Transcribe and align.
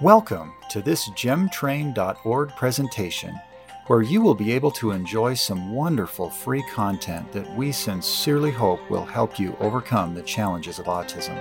Welcome 0.00 0.54
to 0.70 0.80
this 0.80 1.10
gemtrain.org 1.10 2.56
presentation, 2.56 3.38
where 3.86 4.00
you 4.00 4.22
will 4.22 4.34
be 4.34 4.50
able 4.52 4.70
to 4.70 4.92
enjoy 4.92 5.34
some 5.34 5.74
wonderful 5.74 6.30
free 6.30 6.62
content 6.70 7.30
that 7.32 7.54
we 7.54 7.70
sincerely 7.70 8.50
hope 8.50 8.80
will 8.88 9.04
help 9.04 9.38
you 9.38 9.54
overcome 9.60 10.14
the 10.14 10.22
challenges 10.22 10.78
of 10.78 10.86
autism. 10.86 11.38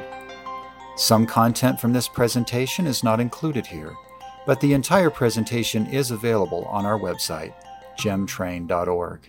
Some 0.97 1.25
content 1.25 1.79
from 1.79 1.93
this 1.93 2.09
presentation 2.09 2.85
is 2.85 3.01
not 3.01 3.21
included 3.21 3.65
here, 3.65 3.93
but 4.45 4.59
the 4.59 4.73
entire 4.73 5.09
presentation 5.09 5.85
is 5.85 6.11
available 6.11 6.65
on 6.65 6.85
our 6.85 6.99
website, 6.99 7.53
gemtrain.org. 7.97 9.21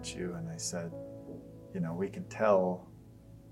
about 0.00 0.16
you, 0.16 0.34
and 0.34 0.48
I 0.48 0.56
said, 0.56 0.90
you 1.74 1.80
know, 1.80 1.92
we 1.92 2.08
can 2.08 2.24
tell 2.24 2.86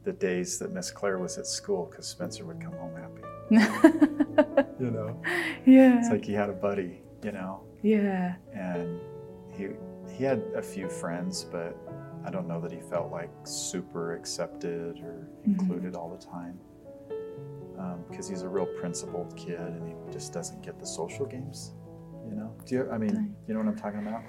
the 0.04 0.12
days 0.12 0.58
that 0.58 0.72
Miss 0.72 0.90
Claire 0.90 1.18
was 1.18 1.36
at 1.36 1.46
school 1.46 1.86
because 1.90 2.06
Spencer 2.06 2.46
would 2.46 2.58
come 2.60 2.72
home 2.72 2.94
happy. 2.96 3.22
you 4.80 4.90
know, 4.90 5.20
yeah. 5.66 5.98
it's 5.98 6.08
like 6.10 6.24
he 6.24 6.32
had 6.32 6.48
a 6.48 6.54
buddy, 6.54 7.02
you 7.22 7.32
know, 7.32 7.60
yeah. 7.82 8.36
and 8.54 8.98
he 9.52 9.68
he 10.16 10.24
had 10.24 10.40
a 10.54 10.62
few 10.62 10.88
friends, 10.88 11.44
but 11.44 11.76
I 12.24 12.30
don't 12.30 12.48
know 12.48 12.60
that 12.62 12.72
he 12.72 12.80
felt 12.80 13.10
like 13.12 13.30
super 13.44 14.14
accepted 14.16 14.98
or 15.00 15.28
Mhm. 15.46 15.60
included 15.60 15.94
all 15.94 16.10
the 16.10 16.24
time. 16.24 16.58
Because 18.10 18.28
he's 18.28 18.42
a 18.42 18.48
real 18.48 18.66
principled 18.66 19.36
kid, 19.36 19.60
and 19.60 19.86
he 19.86 19.94
just 20.12 20.32
doesn't 20.32 20.62
get 20.62 20.80
the 20.80 20.86
social 20.86 21.24
games. 21.26 21.74
You 22.28 22.34
know, 22.34 22.54
do 22.66 22.74
you? 22.74 22.90
I 22.90 22.98
mean, 22.98 23.36
you 23.46 23.54
know 23.54 23.60
what 23.60 23.68
I'm 23.68 23.76
talking 23.76 24.00
about? 24.00 24.22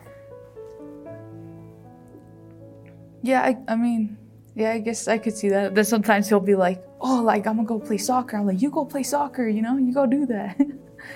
Yeah, 3.22 3.42
I, 3.42 3.58
I 3.68 3.76
mean, 3.76 4.18
yeah, 4.56 4.72
I 4.72 4.80
guess 4.80 5.08
I 5.08 5.18
could 5.18 5.36
see 5.36 5.50
that. 5.50 5.74
But 5.74 5.88
sometimes 5.88 6.28
he'll 6.30 6.40
be 6.40 6.56
like, 6.56 6.84
oh, 7.02 7.22
like, 7.22 7.48
I'm 7.48 7.56
gonna 7.58 7.68
go 7.68 7.80
play 7.80 7.98
soccer. 7.98 8.38
I'm 8.38 8.46
like, 8.46 8.62
you 8.62 8.70
go 8.70 8.86
play 8.86 9.04
soccer, 9.04 9.48
you 9.48 9.62
know? 9.62 9.78
You 9.78 9.94
go 9.94 10.06
do 10.06 10.26
that. 10.28 10.60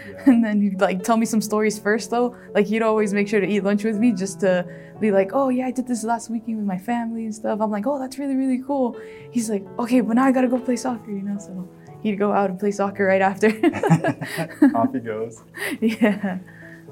Yeah. 0.08 0.24
and 0.28 0.44
then 0.44 0.62
he'd 0.62 0.80
like 0.80 1.04
tell 1.04 1.18
me 1.18 1.26
some 1.26 1.42
stories 1.42 1.78
first, 1.78 2.10
though. 2.10 2.38
Like, 2.56 2.68
he'd 2.68 2.82
always 2.82 3.14
make 3.14 3.28
sure 3.28 3.42
to 3.42 3.46
eat 3.46 3.66
lunch 3.66 3.84
with 3.84 3.98
me 3.98 4.14
just 4.14 4.40
to 4.40 4.66
be 5.02 5.12
like, 5.12 5.32
oh, 5.34 5.50
yeah, 5.50 5.68
I 5.68 5.72
did 5.72 5.88
this 5.88 6.06
last 6.06 6.30
weekend 6.30 6.58
with 6.58 6.66
my 6.66 6.78
family 6.78 7.26
and 7.26 7.36
stuff. 7.36 7.60
I'm 7.60 7.70
like, 7.70 7.86
oh, 7.86 8.00
that's 8.00 8.18
really, 8.18 8.36
really 8.36 8.64
cool. 8.66 8.98
He's 9.32 9.50
like, 9.50 9.66
okay, 9.78 10.00
but 10.00 10.14
now 10.14 10.24
I 10.24 10.32
gotta 10.32 10.48
go 10.48 10.58
play 10.58 10.78
soccer, 10.78 11.12
you 11.12 11.22
know? 11.22 11.38
So 11.38 11.70
he'd 12.02 12.16
go 12.16 12.32
out 12.32 12.50
and 12.50 12.58
play 12.58 12.72
soccer 12.72 13.06
right 13.06 13.22
after. 13.22 13.48
Off 14.76 14.94
he 14.94 15.00
goes. 15.02 15.44
yeah. 15.82 16.40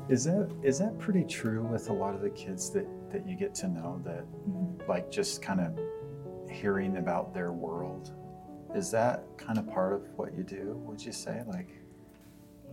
Is 0.10 0.26
that 0.26 0.50
is 0.62 0.80
that 0.80 1.00
pretty 1.00 1.24
true 1.24 1.64
with 1.64 1.90
a 1.90 1.94
lot 1.94 2.14
of 2.14 2.22
the 2.22 2.30
kids 2.32 2.70
that 2.72 2.86
that 3.12 3.28
you 3.28 3.36
get 3.36 3.54
to 3.56 3.68
know 3.68 4.02
that 4.04 4.24
Mhm. 4.48 4.88
like 4.88 5.10
just 5.12 5.42
kind 5.42 5.60
of 5.60 5.78
hearing 6.50 6.98
about 6.98 7.34
their 7.34 7.52
world? 7.52 8.12
Is 8.74 8.90
that 8.92 9.24
kind 9.38 9.58
of 9.60 9.68
part 9.68 9.94
of 9.94 10.02
what 10.18 10.34
you 10.34 10.44
do? 10.44 10.82
Would 10.86 11.04
you 11.06 11.12
say 11.12 11.44
like 11.48 11.70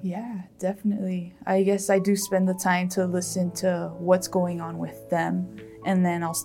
Yeah, 0.01 0.43
definitely. 0.61 1.35
I 1.45 1.65
guess 1.65 1.91
I 1.91 1.99
do 1.99 2.15
spend 2.15 2.49
the 2.49 2.55
time 2.55 2.89
to 2.91 3.05
listen 3.07 3.51
to 3.63 3.93
what's 3.99 4.29
going 4.29 4.61
on 4.61 4.79
with 4.79 5.11
them, 5.11 5.57
and 5.85 6.07
then 6.07 6.23
I'll 6.23 6.37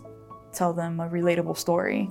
tell 0.52 0.74
them 0.74 1.00
a 1.00 1.08
relatable 1.08 1.56
story. 1.58 2.10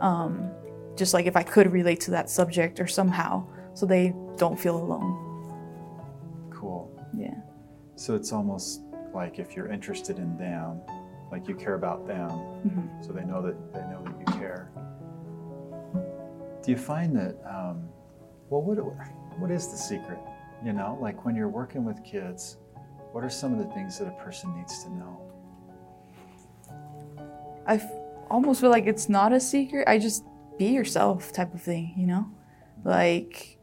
Um, 0.00 0.48
just 0.94 1.12
like 1.12 1.26
if 1.26 1.34
I 1.34 1.42
could 1.42 1.72
relate 1.72 1.98
to 2.02 2.12
that 2.12 2.30
subject 2.30 2.78
or 2.78 2.86
somehow, 2.86 3.44
so 3.74 3.84
they 3.84 4.14
don't 4.36 4.56
feel 4.58 4.76
alone. 4.76 5.20
cool? 6.50 6.88
Yeah. 7.16 7.34
So 7.96 8.14
it's 8.14 8.32
almost 8.32 8.83
like 9.14 9.38
if 9.38 9.54
you're 9.54 9.68
interested 9.68 10.18
in 10.18 10.36
them, 10.36 10.80
like 11.30 11.48
you 11.48 11.54
care 11.54 11.74
about 11.74 12.06
them, 12.06 12.30
hmm 12.30 13.02
so 13.02 13.12
they 13.12 13.24
know 13.24 13.42
that 13.42 13.72
they 13.72 13.80
know 13.80 14.02
that 14.04 14.14
you 14.18 14.40
care. 14.40 14.70
Do 16.62 16.70
you 16.70 16.78
find 16.78 17.14
that? 17.16 17.36
Um, 17.48 17.88
well, 18.48 18.62
what 18.62 18.78
what 19.38 19.50
is 19.50 19.68
the 19.68 19.76
secret? 19.76 20.18
You 20.64 20.72
know, 20.72 20.98
like 21.00 21.24
when 21.24 21.34
you're 21.36 21.48
working 21.48 21.84
with 21.84 22.02
kids, 22.04 22.56
what 23.12 23.22
are 23.22 23.30
some 23.30 23.52
of 23.52 23.58
the 23.58 23.72
things 23.74 23.98
that 23.98 24.08
a 24.08 24.24
person 24.24 24.56
needs 24.56 24.82
to 24.84 24.90
know? 24.90 25.20
I 27.66 27.74
f- 27.74 27.92
almost 28.30 28.60
feel 28.60 28.70
like 28.70 28.86
it's 28.86 29.08
not 29.08 29.32
a 29.32 29.40
secret. 29.40 29.86
I 29.88 29.98
just 29.98 30.24
be 30.58 30.66
yourself 30.66 31.32
type 31.32 31.52
of 31.54 31.60
thing, 31.60 31.94
you 31.96 32.06
know? 32.06 32.26
Like 32.84 33.58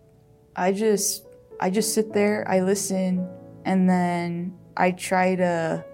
I 0.56 0.72
just 0.72 1.26
I 1.60 1.70
just 1.70 1.94
sit 1.94 2.14
there, 2.14 2.46
I 2.48 2.62
listen, 2.62 3.28
and 3.66 3.90
then 3.90 4.58
I 4.78 4.92
try 4.92 5.36
to 5.36 5.86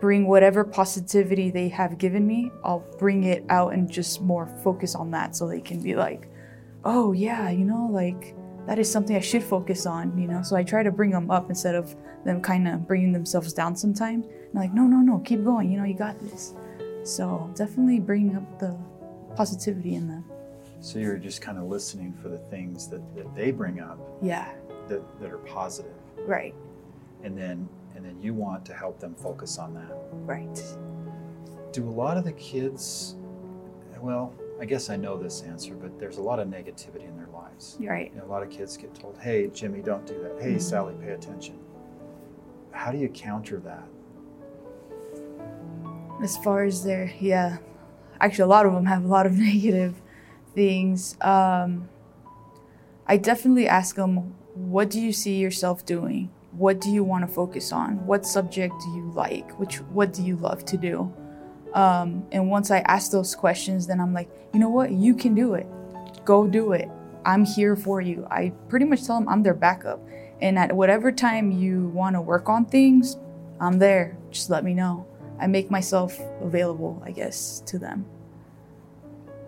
bring 0.00 0.26
whatever 0.26 0.64
positivity 0.64 1.50
they 1.50 1.68
have 1.68 1.98
given 1.98 2.26
me, 2.26 2.50
I'll 2.64 2.84
bring 2.98 3.24
it 3.24 3.44
out 3.48 3.72
and 3.74 3.90
just 3.90 4.20
more 4.20 4.46
focus 4.62 4.94
on 4.94 5.10
that 5.12 5.36
so 5.36 5.46
they 5.46 5.60
can 5.60 5.80
be 5.80 5.94
like, 5.94 6.28
"Oh, 6.84 7.12
yeah, 7.12 7.50
you 7.50 7.64
know, 7.64 7.88
like 7.90 8.34
that 8.66 8.78
is 8.78 8.90
something 8.90 9.14
I 9.16 9.20
should 9.20 9.42
focus 9.42 9.86
on, 9.86 10.16
you 10.18 10.26
know?" 10.26 10.42
So 10.42 10.56
I 10.56 10.62
try 10.62 10.82
to 10.82 10.90
bring 10.90 11.10
them 11.10 11.30
up 11.30 11.48
instead 11.48 11.74
of 11.74 11.94
them 12.24 12.40
kind 12.40 12.66
of 12.66 12.86
bringing 12.86 13.12
themselves 13.12 13.52
down 13.52 13.76
sometimes. 13.76 14.26
And 14.26 14.54
like, 14.54 14.74
"No, 14.74 14.86
no, 14.86 14.98
no, 14.98 15.18
keep 15.20 15.44
going. 15.44 15.70
You 15.70 15.78
know, 15.78 15.84
you 15.84 15.94
got 15.94 16.18
this." 16.20 16.54
So 17.04 17.50
definitely 17.54 18.00
bring 18.00 18.34
up 18.36 18.58
the 18.58 18.76
positivity 19.36 19.94
in 19.94 20.08
them. 20.08 20.24
So 20.80 20.98
you're 20.98 21.16
just 21.16 21.40
kind 21.40 21.58
of 21.58 21.64
listening 21.64 22.12
for 22.20 22.28
the 22.28 22.38
things 22.38 22.88
that, 22.88 23.02
that 23.16 23.34
they 23.34 23.52
bring 23.52 23.80
up 23.80 23.98
Yeah, 24.20 24.52
that, 24.88 25.02
that 25.20 25.30
are 25.30 25.38
positive, 25.38 25.96
right, 26.26 26.54
and 27.22 27.36
then 27.38 27.68
and 28.04 28.14
then 28.16 28.22
you 28.22 28.34
want 28.34 28.64
to 28.66 28.74
help 28.74 29.00
them 29.00 29.14
focus 29.14 29.58
on 29.58 29.74
that. 29.74 29.96
right. 30.26 30.62
Do 31.72 31.88
a 31.88 31.90
lot 31.90 32.16
of 32.16 32.24
the 32.24 32.32
kids? 32.32 33.16
Well, 34.00 34.32
I 34.60 34.64
guess 34.66 34.90
I 34.90 34.96
know 34.96 35.16
this 35.16 35.40
answer, 35.42 35.74
but 35.74 35.98
there's 35.98 36.18
a 36.18 36.22
lot 36.22 36.38
of 36.38 36.46
negativity 36.48 37.08
in 37.08 37.16
their 37.16 37.26
lives. 37.32 37.76
Right. 37.80 38.12
You 38.12 38.20
know, 38.20 38.26
a 38.26 38.30
lot 38.30 38.42
of 38.42 38.50
kids 38.50 38.76
get 38.76 38.94
told, 38.94 39.18
"Hey, 39.18 39.48
Jimmy, 39.48 39.80
don't 39.80 40.06
do 40.06 40.14
that. 40.22 40.40
Hey, 40.40 40.54
Mhm. 40.54 40.60
Sally, 40.62 40.94
pay 41.00 41.12
attention." 41.12 41.58
How 42.70 42.92
do 42.92 42.98
you 42.98 43.08
counter 43.08 43.58
that? 43.60 43.88
As 46.22 46.36
far 46.38 46.64
as 46.64 46.84
their, 46.84 47.10
yeah, 47.18 47.58
actually, 48.20 48.44
a 48.44 48.46
lot 48.48 48.66
of 48.66 48.72
them 48.72 48.86
have 48.86 49.04
a 49.04 49.08
lot 49.08 49.26
of 49.26 49.32
negative 49.38 50.00
things. 50.54 51.16
Um, 51.20 51.88
I 53.06 53.16
definitely 53.16 53.66
ask 53.68 53.96
them, 53.96 54.34
what 54.54 54.90
do 54.90 55.00
you 55.00 55.12
see 55.12 55.36
yourself 55.38 55.84
doing? 55.84 56.30
What 56.56 56.80
do 56.80 56.90
you 56.90 57.02
want 57.02 57.26
to 57.26 57.32
focus 57.32 57.72
on? 57.72 58.06
What 58.06 58.24
subject 58.24 58.74
do 58.84 58.90
you 58.90 59.10
like? 59.12 59.58
Which, 59.58 59.76
what 59.80 60.12
do 60.12 60.22
you 60.22 60.36
love 60.36 60.64
to 60.66 60.76
do? 60.76 61.12
Um, 61.74 62.24
and 62.30 62.48
once 62.48 62.70
I 62.70 62.78
ask 62.80 63.10
those 63.10 63.34
questions, 63.34 63.86
then 63.86 64.00
I'm 64.00 64.14
like, 64.14 64.30
you 64.52 64.60
know 64.60 64.68
what? 64.68 64.92
You 64.92 65.14
can 65.14 65.34
do 65.34 65.54
it. 65.54 65.66
Go 66.24 66.46
do 66.46 66.72
it. 66.72 66.88
I'm 67.26 67.44
here 67.44 67.74
for 67.74 68.00
you. 68.00 68.26
I 68.30 68.52
pretty 68.68 68.84
much 68.84 69.04
tell 69.04 69.18
them 69.18 69.28
I'm 69.28 69.42
their 69.42 69.54
backup. 69.54 70.00
And 70.40 70.58
at 70.58 70.72
whatever 70.72 71.10
time 71.10 71.50
you 71.50 71.88
want 71.88 72.14
to 72.14 72.20
work 72.20 72.48
on 72.48 72.66
things, 72.66 73.16
I'm 73.60 73.78
there. 73.78 74.16
Just 74.30 74.50
let 74.50 74.64
me 74.64 74.74
know. 74.74 75.06
I 75.40 75.48
make 75.48 75.70
myself 75.70 76.18
available, 76.40 77.02
I 77.04 77.10
guess, 77.10 77.62
to 77.66 77.78
them. 77.78 78.06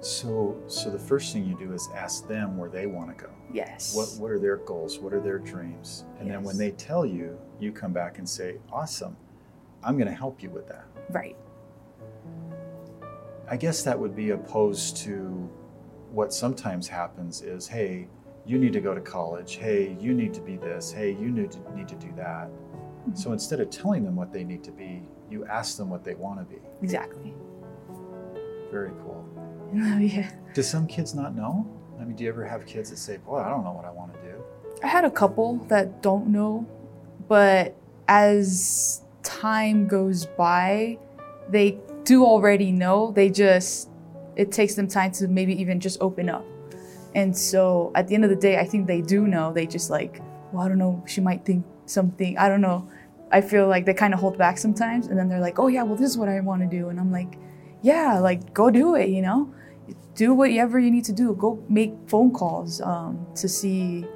So, 0.06 0.56
so 0.68 0.88
the 0.88 0.98
first 1.00 1.32
thing 1.32 1.44
you 1.44 1.58
do 1.58 1.72
is 1.72 1.88
ask 1.92 2.28
them 2.28 2.56
where 2.56 2.70
they 2.70 2.86
want 2.86 3.08
to 3.16 3.24
go. 3.24 3.30
Yes. 3.52 3.92
What 3.92 4.08
what 4.20 4.30
are 4.30 4.38
their 4.38 4.58
goals? 4.58 5.00
What 5.00 5.12
are 5.12 5.20
their 5.20 5.40
dreams? 5.40 6.04
And 6.20 6.30
then 6.30 6.44
when 6.44 6.56
they 6.56 6.70
tell 6.70 7.04
you, 7.04 7.36
you 7.58 7.72
come 7.72 7.92
back 7.92 8.18
and 8.18 8.28
say, 8.28 8.58
"Awesome, 8.72 9.16
I'm 9.82 9.98
going 9.98 10.08
to 10.08 10.14
help 10.14 10.44
you 10.44 10.50
with 10.50 10.68
that." 10.68 10.86
Right. 11.10 11.36
I 13.50 13.56
guess 13.56 13.82
that 13.82 13.98
would 13.98 14.14
be 14.14 14.30
opposed 14.30 14.96
to 14.98 15.50
what 16.12 16.32
sometimes 16.32 16.86
happens 16.86 17.42
is, 17.42 17.66
"Hey, 17.66 18.06
you 18.44 18.58
need 18.58 18.74
to 18.74 18.80
go 18.80 18.94
to 18.94 19.00
college. 19.00 19.56
Hey, 19.56 19.96
you 20.00 20.14
need 20.14 20.32
to 20.34 20.40
be 20.40 20.56
this. 20.56 20.92
Hey, 20.92 21.10
you 21.10 21.32
need 21.32 21.50
to 21.50 21.58
need 21.76 21.88
to 21.88 21.96
do 21.96 22.12
that." 22.14 22.46
Mm-hmm. 22.48 23.16
So 23.16 23.32
instead 23.32 23.58
of 23.58 23.70
telling 23.70 24.04
them 24.04 24.14
what 24.14 24.32
they 24.32 24.44
need 24.44 24.62
to 24.64 24.72
be, 24.72 25.02
you 25.28 25.44
ask 25.46 25.76
them 25.76 25.90
what 25.90 26.04
they 26.04 26.14
want 26.14 26.38
to 26.38 26.44
be. 26.44 26.62
Exactly. 26.80 27.34
Very 28.70 28.92
cool. 29.02 29.24
yeah. 30.00 30.30
Do 30.54 30.62
some 30.62 30.86
kids 30.86 31.14
not 31.14 31.34
know? 31.34 31.66
I 32.00 32.04
mean, 32.04 32.16
do 32.16 32.24
you 32.24 32.30
ever 32.30 32.44
have 32.44 32.66
kids 32.66 32.90
that 32.90 32.98
say, 32.98 33.16
"Boy, 33.18 33.38
I 33.38 33.48
don't 33.48 33.64
know 33.64 33.72
what 33.72 33.84
I 33.84 33.90
want 33.90 34.14
to 34.14 34.20
do"? 34.20 34.42
I 34.82 34.88
had 34.88 35.04
a 35.04 35.10
couple 35.10 35.56
that 35.68 36.02
don't 36.02 36.28
know, 36.28 36.66
but 37.28 37.74
as 38.08 39.02
time 39.22 39.86
goes 39.86 40.26
by, 40.26 40.98
they 41.48 41.78
do 42.04 42.24
already 42.24 42.72
know. 42.72 43.10
They 43.12 43.30
just, 43.30 43.88
it 44.36 44.52
takes 44.52 44.74
them 44.74 44.86
time 44.86 45.12
to 45.12 45.28
maybe 45.28 45.58
even 45.60 45.80
just 45.80 46.00
open 46.00 46.28
up. 46.28 46.44
And 47.14 47.36
so 47.36 47.92
at 47.94 48.08
the 48.08 48.14
end 48.14 48.24
of 48.24 48.30
the 48.30 48.36
day, 48.36 48.58
I 48.58 48.64
think 48.64 48.86
they 48.86 49.00
do 49.00 49.26
know. 49.26 49.52
They 49.52 49.66
just 49.66 49.90
like, 49.90 50.20
well, 50.52 50.64
I 50.64 50.68
don't 50.68 50.78
know, 50.78 51.02
she 51.06 51.20
might 51.20 51.44
think 51.44 51.64
something. 51.86 52.36
I 52.38 52.48
don't 52.48 52.60
know. 52.60 52.88
I 53.32 53.40
feel 53.40 53.66
like 53.66 53.86
they 53.86 53.94
kind 53.94 54.14
of 54.14 54.20
hold 54.20 54.38
back 54.38 54.58
sometimes. 54.58 55.06
And 55.08 55.18
then 55.18 55.28
they're 55.28 55.40
like, 55.40 55.58
oh, 55.58 55.66
yeah, 55.68 55.82
well, 55.82 55.96
this 55.96 56.10
is 56.10 56.18
what 56.18 56.28
I 56.28 56.38
want 56.40 56.62
to 56.62 56.68
do. 56.68 56.90
And 56.90 57.00
I'm 57.00 57.10
like, 57.10 57.38
yeah, 57.82 58.18
like 58.18 58.52
go 58.54 58.70
do 58.70 58.94
it, 58.94 59.08
you 59.08 59.22
know? 59.22 59.52
Do 60.14 60.34
whatever 60.34 60.78
you 60.78 60.90
need 60.90 61.04
to 61.04 61.12
do. 61.12 61.34
Go 61.34 61.62
make 61.68 61.94
phone 62.06 62.32
calls 62.32 62.80
um, 62.80 63.26
to 63.36 63.48
see 63.48 64.06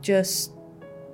just 0.00 0.52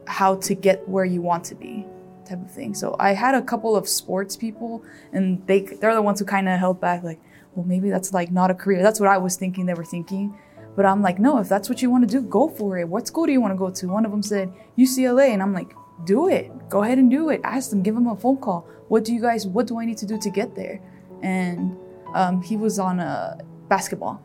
how 0.06 0.36
to 0.36 0.54
get 0.54 0.88
where 0.88 1.04
you 1.04 1.20
want 1.20 1.44
to 1.44 1.54
be 1.54 1.86
type 2.28 2.42
of 2.42 2.50
thing. 2.50 2.74
So 2.74 2.96
I 2.98 3.12
had 3.12 3.34
a 3.34 3.42
couple 3.42 3.76
of 3.76 3.88
sports 3.88 4.36
people, 4.36 4.82
and 5.12 5.46
they 5.46 5.60
they're 5.60 5.94
the 5.94 6.02
ones 6.02 6.18
who 6.18 6.24
kind 6.24 6.48
of 6.48 6.58
held 6.58 6.80
back, 6.80 7.02
like, 7.02 7.20
well, 7.54 7.66
maybe 7.66 7.90
that's 7.90 8.12
like 8.12 8.30
not 8.30 8.50
a 8.50 8.54
career. 8.54 8.82
That's 8.82 9.00
what 9.00 9.08
I 9.08 9.18
was 9.18 9.36
thinking 9.36 9.66
they 9.66 9.74
were 9.74 9.84
thinking. 9.84 10.36
But 10.76 10.86
I'm 10.86 11.02
like, 11.02 11.18
no, 11.18 11.38
if 11.38 11.48
that's 11.48 11.68
what 11.68 11.82
you 11.82 11.90
want 11.90 12.08
to 12.08 12.20
do, 12.20 12.22
go 12.22 12.48
for 12.48 12.78
it. 12.78 12.88
What 12.88 13.06
school 13.06 13.26
do 13.26 13.32
you 13.32 13.40
want 13.40 13.52
to 13.52 13.58
go 13.58 13.70
to? 13.70 13.88
One 13.88 14.04
of 14.04 14.12
them 14.12 14.22
said 14.22 14.52
UCLA, 14.78 15.30
and 15.30 15.42
I'm 15.42 15.52
like, 15.52 15.72
do 16.04 16.28
it. 16.28 16.68
Go 16.68 16.82
ahead 16.82 16.98
and 16.98 17.10
do 17.10 17.30
it. 17.30 17.40
Ask 17.44 17.70
them, 17.70 17.82
give 17.82 17.94
them 17.94 18.06
a 18.06 18.16
phone 18.16 18.36
call. 18.36 18.66
What 18.88 19.04
do 19.04 19.12
you 19.12 19.20
guys? 19.20 19.46
What 19.46 19.66
do 19.66 19.78
I 19.78 19.84
need 19.84 19.98
to 19.98 20.06
do 20.06 20.18
to 20.18 20.30
get 20.30 20.54
there? 20.54 20.80
And 21.22 21.76
um, 22.14 22.42
he 22.42 22.56
was 22.56 22.78
on 22.78 23.00
a 23.00 23.38
basketball, 23.68 24.22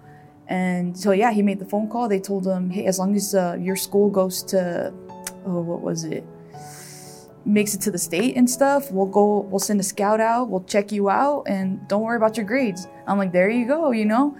and 0.48 0.98
so 0.98 1.12
yeah, 1.12 1.32
he 1.32 1.42
made 1.42 1.60
the 1.60 1.66
phone 1.66 1.90
call. 1.90 2.08
They 2.08 2.20
told 2.20 2.46
him, 2.46 2.70
hey, 2.70 2.86
as 2.86 3.00
long 3.00 3.16
as 3.16 3.36
uh, 3.36 3.58
your 3.60 3.76
school 3.76 4.10
goes 4.10 4.44
to, 4.44 4.94
oh, 5.46 5.62
what 5.62 5.82
was 5.82 6.04
it? 6.06 6.24
Makes 7.46 7.76
it 7.76 7.82
to 7.82 7.92
the 7.92 7.98
state 7.98 8.38
and 8.38 8.50
stuff. 8.50 8.90
We'll 8.92 9.08
go. 9.08 9.42
We'll 9.42 9.60
send 9.60 9.80
a 9.82 9.84
scout 9.84 10.22
out. 10.22 10.50
We'll 10.50 10.64
check 10.64 10.92
you 10.92 11.10
out, 11.10 11.44
and 11.48 11.86
don't 11.90 12.04
worry 12.04 12.18
about 12.18 12.38
your 12.38 12.46
grades. 12.46 12.88
I'm 13.06 13.18
like, 13.18 13.34
there 13.34 13.50
you 13.50 13.68
go. 13.68 13.92
You 13.92 14.06
know, 14.06 14.38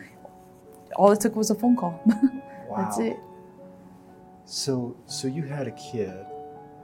all 0.96 1.12
it 1.12 1.20
took 1.20 1.36
was 1.36 1.50
a 1.50 1.56
phone 1.56 1.76
call. 1.76 2.02
That's 2.78 3.00
it. 3.00 3.18
So 4.46 4.96
so 5.06 5.28
you 5.28 5.44
had 5.44 5.68
a 5.68 5.72
kid 5.72 6.26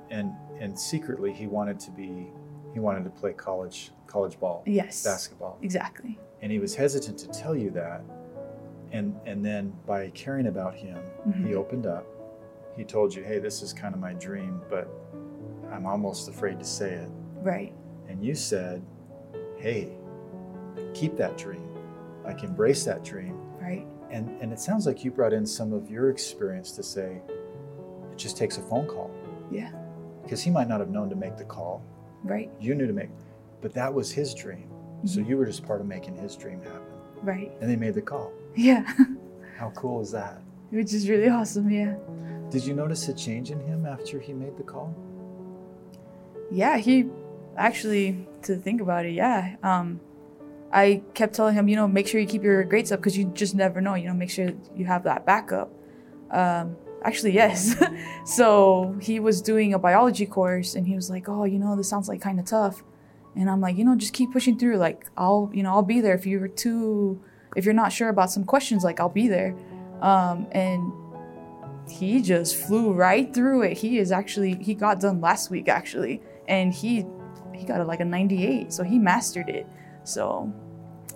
and 0.09 0.33
and 0.59 0.77
secretly 0.77 1.31
he 1.33 1.47
wanted 1.47 1.79
to 1.79 1.91
be 1.91 2.27
he 2.73 2.79
wanted 2.79 3.03
to 3.03 3.09
play 3.09 3.33
college 3.33 3.91
college 4.07 4.39
ball 4.39 4.63
Yes. 4.65 5.03
basketball 5.03 5.57
Exactly. 5.61 6.17
and 6.41 6.51
he 6.51 6.59
was 6.59 6.75
hesitant 6.75 7.17
to 7.19 7.27
tell 7.27 7.56
you 7.56 7.69
that 7.71 8.01
and 8.91 9.15
and 9.25 9.45
then 9.45 9.73
by 9.85 10.09
caring 10.11 10.47
about 10.47 10.73
him 10.75 10.97
he 11.44 11.51
Mhm. 11.51 11.56
opened 11.56 11.85
up 11.85 12.06
he 12.75 12.83
told 12.83 13.13
you 13.13 13.23
hey 13.23 13.39
this 13.39 13.61
is 13.61 13.71
kind 13.73 13.94
of 13.94 14.00
my 14.01 14.13
dream 14.13 14.61
but 14.69 14.88
i'm 15.71 15.85
almost 15.85 16.27
afraid 16.29 16.57
to 16.59 16.65
say 16.65 16.94
it 16.94 17.09
Right. 17.41 17.73
and 18.07 18.23
you 18.23 18.33
said 18.35 18.81
hey 19.57 19.91
keep 20.94 21.15
that 21.17 21.38
dream 21.38 21.67
like 22.23 22.44
embrace 22.44 22.83
that 22.85 23.03
dream 23.03 23.38
Right. 23.61 23.85
and 24.09 24.29
and 24.41 24.51
it 24.51 24.59
sounds 24.59 24.85
like 24.88 25.03
you 25.03 25.11
brought 25.11 25.33
in 25.33 25.45
some 25.45 25.71
of 25.73 25.89
your 25.91 26.09
experience 26.09 26.71
to 26.73 26.83
say 26.83 27.21
it 28.11 28.17
just 28.17 28.38
takes 28.38 28.57
a 28.57 28.61
phone 28.61 28.88
call 28.88 29.11
Yeah. 29.51 29.71
Because 30.30 30.44
he 30.44 30.52
might 30.52 30.68
not 30.70 30.80
have 30.80 30.90
known 30.92 31.10
to 31.10 31.16
make 31.16 31.38
the 31.38 31.44
call 31.44 31.81
Right. 32.24 32.52
you 32.62 32.76
knew 32.76 32.86
to 32.86 32.94
make 32.94 33.10
but 33.62 33.74
that 33.74 33.92
was 33.92 34.12
his 34.12 34.36
dream 34.36 34.70
so 35.04 35.20
Mhm. 35.22 35.28
you 35.28 35.38
were 35.38 35.46
just 35.46 35.66
part 35.66 35.81
of 35.81 35.88
making 35.88 36.16
his 36.16 36.36
dream 36.36 36.62
happen 36.62 36.81
Right. 37.24 37.52
and 37.60 37.68
they 37.70 37.76
made 37.76 37.96
the 37.96 38.02
call 38.04 38.31
Yeah. 38.56 38.86
how 39.58 39.72
cool 39.72 40.02
is 40.02 40.12
that 40.12 40.40
Which 40.70 40.94
is 40.94 41.10
really 41.10 41.30
awesome. 41.30 41.68
Yeah. 41.72 41.96
did 42.52 42.64
you 42.64 42.76
notice 42.76 43.08
a 43.10 43.14
change 43.14 43.50
in 43.50 43.60
him 43.62 43.88
after 43.88 44.20
he 44.20 44.34
made 44.34 44.56
the 44.56 44.64
call 44.64 44.94
Yeah. 46.52 46.78
He 46.78 47.10
actually, 47.58 48.28
to 48.44 48.56
think 48.56 48.81
about 48.81 49.06
it, 49.06 49.14
yeah. 49.14 49.56
Um, 49.64 50.00
I 50.72 51.02
kept 51.14 51.34
telling 51.36 51.54
him, 51.56 51.68
you 51.68 51.76
know, 51.76 51.88
make 51.88 52.08
sure 52.08 52.20
you 52.22 52.26
keep 52.28 52.44
your 52.44 52.64
grades 52.64 52.92
up 52.92 53.00
because 53.00 53.16
you 53.18 53.26
just 53.34 53.54
never 53.56 53.81
know. 53.81 53.94
You 53.96 54.08
know, 54.08 54.14
make 54.16 54.30
sure 54.31 54.50
you 54.76 54.86
have 54.86 55.04
that 55.04 55.26
backup. 55.28 55.70
Um, 56.31 56.76
actually, 57.04 57.34
yes. 57.34 57.75
so 58.25 58.96
he 59.01 59.19
was 59.19 59.42
doing 59.42 59.74
a 59.74 59.80
biology 59.80 60.25
course 60.25 60.75
and 60.75 60.88
he 60.88 60.96
was 60.96 61.10
like, 61.10 61.30
oh, 61.30 61.44
you 61.44 61.60
know, 61.60 61.75
this 61.75 61.90
sounds 61.90 62.07
like 62.07 62.22
kind 62.22 62.40
of 62.40 62.46
tough. 62.46 62.84
And 63.36 63.50
I'm 63.50 63.62
like, 63.62 63.78
you 63.78 63.86
know, 63.86 63.96
just 63.96 64.13
keep 64.13 64.31
pushing 64.31 64.57
through. 64.57 64.78
Like, 64.78 65.07
I'll, 65.18 65.50
you 65.54 65.63
know, 65.63 65.69
I'll 65.69 65.84
be 65.84 66.01
there 66.01 66.16
if 66.16 66.25
you're 66.25 66.48
too, 66.48 67.22
if 67.56 67.66
you're 67.66 67.74
not 67.74 67.92
sure 67.94 68.10
about 68.10 68.31
some 68.31 68.44
questions, 68.44 68.84
like, 68.84 69.00
I'll 69.00 69.10
be 69.10 69.28
there. 69.28 69.56
Um, 70.01 70.48
and 70.51 70.92
he 71.90 72.22
just 72.22 72.56
flew 72.56 72.92
right 72.92 73.34
through 73.34 73.63
it. 73.63 73.78
He 73.78 74.00
is 74.00 74.12
actually, 74.12 74.56
he 74.56 74.74
got 74.74 75.00
done 75.00 75.22
last 75.22 75.50
week, 75.50 75.68
actually. 75.68 76.22
And 76.48 76.74
he, 76.74 77.06
he 77.54 77.66
got 77.66 77.80
a, 77.80 77.84
like 77.84 78.00
a 78.00 78.06
98. 78.06 78.74
So 78.74 78.84
he 78.84 78.98
mastered 78.98 79.50
it. 79.50 79.68
So 80.04 80.52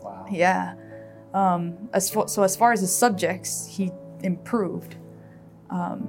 wow 0.04 0.26
yeah. 0.30 0.76
Um, 1.34 1.90
as 1.94 2.10
far, 2.10 2.28
so 2.28 2.44
as 2.44 2.56
far 2.56 2.74
as 2.74 2.82
the 2.82 2.88
subjects, 2.88 3.68
he 3.68 3.92
improved. 4.22 4.96
Um, 5.74 6.08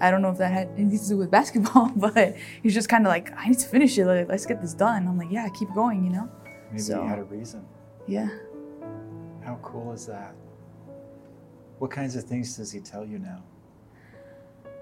I 0.00 0.10
don't 0.10 0.22
know 0.22 0.30
if 0.30 0.38
that 0.38 0.52
had 0.52 0.68
anything 0.76 0.98
to 0.98 1.08
do 1.08 1.16
with 1.16 1.30
basketball, 1.40 1.90
but 1.96 2.34
he's 2.62 2.74
just 2.74 2.88
kind 2.88 3.06
of 3.06 3.10
like, 3.10 3.32
I 3.38 3.48
need 3.48 3.58
to 3.60 3.68
finish 3.68 3.96
it. 3.96 4.04
Like, 4.06 4.28
let's 4.28 4.44
get 4.44 4.60
this 4.60 4.74
done. 4.74 5.06
I'm 5.06 5.16
like, 5.16 5.30
yeah, 5.30 5.48
keep 5.58 5.72
going. 5.74 6.04
You 6.04 6.10
know? 6.10 6.28
maybe 6.70 6.82
so- 6.82 7.02
he 7.02 7.08
had 7.08 7.18
a 7.20 7.24
reason 7.24 7.64
Yeah. 8.06 8.28
how 9.44 9.56
cool 9.62 9.92
is 9.92 10.06
that 10.06 10.34
what 11.78 11.90
kinds 11.90 12.14
of 12.16 12.24
things 12.24 12.56
does 12.56 12.70
he 12.72 12.80
tell 12.80 13.04
you 13.04 13.18
now 13.18 13.42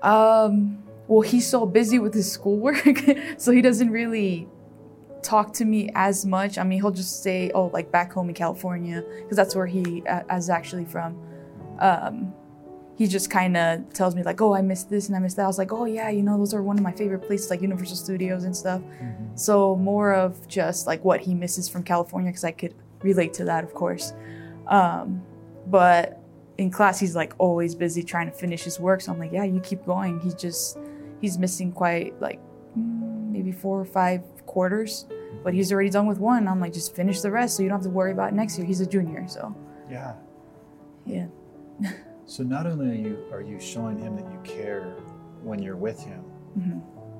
Um, 0.03 0.83
well, 1.09 1.21
he's 1.23 1.47
so 1.49 1.67
busy 1.67 1.99
with 1.99 2.15
his 2.15 2.31
schoolwork, 2.31 2.83
so 3.37 3.53
he 3.53 3.61
doesn't 3.63 3.91
really 3.91 4.49
talk 5.23 5.53
to 5.55 5.65
me 5.65 5.91
as 5.95 6.25
much. 6.27 6.59
I 6.59 6.65
mean, 6.65 6.81
he'll 6.81 6.91
just 6.91 7.23
say, 7.23 7.51
"Oh, 7.55 7.67
like 7.67 7.91
back 7.93 8.13
home 8.13 8.29
in 8.29 8.35
California," 8.35 9.05
because 9.23 9.37
that's 9.37 9.55
where 9.55 9.67
he 9.67 10.03
uh, 10.07 10.23
is 10.37 10.51
actually 10.51 10.85
from. 10.85 11.17
Um, 11.79 12.33
he 12.97 13.07
just 13.07 13.31
kind 13.31 13.57
of 13.57 13.93
tells 13.93 14.15
me 14.15 14.23
like, 14.23 14.41
"Oh, 14.41 14.55
I 14.55 14.63
missed 14.63 14.91
this 14.91 15.09
and 15.09 15.17
I 15.17 15.19
missed 15.19 15.37
that." 15.37 15.45
I 15.45 15.47
was 15.47 15.59
like, 15.59 15.73
"Oh 15.73 15.85
yeah, 15.85 16.11
you 16.11 16.23
know, 16.23 16.39
those 16.39 16.55
are 16.55 16.63
one 16.63 16.77
of 16.77 16.83
my 16.83 16.93
favorite 16.93 17.21
places, 17.21 17.51
like 17.51 17.63
Universal 17.63 17.97
Studios 17.97 18.45
and 18.45 18.57
stuff." 18.57 18.83
So 19.35 19.77
more 19.77 20.13
of 20.13 20.47
just 20.49 20.87
like 20.87 21.05
what 21.05 21.21
he 21.21 21.35
misses 21.35 21.69
from 21.69 21.83
California, 21.83 22.31
because 22.31 22.45
I 22.45 22.53
could 22.53 22.75
relate 23.03 23.33
to 23.35 23.45
that, 23.45 23.65
of 23.65 23.75
course. 23.75 24.13
Um, 24.67 25.23
but 25.67 26.21
in 26.59 26.71
class, 26.71 27.01
he's 27.01 27.17
like 27.17 27.33
always 27.39 27.75
busy 27.75 28.03
trying 28.03 28.31
to 28.31 28.37
finish 28.37 28.63
his 28.63 28.79
work. 28.79 29.01
So 29.01 29.13
I'm 29.13 29.19
like, 29.19 29.33
yeah, 29.33 29.45
you 29.45 29.61
keep 29.61 29.85
going. 29.85 30.21
He's 30.21 30.35
just 30.35 30.79
he's 31.21 31.39
missing 31.39 31.73
quite 31.73 32.21
like 32.21 32.41
mm, 32.79 33.31
maybe 33.31 33.53
four 33.53 33.81
or 33.81 33.87
five 33.87 34.23
quarters, 34.47 35.07
but 35.43 35.55
he's 35.55 35.73
already 35.73 35.91
done 35.91 36.07
with 36.07 36.19
one. 36.19 36.47
I'm 36.47 36.61
like, 36.61 36.73
just 36.73 36.95
finish 36.95 37.21
the 37.21 37.31
rest, 37.31 37.57
so 37.57 37.63
you 37.63 37.69
don't 37.69 37.79
have 37.79 37.85
to 37.85 37.91
worry 37.91 38.13
about 38.13 38.35
next 38.35 38.59
year. 38.59 38.67
He's 38.67 38.81
a 38.81 38.87
junior, 38.87 39.27
so 39.29 39.57
yeah 39.91 40.15
yeah, 41.07 41.27
so 42.27 42.43
not 42.43 42.67
only 42.67 42.91
are 42.91 42.95
you 43.09 43.25
are 43.33 43.41
you 43.43 43.59
showing 43.61 43.99
him 43.99 44.17
that 44.17 44.31
you 44.31 44.41
care 44.45 44.95
when 45.43 45.61
you're 45.63 45.77
with 45.77 46.01
him 46.03 46.21
hmm 46.55 46.79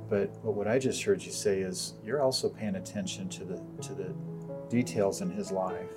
But, 0.09 0.43
but 0.45 0.53
what 0.53 0.69
I 0.69 0.79
just 0.79 1.03
heard 1.05 1.23
you 1.23 1.33
say 1.33 1.61
is 1.61 1.95
you're 2.05 2.21
also 2.23 2.49
paying 2.49 2.77
attention 2.77 3.29
to 3.31 3.45
the 3.45 3.57
to 3.87 3.95
the 3.95 4.15
details 4.69 5.21
in 5.23 5.31
his 5.31 5.51
life 5.51 5.91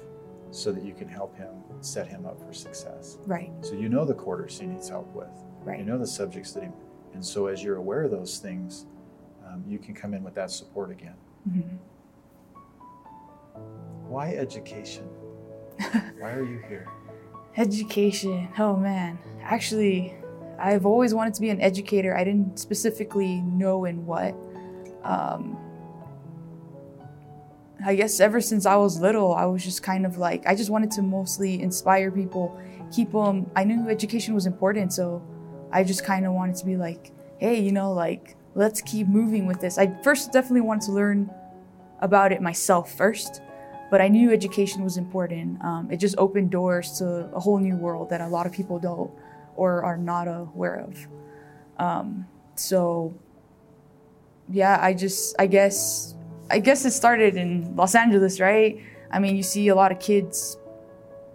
so 0.51 0.71
that 0.71 0.83
you 0.83 0.93
can 0.93 1.07
help 1.09 1.35
him 1.35 1.49
set 1.81 2.07
him 2.07 2.25
up 2.25 2.39
for 2.39 2.53
success. 2.53 3.17
right, 3.27 3.51
So 3.61 3.73
you 3.73 3.89
know 3.89 4.05
the 4.05 4.13
quarters 4.13 4.57
he 4.59 4.65
needs 4.67 4.87
help 4.89 5.13
with. 5.13 5.35
right, 5.63 5.79
You 5.79 5.85
know 5.85 5.97
the 5.97 6.07
subjects 6.07 6.53
that 6.53 6.63
he 6.63 6.69
and 7.13 7.23
so 7.25 7.47
as 7.47 7.61
you're 7.63 7.75
aware 7.77 8.03
of 8.03 8.11
those 8.11 8.39
things, 8.39 8.85
um, 9.47 9.63
you 9.67 9.79
can 9.79 9.93
come 9.93 10.13
in 10.13 10.23
with 10.23 10.33
that 10.35 10.49
support 10.51 10.91
again. 10.91 11.15
hmm 11.51 11.77
Why 14.07 14.33
education? 14.35 15.05
Why 16.19 16.31
are 16.33 16.43
you 16.43 16.59
here? 16.69 16.87
Education. 17.57 18.49
Oh 18.57 18.75
man. 18.75 19.17
Actually, 19.41 20.15
I've 20.59 20.85
always 20.85 21.13
wanted 21.13 21.33
to 21.35 21.41
be 21.41 21.49
an 21.49 21.61
educator. 21.61 22.15
I 22.15 22.23
didn't 22.23 22.59
specifically 22.59 23.41
know 23.41 23.85
in 23.85 24.05
what. 24.05 24.35
Um, 25.03 25.57
I 27.85 27.95
guess 27.95 28.19
ever 28.19 28.41
since 28.41 28.65
I 28.65 28.75
was 28.77 28.99
little, 28.99 29.33
I 29.33 29.45
was 29.45 29.63
just 29.63 29.83
kind 29.83 30.05
of 30.05 30.17
like, 30.17 30.47
I 30.47 30.55
just 30.55 30.69
wanted 30.69 30.91
to 30.91 31.01
mostly 31.01 31.61
inspire 31.61 32.09
people, 32.09 32.59
keep 32.91 33.11
them. 33.11 33.49
I 33.55 33.63
knew 33.63 33.89
education 33.89 34.33
was 34.33 34.47
important, 34.47 34.91
so 34.93 35.21
I 35.71 35.83
just 35.83 36.03
kind 36.03 36.25
of 36.25 36.33
wanted 36.33 36.55
to 36.55 36.65
be 36.65 36.77
like, 36.77 37.11
hey, 37.37 37.59
you 37.59 37.71
know, 37.71 37.91
like, 37.93 38.35
let's 38.55 38.81
keep 38.81 39.07
moving 39.07 39.45
with 39.45 39.59
this. 39.59 39.77
I 39.77 40.01
first 40.01 40.31
definitely 40.31 40.61
wanted 40.61 40.85
to 40.85 40.93
learn 40.93 41.29
about 41.99 42.31
it 42.31 42.41
myself 42.41 42.91
first 42.97 43.41
but 43.89 44.01
I 44.01 44.07
knew 44.07 44.31
education 44.31 44.83
was 44.83 44.97
important. 44.97 45.63
Um, 45.63 45.89
it 45.91 45.97
just 45.97 46.15
opened 46.17 46.51
doors 46.51 46.97
to 46.99 47.29
a 47.33 47.39
whole 47.39 47.59
new 47.59 47.75
world 47.75 48.09
that 48.09 48.21
a 48.21 48.27
lot 48.27 48.45
of 48.45 48.51
people 48.51 48.79
don't 48.79 49.11
or 49.55 49.83
are 49.83 49.97
not 49.97 50.27
aware 50.27 50.75
of. 50.75 51.07
Um, 51.77 52.27
so, 52.55 53.13
yeah, 54.49 54.77
I 54.81 54.93
just, 54.93 55.35
I 55.39 55.47
guess, 55.47 56.15
I 56.49 56.59
guess 56.59 56.85
it 56.85 56.91
started 56.91 57.35
in 57.35 57.75
Los 57.75 57.95
Angeles, 57.95 58.39
right? 58.39 58.79
I 59.11 59.19
mean, 59.19 59.35
you 59.35 59.43
see 59.43 59.67
a 59.69 59.75
lot 59.75 59.91
of 59.91 59.99
kids 59.99 60.57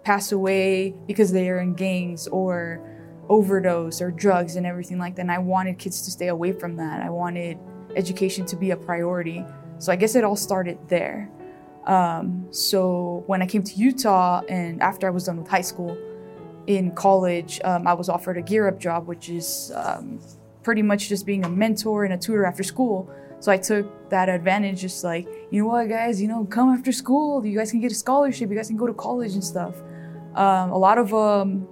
pass 0.03 0.31
away 0.31 0.95
because 1.07 1.31
they 1.31 1.49
are 1.49 1.59
in 1.59 1.73
gangs 1.73 2.27
or 2.27 2.81
overdose 3.29 4.01
or 4.01 4.11
drugs 4.11 4.55
and 4.55 4.65
everything 4.65 4.97
like 4.97 5.15
that. 5.15 5.21
And 5.21 5.31
I 5.31 5.37
wanted 5.37 5.77
kids 5.77 6.01
to 6.03 6.11
stay 6.11 6.27
away 6.27 6.51
from 6.51 6.75
that. 6.77 7.01
I 7.01 7.09
wanted 7.09 7.57
education 7.95 8.45
to 8.47 8.55
be 8.55 8.71
a 8.71 8.77
priority. 8.77 9.45
So 9.79 9.91
I 9.91 9.95
guess 9.95 10.15
it 10.15 10.23
all 10.23 10.35
started 10.35 10.77
there. 10.87 11.29
Um, 11.85 12.47
so 12.51 13.23
when 13.27 13.41
I 13.41 13.47
came 13.47 13.63
to 13.63 13.73
Utah 13.73 14.41
and 14.47 14.81
after 14.81 15.07
I 15.07 15.09
was 15.09 15.25
done 15.25 15.37
with 15.37 15.47
high 15.47 15.61
school, 15.61 15.97
in 16.67 16.91
college, 16.91 17.59
um, 17.63 17.87
I 17.87 17.93
was 17.93 18.09
offered 18.09 18.37
a 18.37 18.41
Gear 18.41 18.67
Up 18.67 18.79
job, 18.79 19.07
which 19.07 19.29
is 19.29 19.71
um, 19.75 20.19
pretty 20.63 20.81
much 20.81 21.09
just 21.09 21.25
being 21.25 21.43
a 21.43 21.49
mentor 21.49 22.05
and 22.05 22.13
a 22.13 22.17
tutor 22.17 22.45
after 22.45 22.63
school. 22.63 23.09
So 23.39 23.51
I 23.51 23.57
took 23.57 24.09
that 24.09 24.29
advantage, 24.29 24.81
just 24.81 25.03
like, 25.03 25.27
you 25.49 25.63
know 25.63 25.69
what, 25.69 25.89
guys, 25.89 26.21
you 26.21 26.27
know, 26.27 26.45
come 26.45 26.69
after 26.69 26.91
school. 26.91 27.43
You 27.43 27.57
guys 27.57 27.71
can 27.71 27.81
get 27.81 27.91
a 27.91 27.95
scholarship. 27.95 28.49
You 28.49 28.55
guys 28.55 28.67
can 28.67 28.77
go 28.77 28.85
to 28.85 28.93
college 28.93 29.33
and 29.33 29.43
stuff. 29.43 29.75
Um, 30.35 30.71
a 30.71 30.77
lot 30.77 30.99
of, 30.99 31.13
um, 31.13 31.67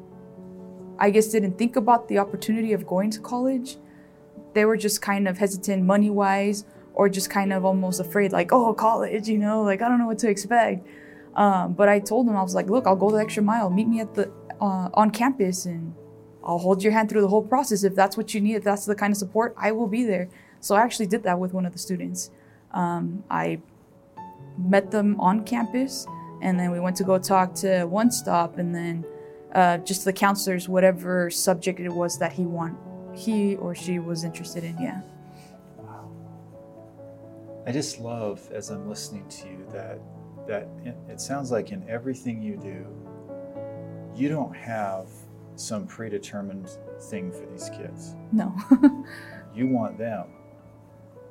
I 0.97 1.11
guess, 1.11 1.27
didn't 1.27 1.57
think 1.57 1.75
about 1.75 2.07
the 2.07 2.17
opportunity 2.17 2.73
of 2.73 2.87
going 2.87 3.11
to 3.11 3.19
college. 3.19 3.77
They 4.53 4.65
were 4.65 4.77
just 4.77 5.01
kind 5.01 5.27
of 5.27 5.37
hesitant 5.37 5.83
money 5.83 6.09
wise 6.09 6.65
or 6.99 7.07
just 7.07 7.29
kind 7.29 7.53
of 7.53 7.63
almost 7.63 8.01
afraid, 8.01 8.33
like, 8.33 8.51
oh, 8.51 8.73
college, 8.73 9.29
you 9.29 9.37
know, 9.37 9.61
like 9.61 9.81
I 9.81 9.87
don't 9.87 9.99
know 9.99 10.05
what 10.05 10.19
to 10.19 10.29
expect. 10.29 10.85
Um, 11.33 11.71
but 11.71 11.87
I 11.87 11.97
told 11.99 12.27
them 12.27 12.35
I 12.35 12.43
was 12.43 12.53
like, 12.53 12.69
look, 12.69 12.85
I'll 12.85 12.97
go 12.97 13.09
the 13.09 13.19
extra 13.19 13.41
mile. 13.41 13.69
Meet 13.69 13.87
me 13.87 14.01
at 14.01 14.13
the 14.15 14.29
uh, 14.59 14.89
on 14.93 15.09
campus, 15.11 15.65
and 15.65 15.95
I'll 16.43 16.57
hold 16.57 16.83
your 16.83 16.91
hand 16.91 17.07
through 17.07 17.21
the 17.21 17.29
whole 17.29 17.41
process. 17.41 17.85
If 17.85 17.95
that's 17.95 18.17
what 18.17 18.33
you 18.33 18.41
need, 18.41 18.55
if 18.55 18.65
that's 18.65 18.85
the 18.85 18.95
kind 18.95 19.13
of 19.13 19.17
support, 19.17 19.55
I 19.57 19.71
will 19.71 19.87
be 19.87 20.03
there. 20.03 20.27
So 20.59 20.75
I 20.75 20.81
actually 20.81 21.07
did 21.07 21.23
that 21.23 21.39
with 21.39 21.53
one 21.53 21.65
of 21.65 21.71
the 21.71 21.79
students. 21.79 22.31
Um, 22.71 23.23
I 23.31 23.61
met 24.57 24.91
them 24.91 25.17
on 25.21 25.45
campus, 25.45 26.05
and 26.41 26.59
then 26.59 26.69
we 26.69 26.81
went 26.81 26.97
to 26.97 27.05
go 27.05 27.17
talk 27.17 27.55
to 27.63 27.85
One 27.85 28.11
Stop, 28.11 28.57
and 28.57 28.75
then 28.75 29.05
uh, 29.55 29.77
just 29.77 30.03
the 30.03 30.11
counselors, 30.11 30.67
whatever 30.67 31.29
subject 31.29 31.79
it 31.79 31.93
was 31.93 32.19
that 32.19 32.33
he 32.33 32.43
want, 32.43 32.77
he 33.13 33.55
or 33.55 33.73
she 33.73 33.99
was 33.99 34.25
interested 34.25 34.65
in. 34.65 34.77
Yeah. 34.77 34.99
I 37.67 37.71
just 37.71 37.99
love 37.99 38.49
as 38.51 38.69
I'm 38.69 38.89
listening 38.89 39.27
to 39.29 39.47
you 39.47 39.65
that 39.71 39.99
that 40.47 40.67
it, 40.83 40.95
it 41.07 41.21
sounds 41.21 41.51
like 41.51 41.71
in 41.71 41.87
everything 41.87 42.41
you 42.41 42.57
do, 42.57 42.87
you 44.15 44.29
don't 44.29 44.55
have 44.55 45.07
some 45.55 45.85
predetermined 45.85 46.69
thing 47.09 47.31
for 47.31 47.45
these 47.45 47.69
kids. 47.69 48.15
No. 48.31 48.55
you 49.53 49.67
want 49.67 49.97
them, 49.97 50.27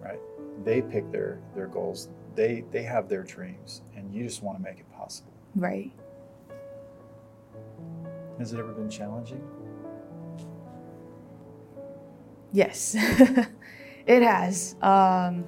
right? 0.00 0.20
They 0.64 0.82
pick 0.82 1.10
their 1.10 1.40
their 1.54 1.66
goals. 1.66 2.08
They 2.34 2.64
they 2.70 2.82
have 2.82 3.08
their 3.08 3.24
dreams, 3.24 3.82
and 3.96 4.12
you 4.14 4.24
just 4.24 4.42
want 4.42 4.58
to 4.58 4.62
make 4.62 4.78
it 4.78 4.90
possible. 4.92 5.32
right. 5.56 5.90
Has 8.38 8.52
it 8.52 8.60
ever 8.60 8.70
been 8.72 8.88
challenging? 8.88 9.42
Yes, 12.52 12.94
it 14.06 14.22
has. 14.22 14.76
Um, 14.80 15.44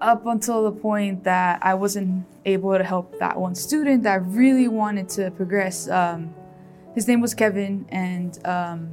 up 0.00 0.26
until 0.26 0.64
the 0.64 0.72
point 0.72 1.24
that 1.24 1.58
I 1.62 1.74
wasn't 1.74 2.24
able 2.44 2.76
to 2.76 2.84
help 2.84 3.18
that 3.18 3.38
one 3.38 3.54
student 3.54 4.04
that 4.04 4.24
really 4.26 4.68
wanted 4.68 5.08
to 5.10 5.30
progress. 5.32 5.88
Um, 5.88 6.34
his 6.94 7.06
name 7.08 7.20
was 7.20 7.34
Kevin, 7.34 7.86
and 7.90 8.38
um, 8.46 8.90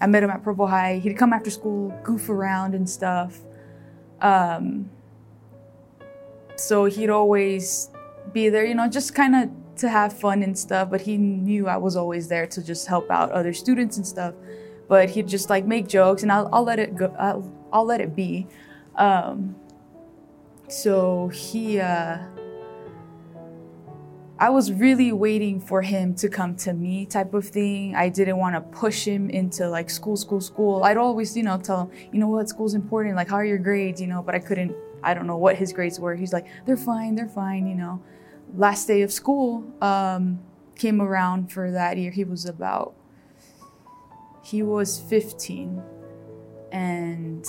I 0.00 0.06
met 0.06 0.22
him 0.22 0.30
at 0.30 0.42
Purple 0.42 0.66
High. 0.66 0.98
He'd 0.98 1.14
come 1.14 1.32
after 1.32 1.50
school, 1.50 1.96
goof 2.02 2.28
around 2.28 2.74
and 2.74 2.88
stuff. 2.88 3.38
Um, 4.20 4.90
so 6.56 6.84
he'd 6.84 7.10
always 7.10 7.90
be 8.32 8.48
there, 8.48 8.64
you 8.64 8.74
know, 8.74 8.88
just 8.88 9.14
kind 9.14 9.34
of 9.34 9.50
to 9.76 9.88
have 9.88 10.12
fun 10.12 10.42
and 10.42 10.58
stuff. 10.58 10.90
But 10.90 11.00
he 11.00 11.16
knew 11.16 11.68
I 11.68 11.76
was 11.76 11.96
always 11.96 12.28
there 12.28 12.46
to 12.46 12.62
just 12.62 12.86
help 12.86 13.10
out 13.10 13.30
other 13.32 13.52
students 13.52 13.96
and 13.96 14.06
stuff. 14.06 14.34
But 14.88 15.10
he'd 15.10 15.28
just 15.28 15.48
like 15.50 15.64
make 15.64 15.88
jokes, 15.88 16.22
and 16.22 16.30
I'll, 16.32 16.48
I'll 16.52 16.64
let 16.64 16.78
it 16.78 16.96
go. 16.96 17.14
I'll, 17.18 17.50
I'll 17.72 17.84
let 17.84 18.00
it 18.00 18.14
be. 18.14 18.46
Um, 18.96 19.56
so 20.70 21.28
he, 21.28 21.80
uh, 21.80 22.18
I 24.40 24.48
was 24.48 24.72
really 24.72 25.12
waiting 25.12 25.60
for 25.60 25.82
him 25.82 26.14
to 26.14 26.28
come 26.30 26.56
to 26.56 26.72
me, 26.72 27.04
type 27.04 27.34
of 27.34 27.46
thing. 27.46 27.94
I 27.94 28.08
didn't 28.08 28.38
want 28.38 28.54
to 28.54 28.62
push 28.62 29.04
him 29.04 29.28
into 29.28 29.68
like 29.68 29.90
school, 29.90 30.16
school, 30.16 30.40
school. 30.40 30.82
I'd 30.82 30.96
always, 30.96 31.36
you 31.36 31.42
know, 31.42 31.58
tell 31.58 31.82
him, 31.82 32.08
you 32.10 32.18
know 32.18 32.28
what, 32.28 32.48
school's 32.48 32.72
important. 32.72 33.16
Like, 33.16 33.28
how 33.28 33.36
are 33.36 33.44
your 33.44 33.58
grades? 33.58 34.00
You 34.00 34.06
know, 34.06 34.22
but 34.22 34.34
I 34.34 34.38
couldn't. 34.38 34.74
I 35.02 35.12
don't 35.12 35.26
know 35.26 35.36
what 35.36 35.56
his 35.56 35.74
grades 35.74 36.00
were. 36.00 36.14
He's 36.14 36.32
like, 36.32 36.46
they're 36.64 36.78
fine, 36.78 37.16
they're 37.16 37.28
fine. 37.28 37.66
You 37.66 37.74
know, 37.74 38.02
last 38.54 38.86
day 38.86 39.02
of 39.02 39.12
school 39.12 39.70
um, 39.82 40.40
came 40.74 41.02
around 41.02 41.52
for 41.52 41.70
that 41.70 41.98
year. 41.98 42.10
He 42.10 42.24
was 42.24 42.46
about, 42.46 42.94
he 44.42 44.62
was 44.62 44.98
15, 44.98 45.82
and 46.72 47.44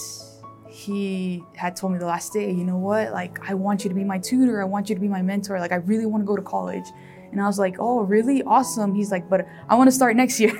he 0.72 1.44
had 1.56 1.76
told 1.76 1.92
me 1.92 2.00
the 2.00 2.06
last 2.06 2.32
day, 2.32 2.50
you 2.50 2.64
know 2.64 2.78
what? 2.78 3.12
Like, 3.12 3.38
I 3.48 3.54
want 3.54 3.84
you 3.84 3.90
to 3.90 3.94
be 3.94 4.06
my 4.06 4.18
tutor. 4.18 4.62
I 4.62 4.66
want 4.66 4.88
you 4.88 4.96
to 4.96 5.02
be 5.02 5.10
my 5.10 5.22
mentor. 5.22 5.60
Like, 5.60 5.74
I 5.74 5.76
really 5.76 6.06
want 6.06 6.22
to 6.22 6.26
go 6.26 6.38
to 6.38 6.42
college. 6.42 6.86
And 7.32 7.42
I 7.42 7.46
was 7.46 7.60
like, 7.60 7.76
oh, 7.80 8.02
really? 8.02 8.42
Awesome. 8.44 8.96
He's 8.96 9.12
like, 9.12 9.30
but 9.30 9.46
I 9.68 9.76
want 9.76 9.90
to 9.90 9.92
start 9.92 10.16
next 10.16 10.40
year. 10.40 10.56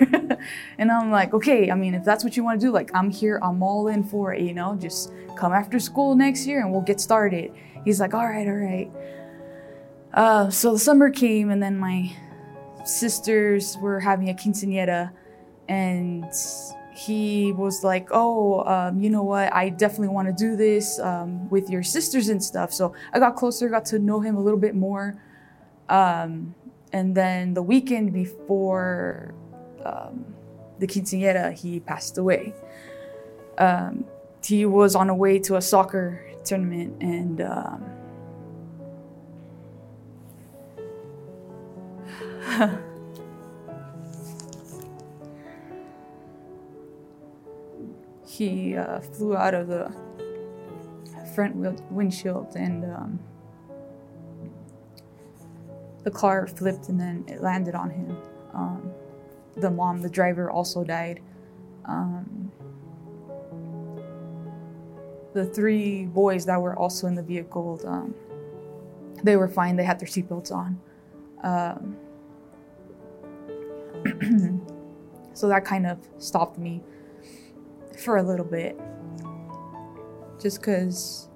and 0.78 0.92
I'm 0.92 1.12
like, 1.12 1.34
okay, 1.34 1.72
I 1.72 1.76
mean, 1.76 1.94
if 1.94 2.04
that's 2.04 2.26
what 2.26 2.36
you 2.36 2.44
want 2.44 2.60
to 2.60 2.68
do, 2.68 2.72
like, 2.74 2.92
I'm 2.94 3.10
here. 3.10 3.40
I'm 3.42 3.64
all 3.64 3.88
in 3.88 4.04
for 4.04 4.34
it, 4.34 4.42
you 4.42 4.54
know? 4.54 4.76
Just 4.76 5.14
come 5.38 5.54
after 5.54 5.80
school 5.80 6.14
next 6.14 6.46
year 6.46 6.60
and 6.60 6.74
we'll 6.74 6.82
get 6.82 7.00
started. 7.00 7.54
He's 7.86 8.02
like, 8.02 8.14
all 8.14 8.28
right, 8.28 8.48
all 8.48 8.54
right. 8.54 8.92
Uh, 10.14 10.50
so 10.50 10.74
the 10.74 10.80
summer 10.80 11.10
came, 11.10 11.52
and 11.52 11.64
then 11.64 11.78
my 11.78 12.12
sisters 12.84 13.78
were 13.78 14.02
having 14.02 14.30
a 14.30 14.34
quinceanera, 14.34 15.10
and 15.70 16.26
he 17.06 17.52
was 17.54 17.84
like, 17.84 18.10
"Oh, 18.12 18.64
um, 18.66 19.00
you 19.00 19.10
know 19.10 19.24
what? 19.24 19.54
I 19.54 19.70
definitely 19.70 20.10
want 20.10 20.28
to 20.28 20.34
do 20.34 20.56
this 20.56 21.00
um, 21.00 21.50
with 21.50 21.70
your 21.70 21.84
sisters 21.84 22.30
and 22.30 22.44
stuff." 22.44 22.74
So 22.74 22.94
I 23.14 23.20
got 23.20 23.36
closer, 23.36 23.70
got 23.70 23.86
to 23.86 24.00
know 24.00 24.20
him 24.20 24.36
a 24.36 24.40
little 24.40 24.60
bit 24.60 24.76
more, 24.76 25.22
um, 25.90 26.54
and 26.94 27.16
then 27.16 27.54
the 27.54 27.64
weekend 27.64 28.14
before 28.14 29.34
um, 29.84 30.26
the 30.80 30.88
quinceañera, 30.88 31.54
he 31.54 31.80
passed 31.80 32.18
away. 32.18 32.54
Um, 33.58 34.06
he 34.44 34.66
was 34.66 34.96
on 34.96 35.10
a 35.10 35.16
way 35.16 35.40
to 35.40 35.56
a 35.56 35.62
soccer 35.62 36.24
tournament, 36.44 37.02
and 37.02 37.42
he 48.32 48.78
uh, 48.78 49.02
flew 49.02 49.36
out 49.36 49.54
of 49.54 49.68
the 49.68 49.92
front 51.36 51.54
windshield 51.92 52.56
and 52.56 52.86
um, 52.86 53.20
the 56.04 56.12
car 56.12 56.48
flipped 56.48 56.88
and 56.88 56.98
then 57.00 57.26
it 57.28 57.42
landed 57.42 57.76
on 57.76 57.90
him. 57.90 58.18
Um, 58.54 58.92
the 59.58 59.70
mom, 59.70 60.02
the 60.02 60.10
driver, 60.10 60.50
also 60.50 60.84
died. 60.84 61.22
Um, 61.86 62.52
the 65.34 65.46
three 65.46 66.06
boys 66.06 66.46
that 66.46 66.62
were 66.62 66.78
also 66.78 67.08
in 67.08 67.16
the 67.16 67.24
vehicle, 67.24 67.82
um, 67.86 68.16
they 69.24 69.36
were 69.36 69.50
fine. 69.50 69.76
They 69.76 69.84
had 69.84 70.00
their 70.00 70.08
seatbelts 70.08 70.54
on. 70.54 70.80
Um, 71.44 71.98
so 75.34 75.50
that 75.50 75.66
kind 75.66 75.86
of 75.86 76.00
stopped 76.18 76.58
me 76.58 76.82
for 78.02 78.18
a 78.18 78.24
little 78.24 78.46
bit. 78.46 78.80
Just 80.42 80.60
because 80.60 81.30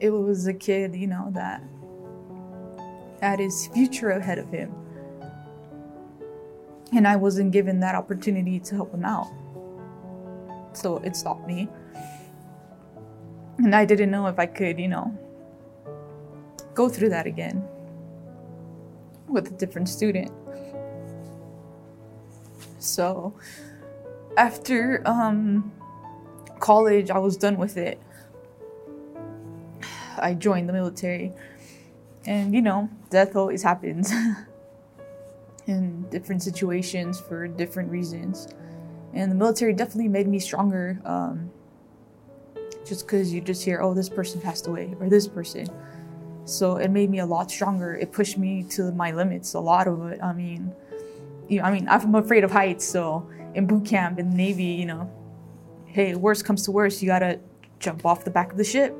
it 0.00 0.10
was 0.10 0.46
a 0.46 0.52
kid, 0.52 0.94
you 0.94 1.06
know, 1.06 1.30
that 1.32 1.62
had 3.22 3.38
his 3.38 3.68
future 3.68 4.10
ahead 4.10 4.38
of 4.38 4.50
him. 4.50 4.72
And 6.92 7.08
I 7.08 7.16
wasn't 7.16 7.52
given 7.52 7.80
that 7.80 7.94
opportunity 7.94 8.60
to 8.60 8.74
help 8.74 8.92
him 8.92 9.04
out. 9.04 9.28
So 10.74 10.98
it 10.98 11.16
stopped 11.16 11.46
me. 11.46 11.68
And 13.58 13.74
I 13.74 13.86
didn't 13.86 14.10
know 14.10 14.26
if 14.26 14.38
I 14.38 14.44
could, 14.44 14.78
you 14.78 14.88
know, 14.88 15.18
go 16.74 16.90
through 16.90 17.08
that 17.08 17.26
again 17.26 17.66
with 19.36 19.52
a 19.52 19.54
different 19.54 19.88
student. 19.88 20.32
So 22.80 23.34
after 24.36 25.02
um, 25.06 25.72
college, 26.58 27.10
I 27.10 27.18
was 27.18 27.36
done 27.36 27.58
with 27.58 27.76
it. 27.76 28.00
I 30.18 30.34
joined 30.34 30.68
the 30.68 30.72
military. 30.72 31.32
And 32.24 32.52
you 32.54 32.62
know, 32.62 32.88
death 33.10 33.36
always 33.36 33.62
happens 33.62 34.12
in 35.66 36.08
different 36.10 36.42
situations 36.42 37.20
for 37.20 37.46
different 37.46 37.90
reasons. 37.90 38.48
And 39.12 39.30
the 39.30 39.36
military 39.36 39.74
definitely 39.74 40.08
made 40.08 40.26
me 40.26 40.40
stronger. 40.40 41.00
Um, 41.04 41.50
just 42.86 43.06
because 43.06 43.32
you 43.32 43.40
just 43.40 43.64
hear, 43.64 43.80
oh, 43.82 43.94
this 43.94 44.08
person 44.08 44.40
passed 44.40 44.66
away, 44.66 44.94
or 45.00 45.08
this 45.08 45.26
person. 45.26 45.66
So 46.46 46.76
it 46.76 46.90
made 46.90 47.10
me 47.10 47.18
a 47.18 47.26
lot 47.26 47.50
stronger. 47.50 47.94
It 47.96 48.12
pushed 48.12 48.38
me 48.38 48.62
to 48.70 48.92
my 48.92 49.10
limits, 49.10 49.54
a 49.54 49.60
lot 49.60 49.88
of 49.88 50.06
it. 50.06 50.22
I 50.22 50.32
mean, 50.32 50.72
you 51.48 51.58
know, 51.58 51.64
I 51.64 51.72
mean, 51.72 51.88
I'm 51.88 52.14
afraid 52.14 52.44
of 52.44 52.52
heights, 52.52 52.86
so 52.86 53.28
in 53.54 53.66
boot 53.66 53.84
camp 53.84 54.20
in 54.20 54.30
the 54.30 54.36
Navy, 54.36 54.64
you 54.64 54.86
know, 54.86 55.10
hey, 55.86 56.14
worst 56.14 56.44
comes 56.44 56.62
to 56.62 56.70
worst, 56.70 57.02
you 57.02 57.08
gotta 57.08 57.40
jump 57.80 58.06
off 58.06 58.24
the 58.24 58.30
back 58.30 58.52
of 58.52 58.58
the 58.58 58.64
ship. 58.64 58.96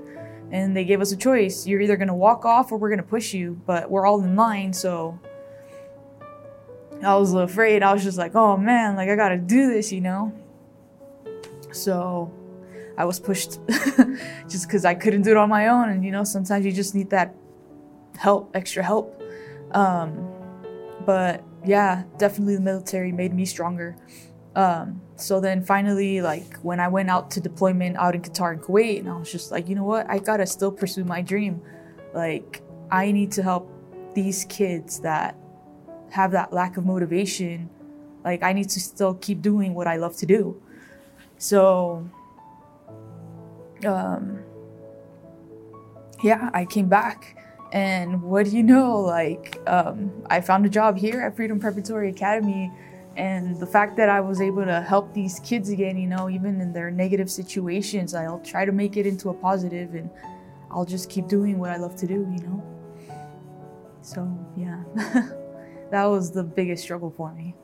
And 0.51 0.77
they 0.77 0.85
gave 0.85 1.01
us 1.01 1.13
a 1.13 1.17
choice. 1.17 1.67
You're 1.67 1.81
either 1.81 1.97
gonna 1.97 2.15
walk 2.15 2.45
off 2.45 2.73
or 2.73 2.79
we're 2.79 2.91
gonna 2.91 3.03
push 3.03 3.33
you, 3.33 3.61
but 3.65 3.91
we're 3.91 4.07
all 4.07 4.23
in 4.23 4.35
line, 4.35 4.73
so 4.73 5.19
I 7.05 7.15
was 7.15 7.33
afraid. 7.33 7.83
I 7.83 7.93
was 7.93 8.03
just 8.03 8.19
like, 8.19 8.35
oh 8.35 8.57
man, 8.57 8.97
like 8.97 9.09
I 9.09 9.15
gotta 9.15 9.39
do 9.39 9.69
this, 9.69 9.93
you 9.93 10.01
know? 10.01 10.33
So 11.71 12.33
I 12.99 13.05
was 13.05 13.21
pushed 13.21 13.59
just 14.49 14.67
because 14.67 14.85
I 14.85 14.95
couldn't 14.95 15.23
do 15.23 15.31
it 15.33 15.37
on 15.37 15.49
my 15.49 15.69
own. 15.69 15.91
And, 15.91 16.05
you 16.05 16.11
know, 16.11 16.25
sometimes 16.25 16.65
you 16.65 16.73
just 16.73 16.95
need 16.95 17.11
that 17.11 17.35
help, 18.17 18.51
extra 18.55 18.83
help. 18.83 19.23
Um, 19.73 20.33
but 21.05 21.43
yeah, 21.65 22.05
definitely 22.19 22.57
the 22.57 22.63
military 22.63 23.13
made 23.13 23.35
me 23.35 23.45
stronger. 23.45 23.97
Um, 24.55 25.03
so 25.17 25.41
then 25.41 25.63
finally, 25.63 26.23
like 26.23 26.57
when 26.63 26.81
I 26.81 26.89
went 26.89 27.11
out 27.11 27.31
to 27.33 27.41
deployment 27.41 27.97
out 27.97 28.15
in 28.15 28.23
Qatar 28.23 28.53
and 28.53 28.63
Kuwait, 28.63 29.01
and 29.01 29.09
I 29.09 29.17
was 29.17 29.31
just 29.31 29.51
like, 29.51 29.69
you 29.69 29.75
know 29.75 29.85
what, 29.85 30.09
I 30.09 30.19
gotta 30.19 30.47
still 30.47 30.73
pursue 30.73 31.05
my 31.05 31.21
dream. 31.21 31.61
Like 32.15 32.63
I 32.91 33.13
need 33.13 33.33
to 33.33 33.43
help 33.43 33.71
these 34.15 34.47
kids 34.47 35.01
that 35.01 35.37
have 36.11 36.33
that 36.33 36.53
lack 36.53 36.79
of 36.79 36.87
motivation. 36.87 37.69
Like 38.25 38.43
I 38.43 38.55
need 38.55 38.71
to 38.71 38.81
still 38.81 39.15
keep 39.15 39.43
doing 39.43 39.75
what 39.75 39.87
I 39.87 39.97
love 39.97 40.17
to 40.19 40.27
do. 40.27 40.61
So, 41.39 42.09
um, 43.85 44.43
yeah, 46.23 46.51
I 46.55 46.65
came 46.65 46.89
back 46.89 47.37
and 47.73 48.23
what 48.23 48.47
do 48.47 48.57
you 48.57 48.63
know? 48.63 49.01
Like, 49.01 49.59
um, 49.67 50.11
I 50.31 50.41
found 50.41 50.65
a 50.67 50.69
job 50.69 50.97
here 50.97 51.21
at 51.21 51.37
Freedom 51.37 51.59
Preparatory 51.59 52.11
Academy. 52.11 52.73
And 53.17 53.59
the 53.59 53.67
fact 53.67 53.97
that 53.97 54.09
I 54.09 54.21
was 54.21 54.41
able 54.41 54.65
to 54.65 54.81
help 54.83 55.13
these 55.15 55.41
kids 55.41 55.71
again, 55.71 55.97
you 55.97 56.07
know, 56.07 56.29
even 56.29 56.61
in 56.61 56.73
their 56.73 56.91
negative 56.91 57.31
situations, 57.31 58.15
I'll 58.15 58.41
try 58.41 58.65
to 58.65 58.73
make 58.73 58.97
it 58.97 59.07
into 59.07 59.31
a 59.31 59.35
positive 59.35 59.95
and 59.95 60.11
I'll 60.71 60.85
just 60.85 61.09
keep 61.09 61.27
doing 61.27 61.59
what 61.59 61.71
I 61.71 61.77
love 61.77 61.97
to 61.97 62.07
do, 62.07 62.15
you 62.15 62.43
know? 62.47 62.63
So, 64.03 64.27
yeah, 64.57 64.83
that 65.91 66.05
was 66.05 66.31
the 66.31 66.45
biggest 66.45 66.83
struggle 66.83 67.11
for 67.11 67.33
me. 67.33 67.55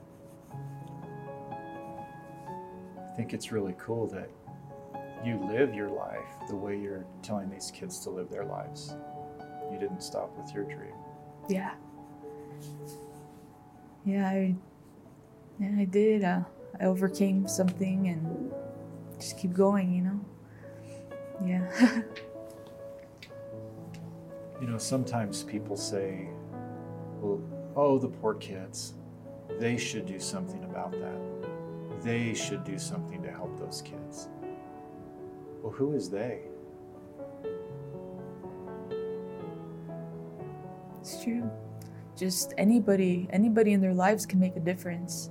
I 2.98 3.14
think 3.14 3.34
it's 3.34 3.52
really 3.52 3.74
cool 3.78 4.06
that 4.08 4.30
you 5.24 5.38
live 5.46 5.74
your 5.74 5.90
life 5.90 6.48
the 6.48 6.56
way 6.56 6.78
you're 6.78 7.06
telling 7.22 7.48
these 7.50 7.70
kids 7.70 8.00
to 8.00 8.10
live 8.10 8.28
their 8.30 8.44
lives 8.44 8.94
you 9.72 9.78
didn't 9.78 10.02
stop 10.02 10.36
with 10.36 10.54
your 10.54 10.64
dream. 10.64 10.94
Yeah. 11.48 11.72
Yeah, 14.04 14.28
I, 14.28 14.54
yeah, 15.58 15.76
I 15.78 15.84
did. 15.84 16.24
Uh, 16.24 16.40
I 16.80 16.84
overcame 16.84 17.48
something 17.48 18.08
and 18.08 18.52
just 19.18 19.38
keep 19.38 19.52
going, 19.54 19.92
you 19.92 20.02
know? 20.02 20.20
Yeah. 21.44 21.70
you 24.60 24.66
know, 24.66 24.78
sometimes 24.78 25.42
people 25.44 25.76
say, 25.76 26.28
well, 27.20 27.40
oh, 27.76 27.98
the 27.98 28.08
poor 28.08 28.34
kids, 28.34 28.94
they 29.58 29.76
should 29.76 30.06
do 30.06 30.18
something 30.18 30.64
about 30.64 30.92
that. 30.92 32.02
They 32.02 32.34
should 32.34 32.64
do 32.64 32.78
something 32.78 33.22
to 33.22 33.30
help 33.30 33.58
those 33.58 33.82
kids. 33.82 34.28
Well, 35.62 35.72
who 35.72 35.92
is 35.92 36.10
they? 36.10 36.40
It's 41.00 41.22
true. 41.22 41.48
Just 42.16 42.52
anybody, 42.58 43.28
anybody 43.30 43.72
in 43.72 43.80
their 43.80 43.94
lives 43.94 44.26
can 44.26 44.40
make 44.40 44.56
a 44.56 44.60
difference. 44.60 45.30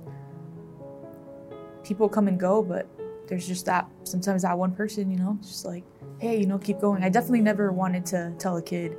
People 1.84 2.08
come 2.08 2.28
and 2.28 2.40
go, 2.40 2.62
but 2.62 2.86
there's 3.28 3.46
just 3.46 3.66
that 3.66 3.88
sometimes 4.04 4.42
that 4.42 4.56
one 4.56 4.74
person, 4.74 5.10
you 5.10 5.18
know, 5.18 5.38
just 5.42 5.64
like, 5.64 5.84
hey, 6.18 6.38
you 6.38 6.46
know, 6.46 6.58
keep 6.58 6.80
going. 6.80 7.02
I 7.02 7.08
definitely 7.08 7.40
never 7.40 7.72
wanted 7.72 8.06
to 8.06 8.34
tell 8.38 8.56
a 8.56 8.62
kid, 8.62 8.96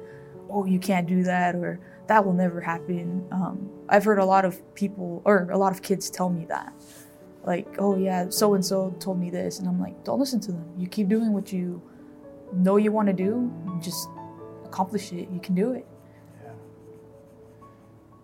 oh, 0.49 0.65
you 0.65 0.79
can't 0.79 1.07
do 1.07 1.23
that, 1.23 1.55
or 1.55 1.79
that 2.07 2.23
will 2.25 2.33
never 2.33 2.61
happen. 2.61 3.25
Um, 3.31 3.69
I've 3.89 4.03
heard 4.03 4.19
a 4.19 4.25
lot 4.25 4.45
of 4.45 4.61
people 4.75 5.21
or 5.25 5.49
a 5.51 5.57
lot 5.57 5.71
of 5.71 5.81
kids 5.81 6.09
tell 6.09 6.29
me 6.29 6.45
that, 6.45 6.73
like, 7.43 7.67
oh 7.79 7.97
yeah, 7.97 8.29
so 8.29 8.53
and 8.53 8.65
so 8.65 8.91
told 9.00 9.19
me 9.19 9.29
this, 9.29 9.59
and 9.59 9.67
I'm 9.67 9.79
like, 9.79 10.03
don't 10.03 10.19
listen 10.19 10.39
to 10.41 10.51
them. 10.51 10.65
You 10.77 10.88
keep 10.88 11.09
doing 11.09 11.33
what 11.33 11.51
you 11.51 11.81
know 12.53 12.77
you 12.77 12.91
want 12.91 13.07
to 13.07 13.13
do, 13.13 13.51
just 13.81 14.07
accomplish 14.65 15.12
it. 15.12 15.29
You 15.31 15.39
can 15.39 15.55
do 15.55 15.73
it 15.73 15.85
Yeah. 16.43 16.51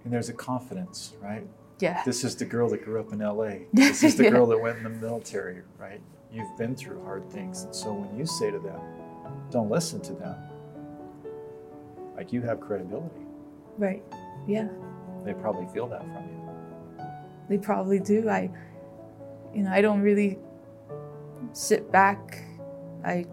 and 0.03 0.13
there's 0.13 0.29
a 0.29 0.33
confidence, 0.33 1.13
right? 1.21 1.45
Yeah. 1.79 2.03
This 2.03 2.23
is 2.23 2.35
the 2.35 2.45
girl 2.45 2.69
that 2.69 2.83
grew 2.83 2.99
up 2.99 3.13
in 3.13 3.19
LA. 3.19 3.59
This 3.73 4.03
is 4.03 4.15
the 4.15 4.25
yeah. 4.25 4.31
girl 4.31 4.45
that 4.47 4.59
went 4.59 4.77
in 4.77 4.83
the 4.83 4.89
military, 4.89 5.61
right? 5.77 6.01
You've 6.31 6.57
been 6.57 6.75
through 6.75 7.03
hard 7.03 7.29
things. 7.31 7.63
And 7.63 7.75
so 7.75 7.93
when 7.93 8.17
you 8.17 8.25
say 8.25 8.51
to 8.51 8.59
them, 8.59 8.79
don't 9.51 9.69
listen 9.69 9.99
to 10.01 10.13
them, 10.13 10.35
like 12.15 12.31
you 12.33 12.41
have 12.41 12.59
credibility. 12.59 13.25
Right. 13.77 14.03
Yeah. 14.47 14.67
They 15.25 15.33
probably 15.33 15.67
feel 15.73 15.87
that 15.87 16.01
from 16.01 16.23
you. 16.29 17.05
They 17.47 17.57
probably 17.57 17.99
do. 17.99 18.29
I, 18.29 18.49
you 19.53 19.63
know, 19.63 19.71
I 19.71 19.81
don't 19.81 20.01
really 20.01 20.37
sit 21.53 21.91
back. 21.91 22.43
I, 23.03 23.25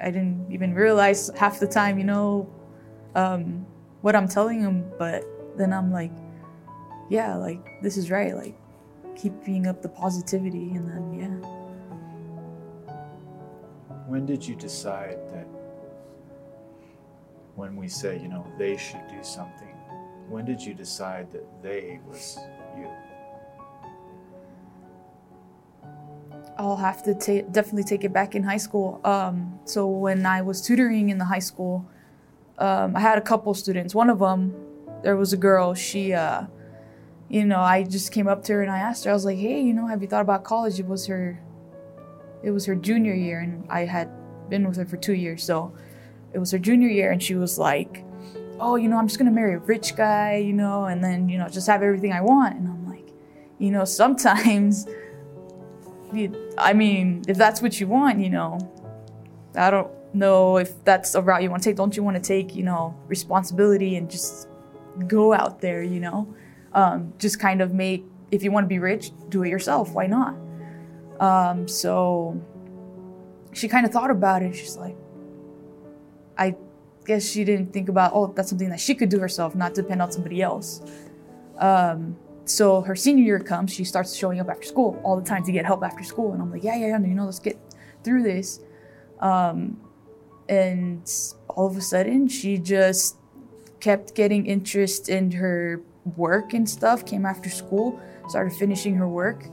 I 0.00 0.10
didn't 0.10 0.46
even 0.50 0.74
realize 0.74 1.30
half 1.36 1.60
the 1.60 1.66
time, 1.66 1.98
you 1.98 2.04
know, 2.04 2.48
um, 3.14 3.66
what 4.00 4.16
I'm 4.16 4.28
telling 4.28 4.62
them, 4.62 4.90
but 4.98 5.24
then 5.56 5.72
I'm 5.72 5.92
like, 5.92 6.12
yeah, 7.08 7.36
like 7.36 7.82
this 7.82 7.96
is 7.96 8.10
right. 8.10 8.34
Like 8.34 8.56
keeping 9.16 9.66
up 9.66 9.82
the 9.82 9.88
positivity 9.88 10.70
and 10.74 10.88
then 10.88 11.14
yeah. 11.14 11.48
When 14.06 14.26
did 14.26 14.46
you 14.46 14.56
decide 14.56 15.18
that 15.32 15.46
when 17.54 17.76
we 17.76 17.88
say, 17.88 18.18
you 18.18 18.28
know, 18.28 18.46
they 18.58 18.76
should 18.76 19.06
do 19.08 19.22
something, 19.22 19.68
when 20.28 20.44
did 20.44 20.60
you 20.60 20.74
decide 20.74 21.30
that 21.32 21.44
they 21.62 22.00
was 22.06 22.38
you? 22.76 22.88
I'll 26.58 26.76
have 26.76 27.02
to 27.04 27.14
definitely 27.14 27.84
take 27.84 28.04
it 28.04 28.12
back 28.12 28.34
in 28.34 28.42
high 28.42 28.58
school. 28.58 29.00
Um, 29.04 29.58
so 29.64 29.86
when 29.86 30.26
I 30.26 30.42
was 30.42 30.60
tutoring 30.60 31.10
in 31.10 31.18
the 31.18 31.24
high 31.24 31.38
school, 31.38 31.86
um, 32.58 32.94
I 32.94 33.00
had 33.00 33.18
a 33.18 33.22
couple 33.22 33.54
students. 33.54 33.94
One 33.94 34.10
of 34.10 34.18
them 34.18 34.54
there 35.02 35.16
was 35.16 35.32
a 35.32 35.36
girl, 35.36 35.74
she, 35.74 36.12
uh, 36.12 36.44
you 37.28 37.44
know, 37.44 37.60
I 37.60 37.82
just 37.82 38.12
came 38.12 38.28
up 38.28 38.42
to 38.44 38.54
her 38.54 38.62
and 38.62 38.70
I 38.70 38.78
asked 38.78 39.04
her, 39.04 39.10
I 39.10 39.14
was 39.14 39.24
like, 39.24 39.38
hey, 39.38 39.60
you 39.60 39.72
know, 39.72 39.86
have 39.86 40.00
you 40.02 40.08
thought 40.08 40.22
about 40.22 40.44
college? 40.44 40.78
It 40.78 40.86
was 40.86 41.06
her, 41.06 41.40
it 42.42 42.50
was 42.50 42.66
her 42.66 42.74
junior 42.74 43.14
year 43.14 43.40
and 43.40 43.66
I 43.68 43.84
had 43.84 44.10
been 44.48 44.66
with 44.66 44.76
her 44.76 44.86
for 44.86 44.96
two 44.96 45.14
years. 45.14 45.42
So 45.42 45.72
it 46.32 46.38
was 46.38 46.50
her 46.52 46.58
junior 46.58 46.88
year 46.88 47.10
and 47.10 47.22
she 47.22 47.34
was 47.34 47.58
like, 47.58 48.04
oh, 48.60 48.76
you 48.76 48.88
know, 48.88 48.96
I'm 48.96 49.08
just 49.08 49.18
to 49.18 49.24
marry 49.24 49.54
a 49.54 49.58
rich 49.58 49.96
guy, 49.96 50.36
you 50.36 50.52
know, 50.52 50.84
and 50.84 51.02
then, 51.02 51.28
you 51.28 51.38
know, 51.38 51.48
just 51.48 51.66
have 51.66 51.82
everything 51.82 52.12
I 52.12 52.20
want. 52.20 52.56
And 52.56 52.68
I'm 52.68 52.88
like, 52.88 53.08
you 53.58 53.70
know, 53.70 53.84
sometimes, 53.84 54.86
I 56.58 56.72
mean, 56.72 57.22
if 57.26 57.36
that's 57.36 57.62
what 57.62 57.80
you 57.80 57.86
want, 57.86 58.20
you 58.20 58.30
know, 58.30 58.58
I 59.56 59.70
don't 59.70 59.90
know 60.14 60.58
if 60.58 60.84
that's 60.84 61.14
a 61.14 61.22
route 61.22 61.42
you 61.42 61.50
want 61.50 61.62
to 61.62 61.68
take. 61.70 61.76
Don't 61.76 61.96
you 61.96 62.02
want 62.02 62.16
to 62.16 62.22
take, 62.22 62.54
you 62.54 62.62
know, 62.62 62.94
responsibility 63.08 63.96
and 63.96 64.10
just 64.10 64.48
go 65.06 65.32
out 65.32 65.60
there, 65.60 65.82
you 65.82 66.00
know? 66.00 66.34
Um, 66.74 67.12
just 67.18 67.40
kind 67.40 67.60
of 67.60 67.72
make, 67.72 68.04
if 68.30 68.42
you 68.42 68.50
want 68.52 68.64
to 68.64 68.68
be 68.68 68.78
rich, 68.78 69.12
do 69.28 69.42
it 69.42 69.48
yourself. 69.48 69.92
Why 69.92 70.06
not? 70.06 70.36
Um, 71.20 71.68
so 71.68 72.40
she 73.52 73.68
kind 73.68 73.86
of 73.86 73.92
thought 73.92 74.10
about 74.10 74.42
it. 74.42 74.54
She's 74.54 74.76
like, 74.76 74.96
I 76.36 76.56
guess 77.04 77.28
she 77.28 77.44
didn't 77.44 77.72
think 77.72 77.88
about, 77.88 78.12
oh, 78.14 78.32
that's 78.34 78.48
something 78.48 78.70
that 78.70 78.80
she 78.80 78.94
could 78.94 79.08
do 79.08 79.18
herself, 79.18 79.54
not 79.54 79.74
depend 79.74 80.02
on 80.02 80.10
somebody 80.12 80.42
else. 80.42 80.82
Um, 81.58 82.16
so 82.52 82.82
her 82.82 82.94
senior 82.94 83.24
year 83.24 83.40
comes, 83.40 83.72
she 83.72 83.84
starts 83.84 84.14
showing 84.14 84.38
up 84.38 84.48
after 84.48 84.66
school 84.66 85.00
all 85.04 85.16
the 85.16 85.24
time 85.24 85.42
to 85.44 85.52
get 85.52 85.64
help 85.64 85.82
after 85.82 86.04
school. 86.04 86.32
And 86.32 86.42
I'm 86.42 86.50
like, 86.50 86.62
yeah, 86.62 86.76
yeah, 86.76 86.88
yeah, 86.88 87.00
you 87.00 87.14
know, 87.14 87.24
let's 87.24 87.38
get 87.38 87.58
through 88.04 88.22
this. 88.22 88.60
Um, 89.20 89.80
and 90.48 91.10
all 91.48 91.66
of 91.66 91.76
a 91.76 91.80
sudden, 91.80 92.28
she 92.28 92.58
just 92.58 93.16
kept 93.80 94.14
getting 94.14 94.46
interest 94.46 95.08
in 95.08 95.30
her 95.32 95.80
work 96.16 96.52
and 96.52 96.68
stuff, 96.68 97.06
came 97.06 97.24
after 97.24 97.48
school, 97.48 98.00
started 98.28 98.52
finishing 98.52 98.94
her 98.96 99.08
work, 99.08 99.44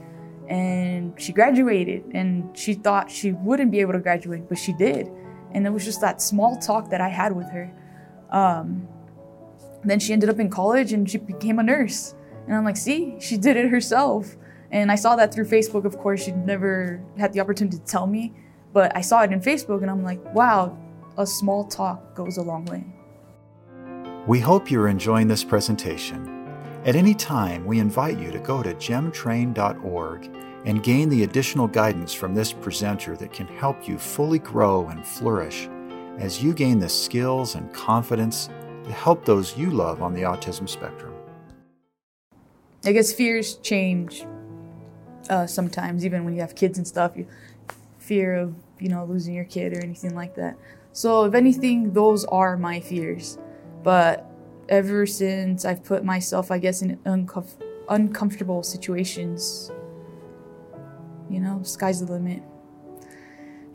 and 0.50 1.14
she 1.20 1.32
graduated. 1.32 2.04
And 2.14 2.58
she 2.58 2.74
thought 2.74 3.10
she 3.10 3.32
wouldn't 3.32 3.72
be 3.72 3.80
able 3.80 3.94
to 3.94 4.00
graduate, 4.00 4.50
but 4.50 4.58
she 4.58 4.74
did. 4.74 5.10
And 5.54 5.66
it 5.66 5.70
was 5.70 5.86
just 5.86 6.02
that 6.02 6.22
small 6.22 6.58
talk 6.58 6.90
that 6.90 7.02
I 7.02 7.10
had 7.10 7.36
with 7.36 7.50
her. 7.52 7.72
Um, 8.30 8.88
then 9.84 10.00
she 10.00 10.12
ended 10.12 10.30
up 10.30 10.40
in 10.40 10.50
college 10.50 10.92
and 10.92 11.10
she 11.10 11.18
became 11.18 11.60
a 11.60 11.64
nurse. 11.64 12.14
And 12.50 12.58
I'm 12.58 12.66
like, 12.66 12.78
see, 12.78 13.16
she 13.20 13.38
did 13.38 13.58
it 13.58 13.70
herself. 13.70 14.36
And 14.72 14.92
I 14.92 14.96
saw 14.96 15.16
that 15.18 15.32
through 15.32 15.46
Facebook, 15.46 15.86
of 15.86 16.00
course. 16.00 16.24
she'd 16.24 16.36
never 16.36 17.00
had 17.16 17.32
the 17.32 17.40
opportunity 17.42 17.78
to 17.78 17.84
tell 17.84 18.08
me, 18.08 18.34
but 18.74 18.92
I 18.98 19.02
saw 19.02 19.22
it 19.22 19.32
in 19.32 19.40
Facebook 19.40 19.84
and 19.84 19.92
I'm 19.92 20.04
like, 20.04 20.20
wow, 20.34 20.76
a 21.16 21.28
small 21.28 21.66
talk 21.66 22.16
goes 22.16 22.38
a 22.38 22.42
long 22.42 22.66
way. 22.66 22.84
We 24.26 24.40
hope 24.40 24.72
you're 24.72 24.88
enjoying 24.88 25.28
this 25.28 25.44
presentation. 25.44 26.38
At 26.86 26.96
any 26.96 27.14
time, 27.14 27.66
we 27.66 27.78
invite 27.78 28.18
you 28.18 28.32
to 28.32 28.40
go 28.40 28.64
to 28.64 28.74
gemtrain.org 28.74 30.36
and 30.66 30.84
gain 30.84 31.10
the 31.10 31.26
additional 31.26 31.68
guidance 31.68 32.16
from 32.16 32.34
this 32.34 32.52
presenter 32.52 33.16
that 33.18 33.32
can 33.32 33.46
help 33.46 33.88
you 33.88 34.00
fully 34.00 34.40
grow 34.40 34.88
and 34.88 35.06
flourish 35.06 35.70
as 36.18 36.44
you 36.44 36.56
gain 36.56 36.80
the 36.80 36.90
skills 36.90 37.54
and 37.54 37.72
confidence 37.74 38.50
to 38.86 38.92
help 38.92 39.24
those 39.24 39.56
you 39.56 39.70
love 39.70 40.02
on 40.02 40.16
the 40.16 40.24
autism 40.24 40.68
spectrum. 40.68 41.09
I 42.86 42.92
guess 42.92 43.12
fears 43.12 43.56
change 43.58 44.26
uh, 45.30 45.46
sometimes, 45.48 46.06
even 46.06 46.24
when 46.24 46.34
you 46.34 46.42
have 46.42 46.56
kids 46.56 46.78
and 46.78 46.88
stuff. 46.88 47.14
You 47.16 47.28
fear 47.98 48.36
of 48.36 48.56
you 48.80 48.90
know 48.90 49.06
losing 49.06 49.34
your 49.34 49.46
kid 49.46 49.74
or 49.74 49.84
anything 49.84 50.16
like 50.16 50.36
that. 50.36 50.58
So 50.92 51.26
if 51.26 51.34
anything, 51.34 51.94
those 51.94 52.26
are 52.26 52.58
my 52.58 52.80
fears. 52.80 53.38
But 53.84 54.26
ever 54.70 55.06
since 55.06 55.66
I've 55.66 55.84
put 55.84 56.04
myself, 56.04 56.52
I 56.52 56.58
guess, 56.58 56.82
in 56.82 56.98
uncomf- 56.98 57.62
uncomfortable 57.90 58.64
situations, 58.64 59.72
you 61.30 61.40
know, 61.40 61.62
sky's 61.64 62.06
the 62.06 62.12
limit. 62.12 62.44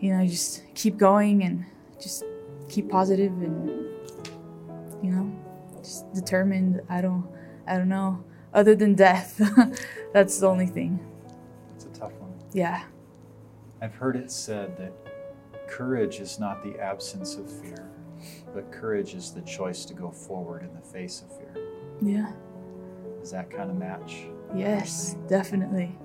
You 0.01 0.17
know, 0.17 0.27
just 0.27 0.63
keep 0.75 0.97
going 0.97 1.45
and 1.45 1.65
just 2.01 2.25
keep 2.69 2.91
positive 2.91 3.33
and, 3.33 3.87
you 5.03 5.11
know, 5.11 5.33
just 5.83 6.13
determined. 6.13 6.81
I 6.89 7.01
don't, 7.01 7.27
I 7.67 7.77
don't 7.77 7.89
know. 7.89 8.23
Other 8.55 8.77
than 8.77 8.95
death, 8.95 9.41
that's 10.13 10.39
the 10.39 10.47
only 10.47 10.67
thing. 10.67 11.05
It's 11.75 11.87
a 11.87 11.89
tough 11.89 12.13
one. 12.15 12.33
Yeah. 12.53 12.85
I've 13.83 13.95
heard 13.95 14.15
it 14.15 14.31
said 14.31 14.79
that 14.79 14.93
courage 15.69 16.21
is 16.21 16.39
not 16.39 16.63
the 16.63 16.79
absence 16.79 17.35
of 17.35 17.51
fear, 17.51 17.91
but 18.55 18.71
courage 18.71 19.15
is 19.15 19.33
the 19.33 19.43
choice 19.43 19.85
to 19.87 19.95
go 19.95 20.11
forward 20.11 20.63
in 20.63 20.73
the 20.73 20.81
face 20.81 21.23
of 21.23 21.37
fear. 21.37 21.55
Yeah. 22.01 22.33
Does 23.19 23.33
that 23.33 23.51
kind 23.51 23.71
of 23.71 23.77
match? 23.77 24.27
Yes, 24.55 25.17
definitely. 25.29 25.99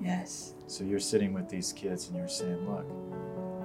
Yes. 0.00 0.54
So 0.66 0.82
you're 0.82 0.98
sitting 0.98 1.34
with 1.34 1.48
these 1.48 1.72
kids 1.74 2.08
and 2.08 2.16
you're 2.16 2.26
saying, 2.26 2.68
look, 2.68 2.86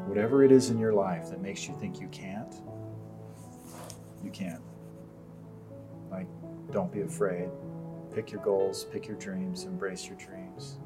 whatever 0.08 0.44
it 0.44 0.52
is 0.52 0.70
in 0.70 0.78
your 0.78 0.94
life 0.94 1.30
that 1.30 1.42
makes 1.42 1.68
you 1.68 1.76
think 1.80 2.02
you 2.02 2.08
can't, 2.10 2.54
you 4.24 4.32
can't. 4.32 4.62
Like, 6.12 6.28
don't 6.72 6.92
be 6.92 7.02
afraid. 7.02 7.50
Pick 8.14 8.32
your 8.32 8.42
goals, 8.42 8.86
pick 8.86 9.08
your 9.08 9.18
dreams, 9.18 9.64
embrace 9.66 10.06
your 10.08 10.18
dreams. 10.18 10.80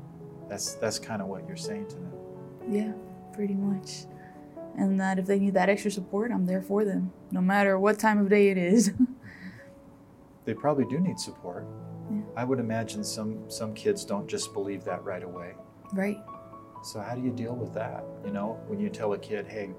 That's 0.49 0.75
that's 0.75 0.99
kind 0.99 1.21
of 1.21 1.27
what 1.27 1.47
you're 1.47 1.55
saying 1.57 1.88
to 1.89 1.95
them. 1.95 2.13
Yeah, 2.69 2.91
pretty 3.33 3.55
much. 3.55 4.05
And 4.77 4.99
that 4.99 5.19
if 5.19 5.25
they 5.25 5.39
need 5.39 5.53
that 5.53 5.69
extra 5.69 5.91
support, 5.91 6.31
I'm 6.31 6.45
there 6.45 6.62
for 6.62 6.83
them, 6.83 7.12
no 7.31 7.41
matter 7.41 7.77
what 7.79 7.99
time 7.99 8.19
of 8.19 8.29
day 8.29 8.49
it 8.49 8.57
is. 8.57 8.91
They 10.45 10.53
probably 10.53 10.86
do 10.86 10.99
need 10.99 11.19
support. 11.19 11.65
Yeah. 12.12 12.19
I 12.36 12.43
would 12.43 12.59
imagine 12.59 13.03
some 13.03 13.49
some 13.49 13.73
kids 13.73 14.03
don't 14.03 14.27
just 14.27 14.53
believe 14.53 14.83
that 14.83 15.03
right 15.03 15.23
away. 15.23 15.53
right. 15.93 16.17
So 16.83 16.99
how 16.99 17.15
do 17.15 17.21
you 17.21 17.31
deal 17.31 17.55
with 17.55 17.73
that? 17.75 18.03
You 18.25 18.31
know, 18.33 18.59
when 18.67 18.77
you 18.77 18.89
tell 18.89 19.13
a 19.13 19.17
kid, 19.17 19.47
"Hey, 19.47 19.69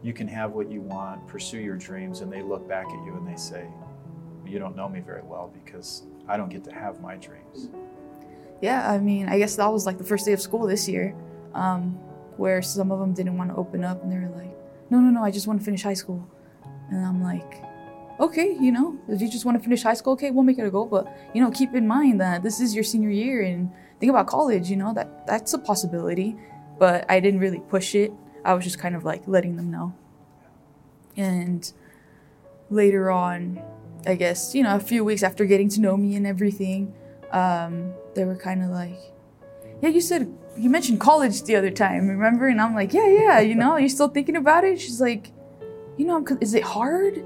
you 0.00 0.12
can 0.12 0.28
have 0.28 0.52
what 0.52 0.70
you 0.70 0.80
want, 0.80 1.26
pursue 1.26 1.58
your 1.58 1.76
dreams," 1.76 2.20
and 2.20 2.32
they 2.32 2.40
look 2.40 2.68
back 2.68 2.86
at 2.86 3.04
you 3.04 3.16
and 3.16 3.26
they 3.26 3.34
say, 3.34 3.66
"You 4.46 4.60
don't 4.60 4.76
know 4.76 4.88
me 4.88 5.00
very 5.00 5.22
well 5.22 5.50
because 5.52 6.04
I 6.28 6.36
don't 6.36 6.48
get 6.48 6.64
to 6.64 6.72
have 6.72 7.00
my 7.00 7.16
dreams." 7.16 7.70
Yeah, 8.60 8.88
I 8.88 8.98
mean, 8.98 9.28
I 9.28 9.38
guess 9.38 9.56
that 9.56 9.72
was 9.72 9.86
like 9.86 9.98
the 9.98 10.04
first 10.04 10.24
day 10.24 10.32
of 10.32 10.40
school 10.40 10.66
this 10.66 10.88
year, 10.88 11.16
um, 11.52 11.98
where 12.36 12.62
some 12.62 12.92
of 12.92 13.00
them 13.00 13.12
didn't 13.12 13.36
want 13.36 13.50
to 13.50 13.56
open 13.56 13.82
up 13.82 14.02
and 14.02 14.10
they 14.10 14.16
were 14.16 14.32
like, 14.36 14.56
no, 14.88 15.00
no, 15.00 15.10
no, 15.10 15.24
I 15.24 15.30
just 15.30 15.46
want 15.46 15.58
to 15.58 15.64
finish 15.64 15.82
high 15.82 15.94
school. 15.94 16.24
And 16.90 17.04
I'm 17.04 17.22
like, 17.22 17.62
okay, 18.20 18.56
you 18.60 18.70
know, 18.70 18.98
if 19.08 19.20
you 19.20 19.28
just 19.28 19.44
want 19.44 19.58
to 19.58 19.64
finish 19.64 19.82
high 19.82 19.94
school, 19.94 20.12
okay, 20.12 20.30
we'll 20.30 20.44
make 20.44 20.58
it 20.58 20.66
a 20.66 20.70
goal. 20.70 20.86
But, 20.86 21.08
you 21.34 21.42
know, 21.42 21.50
keep 21.50 21.74
in 21.74 21.88
mind 21.88 22.20
that 22.20 22.42
this 22.42 22.60
is 22.60 22.74
your 22.74 22.84
senior 22.84 23.10
year 23.10 23.42
and 23.42 23.70
think 23.98 24.10
about 24.10 24.26
college, 24.26 24.70
you 24.70 24.76
know, 24.76 24.92
that 24.94 25.26
that's 25.26 25.54
a 25.54 25.58
possibility. 25.58 26.36
But 26.78 27.04
I 27.10 27.20
didn't 27.20 27.40
really 27.40 27.60
push 27.60 27.94
it. 27.94 28.12
I 28.44 28.54
was 28.54 28.64
just 28.64 28.78
kind 28.78 28.94
of 28.94 29.04
like 29.04 29.26
letting 29.26 29.56
them 29.56 29.70
know. 29.70 29.94
And 31.16 31.70
later 32.70 33.10
on, 33.10 33.62
I 34.06 34.14
guess, 34.16 34.54
you 34.54 34.62
know, 34.62 34.76
a 34.76 34.80
few 34.80 35.04
weeks 35.04 35.22
after 35.22 35.44
getting 35.44 35.68
to 35.70 35.80
know 35.80 35.96
me 35.96 36.16
and 36.16 36.26
everything, 36.26 36.94
um, 37.30 37.92
they 38.14 38.24
were 38.24 38.36
kind 38.36 38.62
of 38.62 38.70
like, 38.70 38.98
yeah, 39.80 39.88
you 39.88 40.00
said, 40.00 40.32
you 40.56 40.68
mentioned 40.70 41.00
college 41.00 41.42
the 41.42 41.56
other 41.56 41.70
time, 41.70 42.08
remember? 42.08 42.48
And 42.48 42.60
I'm 42.60 42.74
like, 42.74 42.92
yeah, 42.92 43.08
yeah, 43.08 43.40
you 43.40 43.54
know, 43.54 43.76
you're 43.76 43.88
still 43.88 44.08
thinking 44.08 44.36
about 44.36 44.64
it? 44.64 44.80
She's 44.80 45.00
like, 45.00 45.32
you 45.96 46.06
know, 46.06 46.24
is 46.40 46.54
it 46.54 46.62
hard? 46.62 47.16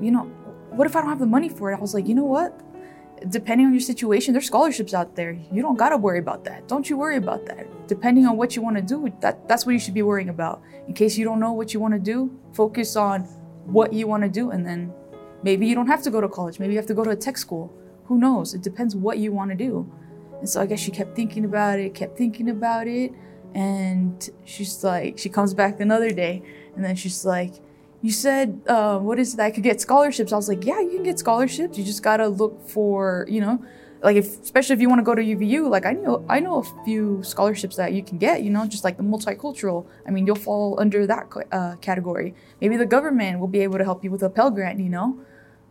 You 0.00 0.10
know, 0.10 0.24
what 0.70 0.86
if 0.86 0.96
I 0.96 1.00
don't 1.00 1.10
have 1.10 1.18
the 1.18 1.26
money 1.26 1.48
for 1.48 1.70
it? 1.70 1.76
I 1.76 1.80
was 1.80 1.94
like, 1.94 2.06
you 2.06 2.14
know 2.14 2.24
what? 2.24 2.58
Depending 3.28 3.66
on 3.66 3.72
your 3.72 3.80
situation, 3.80 4.32
there's 4.32 4.46
scholarships 4.46 4.94
out 4.94 5.14
there. 5.14 5.32
You 5.52 5.62
don't 5.62 5.76
gotta 5.76 5.96
worry 5.96 6.18
about 6.18 6.44
that. 6.44 6.66
Don't 6.66 6.88
you 6.88 6.96
worry 6.96 7.16
about 7.16 7.46
that. 7.46 7.66
Depending 7.86 8.26
on 8.26 8.36
what 8.36 8.56
you 8.56 8.62
want 8.62 8.76
to 8.76 8.82
do, 8.82 9.12
that 9.20 9.46
that's 9.48 9.64
what 9.64 9.72
you 9.72 9.78
should 9.78 9.94
be 9.94 10.02
worrying 10.02 10.28
about. 10.28 10.62
In 10.88 10.94
case 10.94 11.16
you 11.16 11.24
don't 11.24 11.38
know 11.38 11.52
what 11.52 11.72
you 11.72 11.78
want 11.78 11.94
to 11.94 12.00
do, 12.00 12.36
focus 12.52 12.96
on 12.96 13.22
what 13.64 13.92
you 13.92 14.08
want 14.08 14.24
to 14.24 14.28
do, 14.28 14.50
and 14.50 14.66
then 14.66 14.92
maybe 15.42 15.66
you 15.66 15.74
don't 15.74 15.86
have 15.86 16.02
to 16.02 16.10
go 16.10 16.20
to 16.20 16.28
college. 16.28 16.58
Maybe 16.58 16.72
you 16.72 16.78
have 16.78 16.86
to 16.86 16.94
go 16.94 17.04
to 17.04 17.10
a 17.10 17.16
tech 17.16 17.38
school. 17.38 17.72
Who 18.06 18.18
knows? 18.18 18.54
It 18.54 18.62
depends 18.62 18.94
what 18.96 19.18
you 19.18 19.32
want 19.32 19.50
to 19.50 19.56
do. 19.56 19.90
And 20.40 20.48
so 20.48 20.60
I 20.60 20.66
guess 20.66 20.80
she 20.80 20.90
kept 20.90 21.14
thinking 21.14 21.44
about 21.44 21.78
it, 21.78 21.94
kept 21.94 22.18
thinking 22.18 22.50
about 22.50 22.88
it, 22.88 23.12
and 23.54 24.28
she's 24.44 24.82
like, 24.82 25.18
she 25.18 25.28
comes 25.28 25.54
back 25.54 25.80
another 25.80 26.10
day, 26.10 26.42
and 26.74 26.84
then 26.84 26.96
she's 26.96 27.24
like, 27.24 27.54
you 28.02 28.10
said 28.10 28.60
uh, 28.66 28.98
what 28.98 29.18
is 29.18 29.34
it 29.34 29.40
i 29.40 29.50
could 29.50 29.62
get 29.62 29.80
scholarships 29.80 30.32
i 30.32 30.36
was 30.36 30.48
like 30.48 30.66
yeah 30.66 30.80
you 30.80 30.90
can 30.90 31.04
get 31.04 31.18
scholarships 31.18 31.78
you 31.78 31.84
just 31.84 32.02
gotta 32.02 32.26
look 32.26 32.68
for 32.68 33.24
you 33.28 33.40
know 33.40 33.64
like 34.02 34.16
if 34.16 34.42
especially 34.42 34.74
if 34.74 34.80
you 34.80 34.88
want 34.88 34.98
to 34.98 35.04
go 35.04 35.14
to 35.14 35.22
uvu 35.22 35.70
like 35.70 35.86
i 35.86 35.92
know 35.92 36.24
i 36.28 36.40
know 36.40 36.58
a 36.58 36.84
few 36.84 37.22
scholarships 37.22 37.76
that 37.76 37.92
you 37.92 38.02
can 38.02 38.18
get 38.18 38.42
you 38.42 38.50
know 38.50 38.66
just 38.66 38.82
like 38.82 38.96
the 38.96 39.02
multicultural 39.02 39.86
i 40.06 40.10
mean 40.10 40.26
you'll 40.26 40.34
fall 40.34 40.78
under 40.80 41.06
that 41.06 41.28
uh, 41.52 41.76
category 41.76 42.34
maybe 42.60 42.76
the 42.76 42.86
government 42.86 43.38
will 43.38 43.46
be 43.46 43.60
able 43.60 43.78
to 43.78 43.84
help 43.84 44.02
you 44.02 44.10
with 44.10 44.22
a 44.22 44.30
pell 44.30 44.50
grant 44.50 44.80
you 44.80 44.88
know 44.88 45.18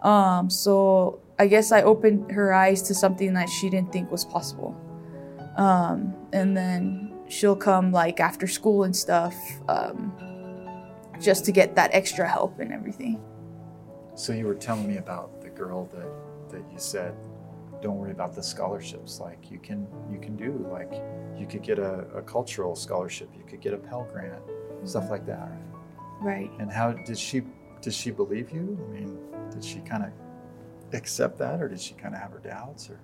um, 0.02 0.50
so 0.50 1.20
i 1.40 1.48
guess 1.48 1.72
i 1.72 1.82
opened 1.82 2.32
her 2.32 2.54
eyes 2.54 2.82
to 2.82 2.94
something 2.94 3.34
that 3.34 3.50
she 3.50 3.70
didn't 3.70 3.92
think 3.92 4.10
was 4.12 4.26
possible 4.26 4.76
um, 5.58 6.16
and 6.34 6.56
then 6.56 7.12
she'll 7.28 7.56
come 7.56 7.92
like 7.92 8.20
after 8.20 8.48
school 8.48 8.84
and 8.84 8.96
stuff 8.96 9.36
um, 9.70 10.14
just 11.20 11.46
to 11.46 11.52
get 11.52 11.76
that 11.76 11.90
extra 11.94 12.28
help 12.28 12.60
and 12.60 12.74
everything. 12.74 13.22
So 14.16 14.34
you 14.34 14.46
were 14.46 14.56
telling 14.56 14.88
me 14.88 14.98
about 14.98 15.42
the 15.42 15.50
girl 15.50 15.90
that 15.94 16.10
that 16.50 16.70
you 16.72 16.78
said, 16.78 17.16
don't 17.82 17.98
worry 17.98 18.12
about 18.12 18.36
the 18.36 18.44
scholarships. 18.44 19.20
Like 19.20 19.50
you 19.50 19.60
can 19.60 19.88
you 20.12 20.20
can 20.20 20.36
do 20.36 20.68
like 20.72 20.94
you 21.38 21.48
could 21.48 21.64
get 21.64 21.80
a, 21.80 22.06
a 22.16 22.22
cultural 22.22 22.76
scholarship, 22.76 23.30
you 23.38 23.44
could 23.46 23.62
get 23.62 23.74
a 23.74 23.78
Pell 23.78 24.08
Grant, 24.12 24.44
stuff 24.84 25.10
like 25.10 25.26
that. 25.26 25.52
Right. 26.22 26.52
And 26.60 26.72
how 26.72 26.92
did 26.92 27.18
she 27.18 27.42
did 27.82 27.94
she 27.94 28.12
believe 28.12 28.52
you? 28.52 28.80
I 28.88 28.94
mean, 28.94 29.18
did 29.52 29.64
she 29.64 29.80
kind 29.80 30.04
of 30.04 30.12
accept 30.94 31.38
that, 31.40 31.62
or 31.62 31.68
did 31.68 31.80
she 31.80 31.94
kind 31.96 32.14
of 32.14 32.22
have 32.22 32.32
her 32.32 32.40
doubts? 32.40 32.90
Or 32.90 33.00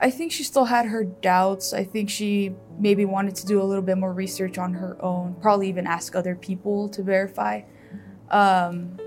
I 0.00 0.10
think 0.10 0.32
she 0.32 0.42
still 0.42 0.66
had 0.66 0.86
her 0.86 1.04
doubts. 1.04 1.72
I 1.72 1.84
think 1.84 2.10
she 2.10 2.54
maybe 2.78 3.04
wanted 3.04 3.34
to 3.36 3.46
do 3.46 3.60
a 3.60 3.64
little 3.64 3.82
bit 3.82 3.98
more 3.98 4.12
research 4.12 4.58
on 4.58 4.74
her 4.74 5.02
own, 5.02 5.34
probably 5.40 5.68
even 5.68 5.86
ask 5.86 6.14
other 6.14 6.34
people 6.34 6.88
to 6.90 7.02
verify. 7.02 7.62
Um, 8.30 8.98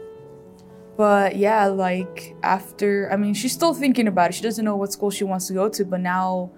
but 0.98 1.36
yeah, 1.38 1.68
like 1.68 2.36
after, 2.44 3.10
I 3.12 3.18
mean, 3.18 3.34
she's 3.34 3.54
still 3.54 3.74
thinking 3.74 4.08
about 4.08 4.32
it. 4.32 4.34
She 4.34 4.44
doesn't 4.44 4.66
know 4.66 4.76
what 4.76 4.92
school 4.92 5.12
she 5.12 5.24
wants 5.24 5.48
to 5.48 5.54
go 5.54 5.70
to, 5.70 5.86
but 5.86 6.02
now 6.02 6.52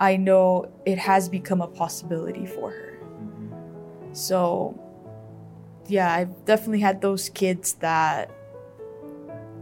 I 0.00 0.16
know 0.16 0.70
it 0.86 0.98
has 0.98 1.28
become 1.28 1.60
a 1.60 1.66
possibility 1.66 2.46
for 2.46 2.70
her. 2.70 2.98
So 4.12 4.80
yeah, 5.88 6.12
I've 6.14 6.44
definitely 6.44 6.80
had 6.80 7.00
those 7.00 7.28
kids 7.28 7.74
that 7.74 8.30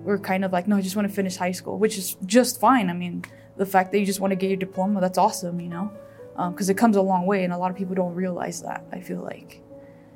were 0.02 0.18
kind 0.18 0.44
of 0.44 0.52
like, 0.52 0.68
no, 0.68 0.76
I 0.76 0.80
just 0.82 0.96
want 0.96 1.08
to 1.08 1.14
finish 1.14 1.36
high 1.36 1.52
school, 1.52 1.78
which 1.78 1.96
is 1.96 2.16
just 2.26 2.60
fine. 2.60 2.90
I 2.90 2.92
mean, 2.92 3.24
the 3.56 3.66
fact 3.66 3.92
that 3.92 3.98
you 3.98 4.06
just 4.06 4.20
want 4.20 4.32
to 4.32 4.36
get 4.36 4.48
your 4.48 4.56
diploma, 4.58 5.00
that's 5.00 5.18
awesome, 5.18 5.60
you 5.60 5.68
know? 5.68 5.90
Um, 6.36 6.52
because 6.52 6.68
it 6.68 6.76
comes 6.76 6.96
a 6.96 7.02
long 7.02 7.26
way, 7.26 7.44
and 7.44 7.52
a 7.52 7.56
lot 7.58 7.70
of 7.70 7.76
people 7.76 7.94
don't 7.94 8.14
realize 8.14 8.60
that, 8.62 8.84
I 8.92 9.00
feel 9.00 9.20
like. 9.22 9.62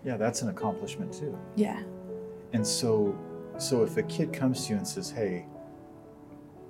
yeah, 0.04 0.16
that's 0.16 0.42
an 0.42 0.48
accomplishment 0.48 1.12
too. 1.12 1.36
Yeah. 1.54 1.80
And 2.52 2.66
so, 2.66 3.16
so 3.58 3.82
if 3.84 3.96
a 3.96 4.02
kid 4.02 4.32
comes 4.32 4.66
to 4.66 4.72
you 4.72 4.78
and 4.78 4.86
says, 4.88 5.10
"Hey, 5.10 5.46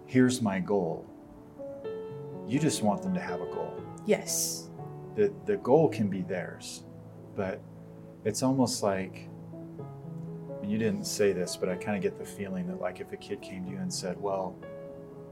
here's 0.07 0.43
my 0.43 0.61
goal," 0.61 1.07
you 2.47 2.59
just 2.59 2.83
want 2.83 3.03
them 3.03 3.15
to 3.15 3.21
have 3.21 3.41
a 3.41 3.47
goal. 3.47 3.75
Yes. 4.07 4.69
The 5.15 5.33
the 5.47 5.57
goal 5.59 5.89
can 5.89 6.09
be 6.09 6.23
theirs, 6.23 6.85
but 7.37 7.61
it's 8.25 8.43
almost 8.43 8.83
like 8.83 9.28
you 10.65 10.79
didn't 10.79 11.05
say 11.05 11.33
this, 11.33 11.57
but 11.57 11.69
I 11.69 11.77
kind 11.77 11.97
of 11.97 12.03
get 12.03 12.19
the 12.19 12.25
feeling 12.25 12.67
that 12.69 12.81
like 12.81 13.01
if 13.01 13.13
a 13.13 13.17
kid 13.17 13.41
came 13.41 13.65
to 13.65 13.71
you 13.71 13.79
and 13.79 13.93
said, 13.93 14.21
"Well, 14.21 14.57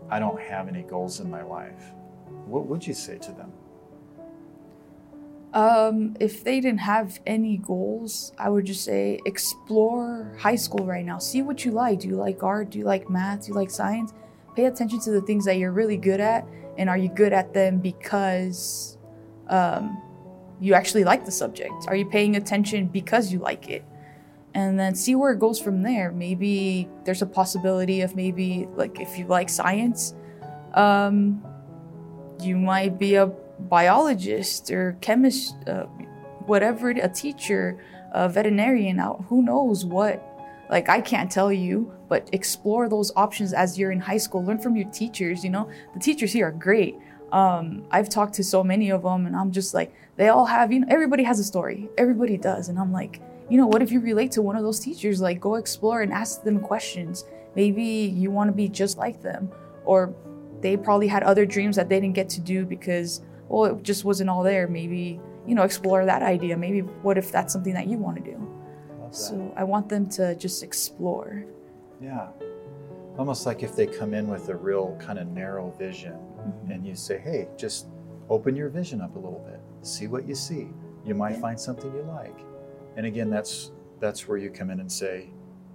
I 0.09 0.19
don't 0.19 0.41
have 0.41 0.69
any 0.69 0.83
goals 0.83 1.21
in 1.21 1.31
my 1.31 1.43
life," 1.43 1.93
what 2.47 2.67
would 2.67 2.87
you 2.87 2.95
say 2.95 3.19
to 3.19 3.33
them? 3.33 3.53
Um, 5.53 6.17
if 6.21 6.45
they 6.45 6.61
didn't 6.61 6.81
have 6.81 7.19
any 7.25 7.57
goals, 7.57 8.33
I 8.39 8.51
would 8.51 8.67
just 8.67 8.85
say 8.85 9.21
explore 9.25 10.35
high 10.39 10.57
school 10.57 10.85
right 10.85 11.05
now. 11.05 11.19
See 11.19 11.41
what 11.41 11.65
you 11.65 11.71
like. 11.71 12.01
Do 12.01 12.09
you 12.09 12.17
like 12.17 12.43
art? 12.43 12.71
Do 12.71 12.79
you 12.79 12.85
like 12.85 13.09
math? 13.09 13.47
Do 13.47 13.49
you 13.49 13.55
like 13.55 13.71
science? 13.71 14.13
Pay 14.55 14.67
attention 14.67 15.01
to 15.01 15.11
the 15.11 15.23
things 15.23 15.45
that 15.47 15.57
you're 15.57 15.73
really 15.73 15.97
good 15.97 16.21
at, 16.21 16.47
and 16.79 16.91
are 16.91 16.99
you 16.99 17.09
good 17.09 17.33
at 17.33 17.55
them 17.55 17.79
because 17.79 18.99
um, 19.49 20.03
you 20.61 20.75
actually 20.75 21.05
like 21.05 21.25
the 21.25 21.33
subject? 21.33 21.73
Are 21.89 21.97
you 21.97 22.07
paying 22.07 22.37
attention 22.37 22.87
because 22.89 23.33
you 23.33 23.39
like 23.39 23.69
it? 23.69 23.85
And 24.57 24.81
then 24.81 24.95
see 24.95 25.15
where 25.15 25.33
it 25.33 25.39
goes 25.39 25.61
from 25.61 25.83
there. 25.83 26.11
Maybe 26.13 26.89
there's 27.05 27.21
a 27.21 27.27
possibility 27.27 28.01
of 28.01 28.17
maybe 28.17 28.67
like 28.75 28.99
if 28.99 29.19
you 29.19 29.27
like 29.27 29.51
science, 29.51 30.15
um, 30.73 31.45
you 32.41 32.57
might 32.57 32.99
be 32.99 33.17
a 33.17 33.27
biologist 33.69 34.71
or 34.71 34.97
chemist, 35.03 35.57
uh, 35.69 35.85
whatever, 36.47 36.89
a 36.89 37.09
teacher, 37.09 37.79
a 38.13 38.31
veterinarian. 38.31 38.97
Who 39.29 39.43
knows 39.43 39.85
what? 39.85 40.25
Like 40.71 40.89
I 40.89 41.03
can't 41.03 41.31
tell 41.31 41.53
you, 41.53 41.93
but 42.09 42.31
explore 42.33 42.89
those 42.89 43.13
options 43.15 43.53
as 43.53 43.79
you're 43.79 43.93
in 43.93 44.01
high 44.01 44.17
school. 44.17 44.43
Learn 44.43 44.59
from 44.59 44.75
your 44.75 44.91
teachers. 44.91 45.45
You 45.45 45.51
know, 45.51 45.69
the 45.93 46.01
teachers 46.01 46.33
here 46.33 46.49
are 46.49 46.51
great. 46.51 46.97
Um, 47.31 47.85
I've 47.91 48.09
talked 48.09 48.33
to 48.37 48.43
so 48.43 48.65
many 48.65 48.91
of 48.91 49.03
them, 49.03 49.27
and 49.27 49.37
I'm 49.37 49.53
just 49.53 49.75
like, 49.75 49.93
they 50.17 50.29
all 50.29 50.47
have, 50.47 50.73
you 50.73 50.81
know, 50.81 50.87
everybody 50.89 51.25
has 51.25 51.39
a 51.39 51.45
story. 51.45 51.91
Everybody 51.99 52.39
does, 52.39 52.71
and 52.71 52.79
I'm 52.79 52.91
like, 52.91 53.21
you 53.49 53.57
know, 53.57 53.67
what 53.67 53.83
if 53.83 53.91
you 53.93 54.01
relate 54.01 54.33
to 54.33 54.43
one 54.43 54.57
of 54.57 54.63
those 54.63 54.81
teachers? 54.81 55.21
Like, 55.21 55.41
go 55.41 55.55
explore 55.57 56.03
and 56.03 56.13
ask 56.13 56.43
them 56.43 56.61
questions. 56.61 57.25
Maybe 57.55 57.83
you 57.85 58.31
want 58.31 58.49
to 58.49 58.53
be 58.55 58.69
just 58.69 58.99
like 58.99 59.23
them, 59.23 59.51
or 59.85 60.15
they 60.61 60.77
probably 60.77 61.07
had 61.07 61.23
other 61.23 61.47
dreams 61.47 61.77
that 61.77 61.89
they 61.89 62.01
didn't 62.01 62.15
get 62.15 62.29
to 62.31 62.41
do 62.41 62.65
because, 62.65 63.23
well, 63.49 63.65
it 63.77 63.83
just 63.83 64.05
wasn't 64.05 64.31
all 64.31 64.43
there. 64.43 64.67
Maybe, 64.67 65.21
you 65.47 65.55
know, 65.55 65.63
explore 65.63 66.05
that 66.05 66.23
idea. 66.23 66.57
Maybe 66.57 66.81
what 66.81 67.17
if 67.19 67.31
that's 67.31 67.53
something 67.53 67.75
that 67.75 67.87
you 67.87 67.99
want 67.99 68.17
to 68.17 68.23
do? 68.23 68.53
So 69.13 69.53
I 69.57 69.65
want 69.65 69.89
them 69.89 70.09
to 70.11 70.35
just 70.35 70.63
explore. 70.63 71.45
Yeah. 72.01 72.29
Almost 73.17 73.47
like 73.47 73.63
if 73.63 73.75
they 73.77 73.87
come 73.87 74.13
in 74.13 74.29
with 74.29 74.49
a 74.51 74.57
real 74.57 74.97
kind 75.01 75.19
of 75.19 75.29
narrow 75.29 75.71
vision 75.79 76.19
Mhm. 76.41 76.75
and 76.75 76.87
you 76.87 76.95
say, 76.95 77.17
hey, 77.19 77.49
just 77.57 77.87
open 78.29 78.55
your 78.57 78.69
vision 78.69 79.01
up 79.01 79.15
a 79.15 79.19
little 79.19 79.43
bit, 79.47 79.61
see 79.83 80.07
what 80.09 80.27
you 80.29 80.35
see. 80.35 80.69
You 81.05 81.15
might 81.15 81.35
Yeah. 81.35 81.41
find 81.41 81.59
something 81.59 81.91
you 81.95 82.03
like. 82.03 82.37
And 82.97 83.07
again, 83.07 83.31
that's 83.31 83.73
that's 84.01 84.27
where 84.29 84.39
you 84.39 84.51
come 84.51 84.71
in 84.71 84.81
and 84.81 84.91
say, 84.91 85.31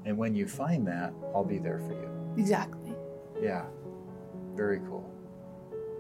and 0.06 0.18
when 0.18 0.36
you 0.36 0.48
find 0.48 0.88
that, 0.88 1.14
I'll 1.34 1.44
be 1.44 1.58
there 1.60 1.80
for 1.80 1.94
you. 1.94 2.10
Exactly. 2.38 2.94
Yeah. 3.42 3.66
Very 4.56 4.80
cool. 4.80 5.10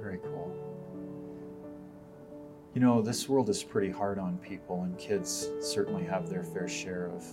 Very 0.01 0.17
cool. 0.19 0.55
You 2.73 2.81
know, 2.81 3.01
this 3.01 3.27
world 3.27 3.49
is 3.49 3.63
pretty 3.63 3.89
hard 3.91 4.17
on 4.17 4.37
people, 4.37 4.83
and 4.83 4.97
kids 4.97 5.49
certainly 5.59 6.03
have 6.05 6.29
their 6.29 6.43
fair 6.43 6.67
share 6.67 7.07
of 7.07 7.23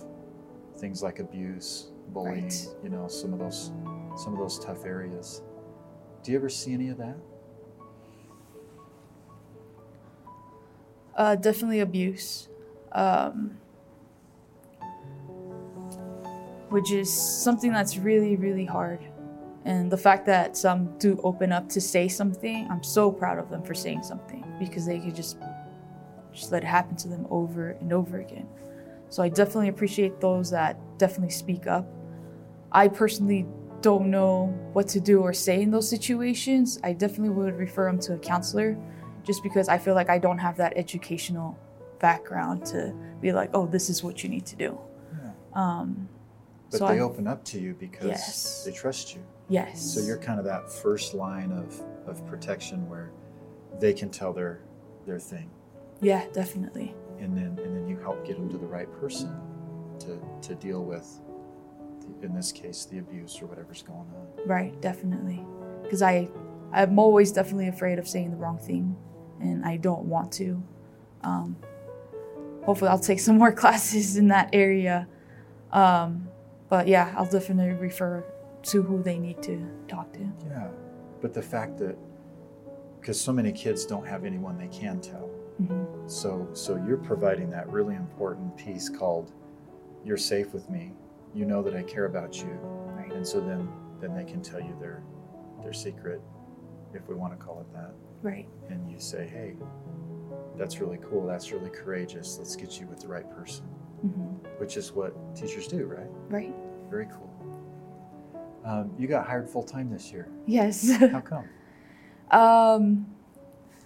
things 0.77 1.01
like 1.01 1.19
abuse, 1.19 1.91
bullying, 2.09 2.43
Right. 2.45 2.67
you 2.83 2.89
know, 2.89 3.07
some 3.07 3.33
of 3.33 3.39
those 3.39 3.71
some 4.17 4.33
of 4.33 4.39
those 4.39 4.59
tough 4.59 4.85
areas. 4.85 5.41
Do 6.23 6.31
you 6.31 6.37
ever 6.37 6.49
see 6.49 6.73
any 6.73 6.89
of 6.89 6.97
that? 6.97 7.15
Uh, 11.15 11.35
definitely 11.35 11.79
abuse, 11.81 12.47
um, 12.93 13.57
which 16.69 16.91
is 16.91 17.11
something 17.11 17.71
that's 17.71 17.97
really, 17.97 18.35
really 18.35 18.65
hard. 18.65 18.99
And 19.65 19.91
the 19.91 19.97
fact 19.97 20.25
that 20.27 20.55
some 20.55 20.97
do 20.97 21.19
open 21.23 21.51
up 21.51 21.67
to 21.69 21.81
say 21.81 22.07
something, 22.07 22.67
I'm 22.71 22.83
so 22.83 23.11
proud 23.11 23.39
of 23.39 23.49
them 23.49 23.61
for 23.63 23.73
saying 23.73 24.03
something 24.03 24.43
because 24.59 24.85
they 24.85 24.99
could 24.99 25.15
just 25.15 25.37
just 26.31 26.51
let 26.51 26.63
it 26.63 26.67
happen 26.67 26.95
to 26.95 27.07
them 27.07 27.25
over 27.29 27.71
and 27.71 27.91
over 27.91 28.19
again. 28.19 28.47
So 29.09 29.23
I 29.23 29.29
definitely 29.29 29.69
appreciate 29.69 30.21
those 30.21 30.51
that 30.51 30.79
definitely 30.97 31.31
speak 31.31 31.65
up. 31.67 31.87
I 32.71 32.87
personally 32.87 33.47
don't 33.81 34.11
know 34.11 34.47
what 34.73 34.87
to 34.89 34.99
do 34.99 35.21
or 35.21 35.33
say 35.33 35.61
in 35.61 35.71
those 35.71 35.89
situations. 35.89 36.79
I 36.83 36.93
definitely 36.93 37.29
would 37.29 37.55
refer 37.57 37.85
them 37.85 37.99
to 38.01 38.13
a 38.13 38.19
counselor 38.19 38.77
just 39.23 39.41
because 39.41 39.69
I 39.69 39.77
feel 39.77 39.95
like 39.95 40.09
I 40.09 40.19
don't 40.19 40.37
have 40.37 40.57
that 40.57 40.73
educational 40.75 41.57
background 41.99 42.65
to 42.67 42.93
be 43.21 43.31
like, 43.31 43.49
oh, 43.53 43.65
this 43.65 43.89
is 43.89 44.03
what 44.03 44.23
you 44.23 44.29
need 44.29 44.45
to 44.47 44.55
do. 44.55 44.79
Yeah. 45.11 45.31
Um, 45.53 46.07
But 46.71 46.77
so 46.79 46.87
they 46.87 46.95
I- 46.99 46.99
open 46.99 47.27
up 47.27 47.43
to 47.45 47.59
you 47.59 47.73
because 47.73 48.07
Yes. 48.07 48.63
they 48.65 48.71
trust 48.71 49.15
you. 49.15 49.21
yes. 49.47 49.81
So 49.81 50.01
you're 50.01 50.17
kind 50.17 50.39
of 50.39 50.45
that 50.45 50.71
first 50.71 51.13
line 51.13 51.51
of, 51.51 51.79
of 52.07 52.25
protection 52.27 52.87
where 52.89 53.11
they 53.79 53.93
can 53.93 54.09
tell 54.09 54.33
their 54.33 54.59
their 55.05 55.19
thing. 55.19 55.49
yeah, 56.01 56.25
definitely. 56.33 56.93
and 57.19 57.35
then 57.35 57.57
and 57.63 57.75
then 57.75 57.87
you 57.87 57.97
help 57.97 58.25
get 58.25 58.37
them 58.37 58.47
to 58.49 58.57
the 58.57 58.65
right 58.67 58.91
person 59.01 59.35
to 59.99 60.19
to 60.41 60.55
deal 60.55 60.83
with 60.83 61.07
the, 62.01 62.25
in 62.25 62.33
this 62.33 62.51
case 62.51 62.85
the 62.85 62.99
abuse 62.99 63.41
or 63.41 63.45
whatever's 63.47 63.81
going 63.81 63.99
on 63.99 64.27
Right, 64.45 64.79
definitely. 64.81 65.43
Because 65.83 66.01
I, 66.01 66.29
I'm 66.71 66.97
always 66.99 67.31
definitely 67.31 67.67
afraid 67.67 67.97
of 67.99 68.07
saying 68.07 68.29
the 68.31 68.37
wrong 68.37 68.57
thing, 68.59 68.95
and 69.41 69.65
I 69.65 69.77
don't 69.77 70.03
want 70.05 70.31
to. 70.33 70.61
Um, 71.23 71.57
hopefully, 72.63 72.89
I'll 72.89 72.99
take 72.99 73.19
some 73.19 73.37
more 73.37 73.51
classes 73.63 74.15
in 74.17 74.27
that 74.29 74.49
area. 74.53 75.07
Um, 75.73 76.28
but 76.69 76.87
yeah, 76.87 77.13
I'll 77.17 77.25
definitely 77.29 77.73
refer 77.73 78.23
to 78.63 78.81
who 78.81 79.01
they 79.01 79.17
need 79.17 79.41
to 79.43 79.65
talk 79.87 80.11
to. 80.13 80.19
yeah 80.49 80.67
but 81.21 81.33
the 81.33 81.41
fact 81.41 81.77
that 81.77 81.97
because 82.99 83.19
so 83.19 83.31
many 83.33 83.51
kids 83.51 83.85
don't 83.85 84.05
have 84.07 84.23
anyone 84.25 84.57
they 84.57 84.67
can 84.67 84.99
tell. 85.01 85.29
Hmm 85.65 85.85
so 86.07 86.47
so 86.53 86.75
you're 86.87 86.97
providing 86.97 87.49
that 87.51 87.67
really 87.69 87.95
important 87.95 88.55
piece 88.57 88.89
called 88.89 89.31
you're 90.03 90.17
safe 90.17 90.53
with 90.53 90.69
me. 90.69 90.93
You 91.35 91.45
know 91.45 91.61
that 91.61 91.75
i 91.75 91.83
care 91.83 92.05
about 92.05 92.37
you. 92.39 92.49
Right. 92.97 93.11
and 93.13 93.25
so 93.27 93.39
then 93.41 93.69
then 94.01 94.15
they 94.15 94.23
can 94.23 94.41
tell 94.41 94.59
you 94.61 94.75
their 94.79 95.03
their 95.61 95.73
secret 95.73 96.21
if 96.93 97.07
we 97.07 97.15
want 97.15 97.37
to 97.37 97.45
call 97.45 97.59
it 97.61 97.71
that. 97.73 97.91
Right. 98.21 98.47
and 98.69 98.89
you 98.91 98.99
say 98.99 99.27
hey 99.27 99.53
that's 100.57 100.79
really 100.81 100.99
cool. 101.09 101.25
That's 101.25 101.51
really 101.53 101.69
courageous. 101.69 102.37
Let's 102.37 102.55
get 102.55 102.79
you 102.79 102.87
with 102.87 102.99
the 102.99 103.07
right 103.07 103.29
person. 103.29 103.65
Hmm 104.01 104.28
which 104.59 104.77
is 104.77 104.91
what 104.91 105.13
teachers 105.35 105.67
do, 105.67 105.85
right? 105.85 106.09
Right. 106.29 106.53
Very 106.89 107.07
cool. 107.07 107.29
Um, 108.65 108.91
you 108.97 109.07
got 109.07 109.25
hired 109.25 109.49
full 109.49 109.63
time 109.63 109.89
this 109.89 110.11
year. 110.11 110.27
Yes. 110.45 110.91
How 110.91 111.21
come? 111.21 111.49
um, 112.31 113.07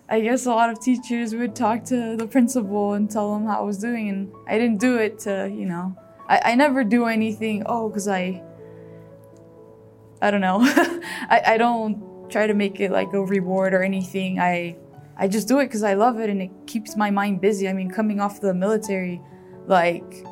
I 0.09 0.19
guess 0.19 0.45
a 0.45 0.49
lot 0.49 0.69
of 0.69 0.79
teachers 0.81 1.33
would 1.33 1.55
talk 1.55 1.85
to 1.85 2.17
the 2.17 2.27
principal 2.27 2.93
and 2.93 3.09
tell 3.09 3.33
them 3.33 3.45
how 3.45 3.59
I 3.59 3.63
was 3.63 3.77
doing, 3.77 4.09
and 4.09 4.31
I 4.47 4.57
didn't 4.57 4.79
do 4.79 4.97
it 4.97 5.19
to, 5.19 5.49
you 5.51 5.65
know, 5.65 5.95
I, 6.27 6.51
I 6.51 6.55
never 6.55 6.83
do 6.83 7.05
anything, 7.05 7.63
oh, 7.65 7.87
because 7.87 8.07
I, 8.07 8.43
I 10.21 10.29
don't 10.29 10.41
know, 10.41 10.59
I, 10.61 11.41
I 11.47 11.57
don't 11.57 12.29
try 12.29 12.47
to 12.47 12.53
make 12.53 12.79
it 12.79 12.91
like 12.91 13.13
a 13.13 13.23
reward 13.23 13.73
or 13.73 13.81
anything. 13.81 14.39
I, 14.39 14.75
I 15.15 15.27
just 15.27 15.47
do 15.47 15.59
it 15.59 15.67
because 15.67 15.83
I 15.83 15.93
love 15.93 16.19
it 16.19 16.29
and 16.29 16.41
it 16.41 16.51
keeps 16.67 16.97
my 16.97 17.09
mind 17.09 17.39
busy. 17.39 17.69
I 17.69 17.73
mean, 17.73 17.89
coming 17.89 18.19
off 18.19 18.41
the 18.41 18.53
military, 18.53 19.21
like, 19.67 20.25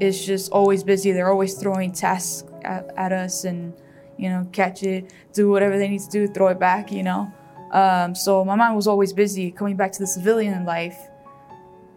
it's 0.00 0.24
just 0.24 0.50
always 0.52 0.82
busy. 0.84 1.12
They're 1.12 1.30
always 1.30 1.54
throwing 1.54 1.92
tasks 1.92 2.44
at, 2.62 2.90
at 2.96 3.12
us 3.12 3.44
and, 3.44 3.72
you 4.16 4.28
know, 4.28 4.46
catch 4.52 4.82
it, 4.82 5.12
do 5.32 5.50
whatever 5.50 5.78
they 5.78 5.88
need 5.88 6.00
to 6.00 6.10
do, 6.10 6.28
throw 6.28 6.48
it 6.48 6.58
back, 6.58 6.92
you 6.92 7.02
know. 7.02 7.32
Um, 7.72 8.14
so 8.14 8.44
my 8.44 8.54
mind 8.54 8.76
was 8.76 8.86
always 8.86 9.12
busy. 9.12 9.50
Coming 9.50 9.76
back 9.76 9.92
to 9.92 9.98
the 9.98 10.06
civilian 10.06 10.64
life, 10.64 10.98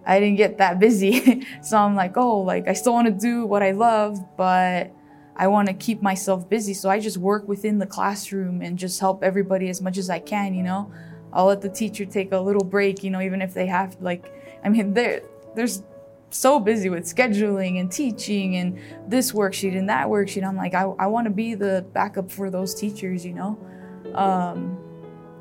I 0.06 0.20
didn't 0.20 0.38
get 0.38 0.58
that 0.58 0.80
busy. 0.80 1.46
so 1.62 1.78
I'm 1.78 1.96
like, 1.96 2.18
oh, 2.18 2.42
like 2.42 2.68
I 2.68 2.74
still 2.74 2.94
want 2.94 3.08
to 3.08 3.14
do 3.14 3.46
what 3.46 3.64
I 3.64 3.72
love, 3.72 4.18
but 4.38 4.92
I 5.36 5.48
want 5.48 5.68
to 5.68 5.74
keep 5.74 6.02
myself 6.02 6.50
busy. 6.50 6.74
So 6.74 6.90
I 6.90 7.00
just 7.00 7.18
work 7.18 7.48
within 7.48 7.80
the 7.80 7.86
classroom 7.86 8.62
and 8.62 8.78
just 8.78 9.00
help 9.00 9.24
everybody 9.24 9.70
as 9.70 9.82
much 9.82 9.98
as 9.98 10.10
I 10.10 10.20
can, 10.20 10.54
you 10.54 10.64
know. 10.64 10.92
I'll 11.34 11.46
let 11.46 11.62
the 11.62 11.70
teacher 11.70 12.06
take 12.06 12.34
a 12.34 12.40
little 12.40 12.64
break, 12.64 13.04
you 13.04 13.10
know, 13.10 13.22
even 13.22 13.42
if 13.42 13.54
they 13.54 13.66
have 13.68 13.96
like 14.02 14.32
I 14.64 14.70
mean 14.70 14.94
they're 14.94 15.22
there's 15.56 15.84
so 16.32 16.60
busy 16.60 16.89
with 16.89 17.04
scheduling 17.04 17.80
and 17.80 17.91
teaching 17.91 18.56
and 18.56 18.80
this 19.08 19.32
worksheet 19.32 19.78
and 19.78 19.89
that 19.89 20.08
worksheet. 20.08 20.46
I'm 20.48 20.56
like, 20.56 20.74
I, 20.74 20.84
I 21.00 21.08
want 21.08 21.26
to 21.26 21.32
be 21.32 21.56
the 21.56 21.86
backup 21.94 22.32
for 22.32 22.50
those 22.50 22.74
teachers, 22.74 23.26
you 23.26 23.34
know. 23.34 23.60
Um, 24.15 24.78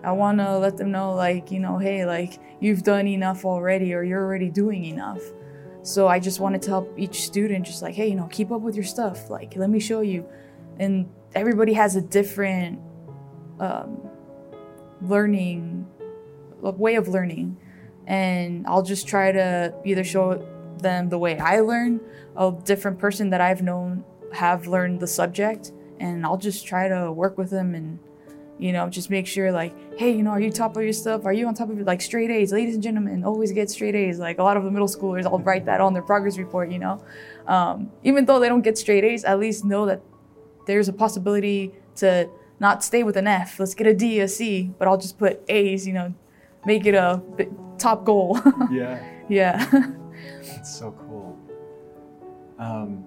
I 0.03 0.12
want 0.12 0.38
to 0.38 0.59
let 0.59 0.76
them 0.76 0.90
know, 0.90 1.14
like, 1.14 1.50
you 1.50 1.61
know, 1.61 1.79
hey, 1.79 2.07
like, 2.07 2.38
you've 2.61 2.83
done 2.83 3.07
enough 3.07 3.44
already 3.44 3.94
or 3.94 4.03
you're 4.03 4.22
already 4.22 4.48
doing 4.48 4.85
enough. 4.85 5.20
So 5.83 6.09
I 6.09 6.18
just 6.18 6.40
wanted 6.40 6.62
to 6.62 6.70
help 6.70 6.94
each 6.98 7.22
student, 7.22 7.66
just 7.66 7.83
like, 7.83 7.94
hey, 7.94 8.09
you 8.09 8.16
know, 8.16 8.26
keep 8.26 8.50
up 8.50 8.61
with 8.61 8.74
your 8.74 8.85
stuff. 8.85 9.31
Like, 9.31 9.57
let 9.57 9.70
me 9.70 9.81
show 9.81 10.00
you. 10.00 10.26
And 10.79 11.09
everybody 11.35 11.72
has 11.74 11.96
a 11.96 12.00
different 12.00 12.81
um, 13.59 14.09
learning, 15.03 15.87
way 16.61 16.96
of 16.96 17.09
learning. 17.09 17.59
And 18.07 18.66
I'll 18.66 18.83
just 18.83 19.07
try 19.07 19.33
to 19.33 19.74
either 19.85 20.05
show 20.05 20.46
them 20.83 21.09
the 21.09 21.19
way 21.19 21.38
I 21.38 21.61
learn, 21.61 22.01
a 22.37 22.53
different 22.64 22.99
person 22.99 23.31
that 23.31 23.40
I've 23.40 23.62
known 23.62 24.05
have 24.33 24.66
learned 24.66 25.01
the 25.01 25.07
subject, 25.07 25.73
and 25.99 26.25
I'll 26.25 26.37
just 26.38 26.66
try 26.66 26.88
to 26.88 27.12
work 27.12 27.37
with 27.38 27.51
them 27.51 27.75
and 27.75 27.99
you 28.59 28.73
know 28.73 28.90
just 28.90 29.09
make 29.09 29.27
sure 29.27 29.51
like 29.51 29.75
hey 29.99 30.11
you 30.14 30.23
know 30.23 30.31
are 30.31 30.40
you 30.40 30.53
top 30.53 30.77
of 30.77 30.83
your 30.83 30.93
stuff? 30.93 31.25
Are 31.25 31.33
you 31.33 31.47
on 31.49 31.55
top 31.55 31.71
of 31.71 31.79
it 31.81 31.87
like 31.87 32.01
straight 32.01 32.31
a's? 32.31 32.53
Ladies 32.53 32.75
and 32.75 32.83
gentlemen 32.83 33.25
always 33.25 33.53
get 33.53 33.71
straight 33.71 33.95
a's. 33.95 34.19
Like 34.19 34.38
a 34.38 34.43
lot 34.43 34.57
of 34.57 34.64
the 34.64 34.71
middle 34.71 34.88
schoolers 34.88 35.25
i'll 35.25 35.38
write 35.38 35.64
that 35.64 35.81
on 35.81 35.95
their 35.95 36.03
progress 36.03 36.37
report 36.38 36.71
you 36.71 36.79
know? 36.79 37.03
Um, 37.47 37.90
even 38.05 38.27
though 38.27 38.38
they 38.38 38.49
don't 38.49 38.62
get 38.62 38.77
straight 38.77 39.05
a's 39.05 39.25
at 39.25 39.38
least 39.38 39.64
know 39.64 39.87
that 39.87 40.03
there's 40.66 40.88
a 40.88 40.93
possibility 40.93 41.73
to 41.97 42.29
not 42.61 42.85
stay 42.85 43.03
with 43.03 43.16
an 43.16 43.27
f. 43.27 43.59
Let's 43.59 43.75
get 43.75 43.87
a 43.87 43.95
d 43.95 44.21
a 44.21 44.29
c 44.29 44.71
but 44.79 44.87
i'll 44.87 44.99
just 44.99 45.19
put 45.19 45.43
a's 45.49 45.87
you 45.87 45.95
know 45.95 46.14
make 46.66 46.85
it 46.87 46.95
a 46.95 47.23
top 47.79 48.05
goal. 48.05 48.38
Yeah, 48.71 49.03
yeah 49.29 49.93
that's 50.61 50.77
so 50.79 50.92
cool. 51.09 51.38
Um, 52.59 53.07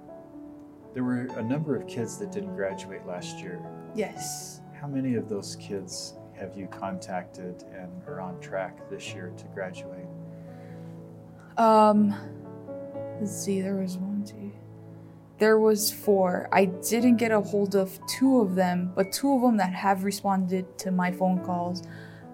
there 0.96 1.04
were 1.04 1.28
a 1.38 1.44
number 1.44 1.76
of 1.76 1.86
kids 1.86 2.18
that 2.18 2.32
didn't 2.32 2.56
graduate 2.56 3.06
last 3.06 3.38
year. 3.38 3.62
yes 3.94 4.62
How 4.74 4.88
many 4.88 5.14
of 5.14 5.30
those 5.30 5.56
kids 5.58 6.16
have 6.34 6.58
you 6.58 6.66
contacted 6.66 7.64
and 7.72 7.92
are 8.08 8.20
on 8.20 8.40
track 8.40 8.90
this 8.90 9.14
year 9.14 9.32
to 9.38 9.46
graduate? 9.54 10.08
Um, 11.58 12.16
let's 13.20 13.46
see. 13.46 13.62
There 13.62 13.76
was 13.76 13.98
one, 14.00 14.24
two. 14.24 14.52
there 15.38 15.60
was 15.60 15.92
four. 15.92 16.50
I 16.52 16.66
didn't 16.66 17.18
get 17.18 17.32
a 17.32 17.40
hold 17.40 17.76
of 17.76 18.00
two 18.08 18.40
of 18.40 18.56
them, 18.56 18.94
but 18.96 19.12
two 19.12 19.32
of 19.36 19.44
them 19.44 19.58
that 19.58 19.74
have 19.74 20.04
responded 20.04 20.76
to 20.80 20.90
my 20.90 21.12
phone 21.12 21.46
calls, 21.46 21.84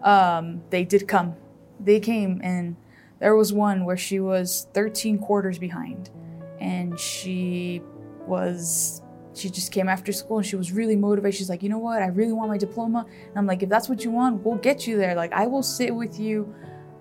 um, 0.04 0.62
they 0.70 0.86
did 0.86 1.10
come. 1.10 1.36
They 1.82 2.00
came, 2.00 2.40
and 2.42 2.78
there 3.20 3.36
was 3.36 3.52
one 3.54 3.86
where 3.86 3.98
she 3.98 4.20
was 4.20 4.68
13 4.74 5.20
quarters 5.20 5.60
behind, 5.60 6.10
and 6.60 7.00
she 7.00 7.82
was 8.26 9.02
she 9.34 9.50
just 9.50 9.72
came 9.72 9.88
after 9.88 10.12
school 10.12 10.38
and 10.38 10.46
she 10.46 10.56
was 10.56 10.72
really 10.72 10.96
motivated. 10.96 11.38
She's 11.38 11.50
like, 11.50 11.64
you 11.64 11.70
know 11.70 11.78
what? 11.78 12.02
I 12.02 12.08
really 12.08 12.34
want 12.34 12.50
my 12.50 12.58
diploma. 12.58 13.06
And 13.28 13.38
I'm 13.38 13.46
like, 13.46 13.64
if 13.64 13.70
that's 13.70 13.88
what 13.88 14.04
you 14.04 14.12
want, 14.12 14.44
we'll 14.44 14.58
get 14.58 14.86
you 14.86 14.98
there. 14.98 15.16
Like, 15.16 15.32
I 15.34 15.48
will 15.48 15.64
sit 15.64 15.96
with 15.96 16.20
you. 16.20 16.54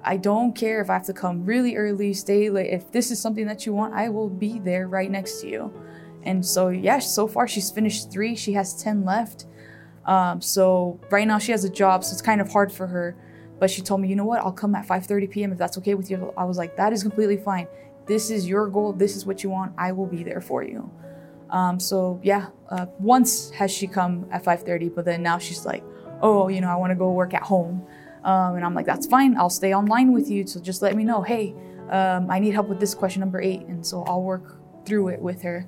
I 0.05 0.17
don't 0.17 0.55
care 0.55 0.81
if 0.81 0.89
I 0.89 0.93
have 0.95 1.07
to 1.07 1.13
come 1.13 1.45
really 1.45 1.77
early, 1.77 2.15
stay 2.15 2.49
late. 2.51 2.71
If 2.71 2.93
this 2.93 3.11
is 3.11 3.21
something 3.21 3.47
that 3.47 3.67
you 3.67 3.73
want, 3.73 3.95
I 3.95 4.09
will 4.09 4.29
be 4.29 4.59
there 4.61 4.89
right 4.89 5.11
next 5.11 5.41
to 5.41 5.49
you. 5.49 5.73
And 6.23 6.45
so, 6.45 6.69
yeah, 6.69 6.99
so 6.99 7.27
far 7.27 7.49
she's 7.49 7.71
finished 7.71 8.13
three. 8.13 8.37
She 8.37 8.53
has 8.53 8.81
10 8.83 9.05
left. 9.05 9.47
Um, 10.05 10.41
so 10.41 11.01
right 11.11 11.27
now 11.27 11.39
she 11.39 11.53
has 11.53 11.65
a 11.65 11.71
job, 11.71 12.05
so 12.05 12.13
it's 12.13 12.23
kind 12.23 12.41
of 12.41 12.51
hard 12.51 12.73
for 12.73 12.87
her. 12.87 13.17
But 13.59 13.71
she 13.71 13.83
told 13.83 14.01
me, 14.01 14.09
you 14.09 14.17
know 14.17 14.25
what? 14.25 14.41
I'll 14.41 14.53
come 14.53 14.75
at 14.75 14.87
5:30 14.87 15.31
p.m. 15.31 15.53
if 15.53 15.59
that's 15.59 15.79
okay 15.79 15.95
with 15.95 16.11
you. 16.11 16.33
I 16.37 16.45
was 16.45 16.59
like, 16.59 16.77
that 16.77 16.93
is 16.93 17.03
completely 17.03 17.37
fine. 17.37 17.67
This 18.07 18.31
is 18.31 18.49
your 18.49 18.69
goal. 18.69 18.93
This 18.93 19.17
is 19.17 19.27
what 19.27 19.43
you 19.43 19.51
want. 19.51 19.73
I 19.77 19.93
will 19.93 20.07
be 20.07 20.23
there 20.23 20.41
for 20.41 20.63
you. 20.63 20.91
Um, 21.51 21.81
so 21.81 22.21
yeah, 22.23 22.49
uh, 22.71 22.87
once 22.99 23.51
has 23.51 23.71
she 23.71 23.87
come 23.87 24.27
at 24.31 24.45
5:30, 24.45 24.95
but 24.95 25.05
then 25.05 25.23
now 25.23 25.39
she's 25.39 25.65
like, 25.67 25.83
oh, 26.21 26.49
you 26.49 26.61
know, 26.61 26.69
I 26.69 26.77
want 26.77 26.91
to 26.91 26.97
go 26.97 27.11
work 27.13 27.35
at 27.35 27.43
home, 27.43 27.87
um, 28.25 28.57
and 28.57 28.65
I'm 28.65 28.75
like, 28.75 28.87
that's 28.87 29.07
fine. 29.07 29.37
I'll 29.37 29.51
stay 29.51 29.75
online 29.75 30.13
with 30.13 30.31
you. 30.31 30.47
So 30.47 30.61
just 30.61 30.83
let 30.83 30.97
me 30.97 31.05
know. 31.05 31.23
Hey, 31.23 31.55
um, 31.91 32.31
I 32.31 32.39
need 32.39 32.55
help 32.55 32.69
with 32.69 32.81
this 32.81 32.95
question 32.95 33.21
number 33.21 33.41
eight, 33.41 33.63
and 33.63 33.85
so 33.85 34.03
I'll 34.05 34.23
work 34.23 34.59
through 34.85 35.09
it 35.09 35.21
with 35.21 35.43
her. 35.43 35.67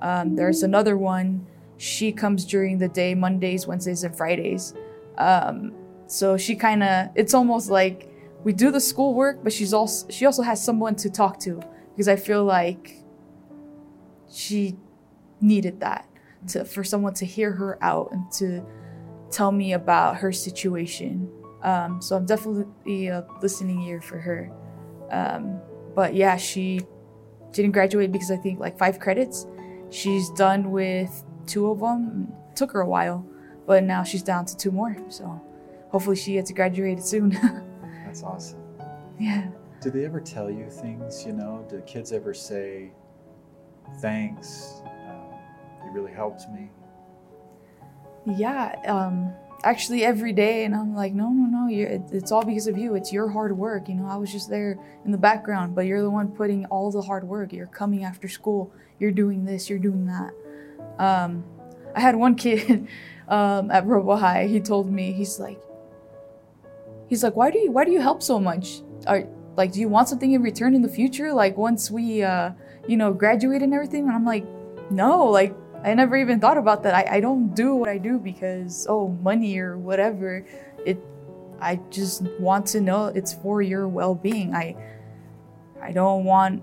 Um, 0.00 0.34
there's 0.36 0.62
another 0.62 0.96
one. 0.96 1.46
She 1.78 2.12
comes 2.12 2.44
during 2.44 2.78
the 2.78 2.88
day, 2.88 3.14
Mondays, 3.14 3.66
Wednesdays, 3.66 4.04
and 4.04 4.16
Fridays. 4.16 4.74
Um, 5.18 5.72
so 6.12 6.36
she 6.36 6.56
kind 6.56 6.82
of, 6.82 7.08
it's 7.14 7.32
almost 7.32 7.70
like 7.70 8.06
we 8.44 8.52
do 8.52 8.70
the 8.70 8.80
schoolwork, 8.80 9.42
but 9.42 9.50
she's 9.50 9.72
also 9.72 10.06
she 10.10 10.26
also 10.26 10.42
has 10.42 10.62
someone 10.62 10.94
to 10.96 11.08
talk 11.08 11.40
to 11.40 11.62
because 11.90 12.06
I 12.06 12.16
feel 12.16 12.44
like 12.44 12.98
she 14.30 14.76
needed 15.40 15.80
that 15.80 16.06
to 16.48 16.66
for 16.66 16.84
someone 16.84 17.14
to 17.14 17.24
hear 17.24 17.52
her 17.52 17.78
out 17.82 18.12
and 18.12 18.30
to 18.32 18.62
tell 19.30 19.52
me 19.52 19.72
about 19.72 20.16
her 20.16 20.32
situation. 20.32 21.30
Um, 21.62 22.02
so 22.02 22.14
I'm 22.16 22.26
definitely 22.26 23.06
a 23.06 23.26
listening 23.40 23.80
ear 23.80 24.02
for 24.02 24.18
her. 24.18 24.52
Um, 25.10 25.60
but 25.94 26.14
yeah, 26.14 26.36
she 26.36 26.80
didn't 27.52 27.72
graduate 27.72 28.12
because 28.12 28.30
I 28.30 28.36
think 28.36 28.60
like 28.60 28.76
five 28.76 29.00
credits. 29.00 29.46
She's 29.88 30.28
done 30.30 30.72
with 30.72 31.24
two 31.46 31.70
of 31.70 31.80
them. 31.80 32.30
It 32.50 32.56
took 32.56 32.72
her 32.72 32.82
a 32.82 32.86
while, 32.86 33.26
but 33.66 33.82
now 33.82 34.02
she's 34.02 34.22
down 34.22 34.44
to 34.44 34.54
two 34.54 34.72
more. 34.72 34.94
So 35.08 35.40
hopefully 35.92 36.16
she 36.16 36.32
gets 36.32 36.50
graduated 36.50 37.04
soon. 37.04 37.30
That's 38.04 38.22
awesome. 38.22 38.58
yeah. 39.20 39.48
Do 39.80 39.90
they 39.90 40.04
ever 40.04 40.20
tell 40.20 40.50
you 40.50 40.68
things? 40.68 41.24
You 41.24 41.32
know, 41.32 41.64
do 41.68 41.80
kids 41.82 42.12
ever 42.12 42.34
say, 42.34 42.92
"Thanks, 44.00 44.82
you 45.84 45.90
really 45.92 46.12
helped 46.12 46.48
me? 46.50 46.70
Yeah, 48.24 48.76
um, 48.86 49.32
actually 49.64 50.04
every 50.04 50.32
day, 50.32 50.64
and 50.64 50.74
I'm 50.74 50.94
like, 50.94 51.12
no, 51.12 51.30
no, 51.30 51.46
no, 51.46 51.72
it, 51.72 52.02
it's 52.12 52.30
all 52.30 52.44
because 52.44 52.66
of 52.66 52.78
you. 52.78 52.94
It's 52.94 53.12
your 53.12 53.28
hard 53.28 53.56
work. 53.56 53.88
You 53.88 53.96
know, 53.96 54.06
I 54.06 54.16
was 54.16 54.30
just 54.30 54.48
there 54.48 54.78
in 55.04 55.10
the 55.10 55.18
background, 55.18 55.74
but 55.74 55.86
you're 55.86 56.02
the 56.02 56.10
one 56.10 56.28
putting 56.28 56.64
all 56.66 56.90
the 56.90 57.02
hard 57.02 57.24
work. 57.24 57.52
You're 57.52 57.66
coming 57.66 58.04
after 58.04 58.28
school. 58.28 58.72
You're 58.98 59.10
doing 59.10 59.44
this. 59.44 59.68
You're 59.68 59.78
doing 59.80 60.06
that. 60.06 60.32
Um, 60.98 61.44
I 61.94 62.00
had 62.00 62.14
one 62.14 62.36
kid 62.36 62.86
um, 63.28 63.70
at 63.70 63.86
Robo 63.86 64.16
High. 64.16 64.46
He 64.46 64.60
told 64.60 64.90
me, 64.90 65.12
he's 65.12 65.38
like, 65.40 65.60
he's 67.12 67.22
like, 67.22 67.36
why 67.36 67.50
do 67.50 67.58
you 67.58 67.70
why 67.70 67.84
do 67.84 67.90
you 67.92 68.00
help 68.00 68.22
so 68.22 68.40
much? 68.40 68.80
Are 69.06 69.28
like, 69.54 69.72
do 69.72 69.80
you 69.80 69.88
want 69.90 70.08
something 70.08 70.32
in 70.32 70.40
return 70.40 70.74
in 70.74 70.80
the 70.80 70.88
future? 70.88 71.30
Like 71.34 71.58
once 71.58 71.90
we, 71.90 72.22
uh, 72.22 72.52
you 72.88 72.96
know, 72.96 73.12
graduate 73.12 73.62
and 73.62 73.74
everything? 73.74 74.06
And 74.06 74.14
I'm 74.16 74.24
like, 74.24 74.46
no, 74.90 75.26
like 75.26 75.54
I 75.84 75.92
never 75.92 76.16
even 76.16 76.40
thought 76.40 76.56
about 76.56 76.82
that. 76.84 76.94
I, 76.94 77.16
I 77.16 77.20
don't 77.20 77.54
do 77.54 77.74
what 77.74 77.90
I 77.90 77.98
do 77.98 78.18
because, 78.18 78.86
oh, 78.88 79.08
money 79.20 79.58
or 79.58 79.76
whatever. 79.76 80.46
It 80.86 80.98
I 81.60 81.80
just 81.90 82.22
want 82.40 82.64
to 82.68 82.80
know 82.80 83.08
it's 83.08 83.34
for 83.34 83.60
your 83.60 83.88
well-being. 83.88 84.54
I 84.54 84.74
I 85.82 85.92
don't 85.92 86.24
want 86.24 86.62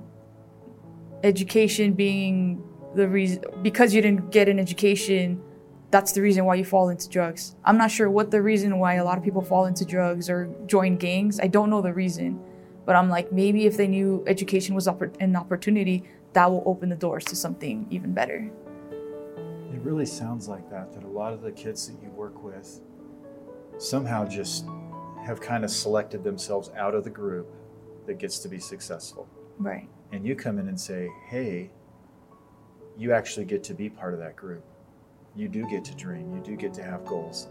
education 1.23 1.93
being 1.93 2.63
the 2.95 3.07
reason 3.07 3.43
because 3.62 3.93
you 3.93 4.01
didn't 4.01 4.31
get 4.31 4.49
an 4.49 4.57
education 4.57 5.43
that's 5.91 6.12
the 6.12 6.21
reason 6.21 6.45
why 6.45 6.56
you 6.56 6.65
fall 6.65 6.89
into 6.89 7.10
drugs. 7.10 7.56
I'm 7.65 7.78
not 7.78 7.91
sure 7.91 8.10
what 8.10 8.32
the 8.32 8.41
reason 8.41 8.78
why 8.78 8.95
a 8.95 9.04
lot 9.04 9.17
of 9.17 9.23
people 9.23 9.41
fall 9.41 9.65
into 9.65 9.86
drugs 9.86 10.30
or 10.30 10.54
join 10.67 10.97
gangs. 10.97 11.39
I 11.39 11.47
don't 11.47 11.69
know 11.69 11.82
the 11.82 11.93
reason. 11.93 12.39
But 12.86 12.95
I'm 12.95 13.10
like 13.10 13.32
maybe 13.32 13.65
if 13.65 13.78
they 13.78 13.88
knew 13.88 14.23
education 14.28 14.75
was 14.75 14.88
an 14.88 15.36
opportunity, 15.36 16.04
that 16.34 16.49
will 16.49 16.63
open 16.65 16.89
the 16.89 16.95
doors 16.95 17.25
to 17.25 17.36
something 17.36 17.88
even 17.89 18.13
better. 18.13 18.52
It 19.73 19.82
really 19.82 20.06
sounds 20.06 20.47
like 20.47 20.69
that, 20.69 20.93
that 20.93 21.04
a 21.04 21.08
lot 21.08 21.34
of 21.34 21.41
the 21.41 21.52
kids 21.52 21.88
that 21.88 22.02
you 22.02 22.10
work 22.10 22.43
with 22.43 22.82
somehow 23.78 24.25
just 24.25 24.65
have 25.23 25.39
kind 25.39 25.63
of 25.63 25.69
selected 25.69 26.23
themselves 26.23 26.71
out 26.78 26.95
of 26.95 27.04
the 27.04 27.10
group 27.10 27.47
that 28.06 28.17
gets 28.17 28.39
to 28.39 28.47
be 28.47 28.60
successful. 28.60 29.28
Right. 29.58 29.88
And 30.12 30.25
you 30.25 30.36
come 30.36 30.58
in 30.60 30.67
and 30.67 30.80
say, 30.80 31.10
hey, 31.28 31.71
you 32.97 33.13
actually 33.13 33.45
get 33.45 33.63
to 33.65 33.73
be 33.73 33.89
part 33.89 34.13
of 34.13 34.19
that 34.19 34.36
group. 34.36 34.63
You 35.36 35.48
do 35.48 35.65
get 35.68 35.86
to 35.86 35.96
dream. 35.96 36.34
You 36.36 36.42
do 36.42 36.56
get 36.56 36.74
to 36.76 36.84
have 36.84 37.06
goals. 37.06 37.48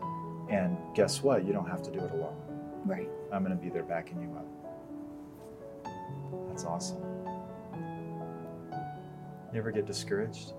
And 0.51 0.77
guess 0.95 1.23
what? 1.23 1.45
You 1.45 1.53
don't 1.53 1.69
have 1.69 1.83
to 1.83 1.91
do 1.91 2.01
it 2.01 2.11
alone. 2.12 2.37
Right. 2.85 3.09
I'm 3.33 3.45
going 3.45 3.57
to 3.57 3.62
be 3.62 3.71
there 3.71 3.83
backing 3.83 4.21
you 4.23 4.31
up. 4.37 4.47
That's 6.49 6.64
awesome. 6.64 7.03
You 9.53 9.59
ever 9.59 9.71
get 9.71 9.87
discouraged? 9.87 10.53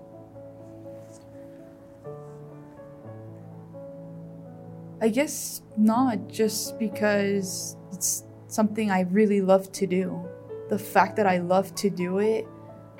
I 5.02 5.08
guess 5.08 5.62
not, 5.76 6.28
just 6.28 6.78
because 6.78 7.76
it's 7.92 8.24
something 8.48 8.90
I 8.90 9.02
really 9.02 9.40
love 9.40 9.72
to 9.72 9.86
do. 9.86 10.28
The 10.68 10.78
fact 10.78 11.16
that 11.16 11.26
I 11.26 11.38
love 11.38 11.74
to 11.76 11.88
do 11.88 12.18
it, 12.18 12.46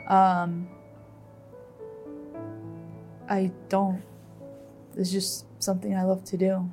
um, 0.08 0.68
I 3.28 3.52
don't. 3.68 4.02
It's 5.00 5.10
just 5.10 5.46
something 5.60 5.96
I 5.96 6.02
love 6.02 6.24
to 6.24 6.36
do. 6.36 6.70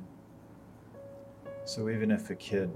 So 1.64 1.88
even 1.88 2.10
if 2.10 2.28
a 2.28 2.34
kid 2.34 2.70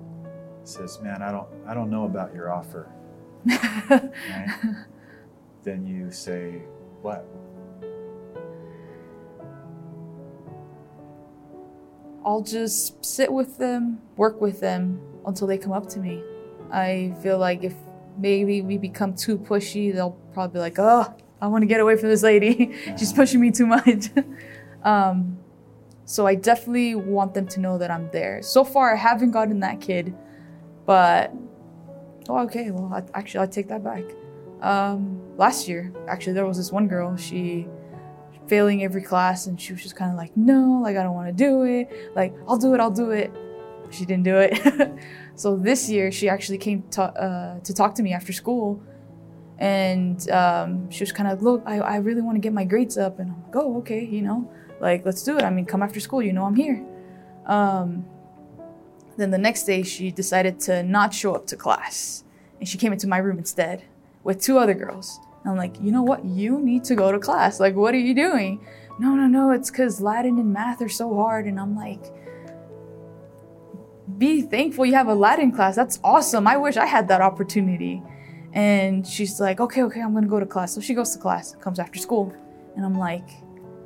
says, 0.64 0.98
"Man, 1.02 1.20
I 1.20 1.30
don't, 1.30 1.46
I 1.66 1.74
don't 1.74 1.90
know 1.90 2.06
about 2.06 2.34
your 2.34 2.50
offer," 2.50 2.88
right? 3.46 4.86
then 5.62 5.86
you 5.86 6.10
say, 6.10 6.62
"What?" 7.02 7.26
I'll 12.24 12.40
just 12.40 13.04
sit 13.04 13.30
with 13.30 13.58
them, 13.58 14.00
work 14.16 14.40
with 14.40 14.60
them 14.60 15.02
until 15.26 15.46
they 15.46 15.58
come 15.58 15.72
up 15.72 15.86
to 15.90 15.98
me. 15.98 16.22
I 16.70 17.14
feel 17.22 17.36
like 17.36 17.62
if 17.62 17.74
maybe 18.16 18.62
we 18.62 18.78
become 18.78 19.14
too 19.14 19.36
pushy, 19.36 19.92
they'll 19.92 20.16
probably 20.32 20.54
be 20.54 20.60
like, 20.60 20.78
oh, 20.78 21.14
I 21.42 21.48
want 21.48 21.60
to 21.60 21.66
get 21.66 21.80
away 21.80 21.96
from 21.96 22.08
this 22.08 22.22
lady. 22.22 22.74
She's 22.96 23.12
pushing 23.12 23.40
me 23.40 23.50
too 23.50 23.66
much. 23.66 24.08
um, 24.82 25.41
so 26.04 26.26
I 26.26 26.34
definitely 26.34 26.94
want 26.94 27.34
them 27.34 27.46
to 27.48 27.60
know 27.60 27.78
that 27.78 27.90
I'm 27.90 28.10
there. 28.10 28.42
So 28.42 28.64
far, 28.64 28.94
I 28.94 28.96
haven't 28.96 29.30
gotten 29.30 29.60
that 29.60 29.80
kid, 29.80 30.14
but 30.86 31.32
oh, 32.28 32.40
okay. 32.44 32.70
Well, 32.70 32.92
I, 32.92 33.18
actually, 33.18 33.44
I 33.44 33.46
take 33.46 33.68
that 33.68 33.84
back. 33.84 34.04
Um, 34.60 35.20
last 35.36 35.68
year, 35.68 35.92
actually, 36.08 36.34
there 36.34 36.46
was 36.46 36.56
this 36.56 36.72
one 36.72 36.88
girl. 36.88 37.16
She 37.16 37.68
failing 38.48 38.82
every 38.82 39.02
class 39.02 39.46
and 39.46 39.60
she 39.60 39.72
was 39.72 39.82
just 39.82 39.96
kind 39.96 40.10
of 40.10 40.16
like 40.16 40.36
no 40.36 40.80
like 40.82 40.96
i 40.96 41.02
don't 41.02 41.14
want 41.14 41.28
to 41.28 41.32
do 41.32 41.62
it 41.62 41.88
like 42.14 42.34
i'll 42.48 42.58
do 42.58 42.74
it 42.74 42.80
i'll 42.80 42.90
do 42.90 43.10
it 43.10 43.32
she 43.90 44.04
didn't 44.04 44.24
do 44.24 44.36
it 44.36 44.92
so 45.36 45.56
this 45.56 45.88
year 45.88 46.10
she 46.10 46.28
actually 46.28 46.58
came 46.58 46.82
to, 46.90 47.02
uh, 47.02 47.60
to 47.60 47.72
talk 47.72 47.94
to 47.94 48.02
me 48.02 48.12
after 48.12 48.32
school 48.32 48.82
and 49.58 50.28
um, 50.30 50.90
she 50.90 51.04
was 51.04 51.12
kind 51.12 51.30
of 51.30 51.38
like, 51.38 51.42
look 51.42 51.62
I, 51.66 51.78
I 51.78 51.96
really 51.96 52.20
want 52.20 52.36
to 52.36 52.40
get 52.40 52.52
my 52.52 52.64
grades 52.64 52.98
up 52.98 53.20
and 53.20 53.30
i'm 53.30 53.42
like 53.44 53.56
oh 53.56 53.78
okay 53.78 54.04
you 54.04 54.22
know 54.22 54.50
like 54.82 55.06
let's 55.06 55.22
do 55.22 55.38
it 55.38 55.42
i 55.42 55.48
mean 55.48 55.64
come 55.64 55.82
after 55.82 56.00
school 56.00 56.22
you 56.22 56.32
know 56.32 56.44
i'm 56.44 56.54
here 56.54 56.84
um, 57.46 58.04
then 59.16 59.30
the 59.30 59.38
next 59.38 59.64
day 59.64 59.82
she 59.82 60.10
decided 60.10 60.60
to 60.60 60.82
not 60.82 61.12
show 61.14 61.34
up 61.34 61.46
to 61.46 61.56
class 61.56 62.22
and 62.60 62.68
she 62.68 62.76
came 62.76 62.92
into 62.92 63.08
my 63.08 63.18
room 63.18 63.38
instead 63.38 63.82
with 64.22 64.40
two 64.40 64.58
other 64.58 64.74
girls 64.74 65.18
and 65.42 65.50
I'm 65.50 65.56
like, 65.56 65.80
you 65.80 65.90
know 65.90 66.02
what? 66.02 66.24
You 66.24 66.60
need 66.60 66.84
to 66.84 66.94
go 66.94 67.10
to 67.10 67.18
class. 67.18 67.58
Like, 67.58 67.74
what 67.74 67.94
are 67.94 67.98
you 67.98 68.14
doing? 68.14 68.64
No, 68.98 69.14
no, 69.14 69.26
no. 69.26 69.50
It's 69.50 69.70
because 69.70 70.00
Latin 70.00 70.38
and 70.38 70.52
math 70.52 70.80
are 70.80 70.88
so 70.88 71.14
hard. 71.14 71.46
And 71.46 71.58
I'm 71.58 71.76
like, 71.76 72.00
be 74.18 74.42
thankful 74.42 74.86
you 74.86 74.94
have 74.94 75.08
a 75.08 75.14
Latin 75.14 75.50
class. 75.50 75.74
That's 75.74 75.98
awesome. 76.04 76.46
I 76.46 76.56
wish 76.56 76.76
I 76.76 76.86
had 76.86 77.08
that 77.08 77.20
opportunity. 77.20 78.02
And 78.52 79.06
she's 79.06 79.40
like, 79.40 79.60
okay, 79.60 79.82
okay, 79.84 80.00
I'm 80.00 80.14
to 80.14 80.28
go 80.28 80.38
to 80.38 80.46
class. 80.46 80.74
So 80.74 80.80
she 80.80 80.94
goes 80.94 81.10
to 81.12 81.18
class, 81.18 81.56
comes 81.56 81.78
after 81.78 81.98
school. 81.98 82.32
And 82.76 82.84
I'm 82.84 82.96
like, 82.96 83.28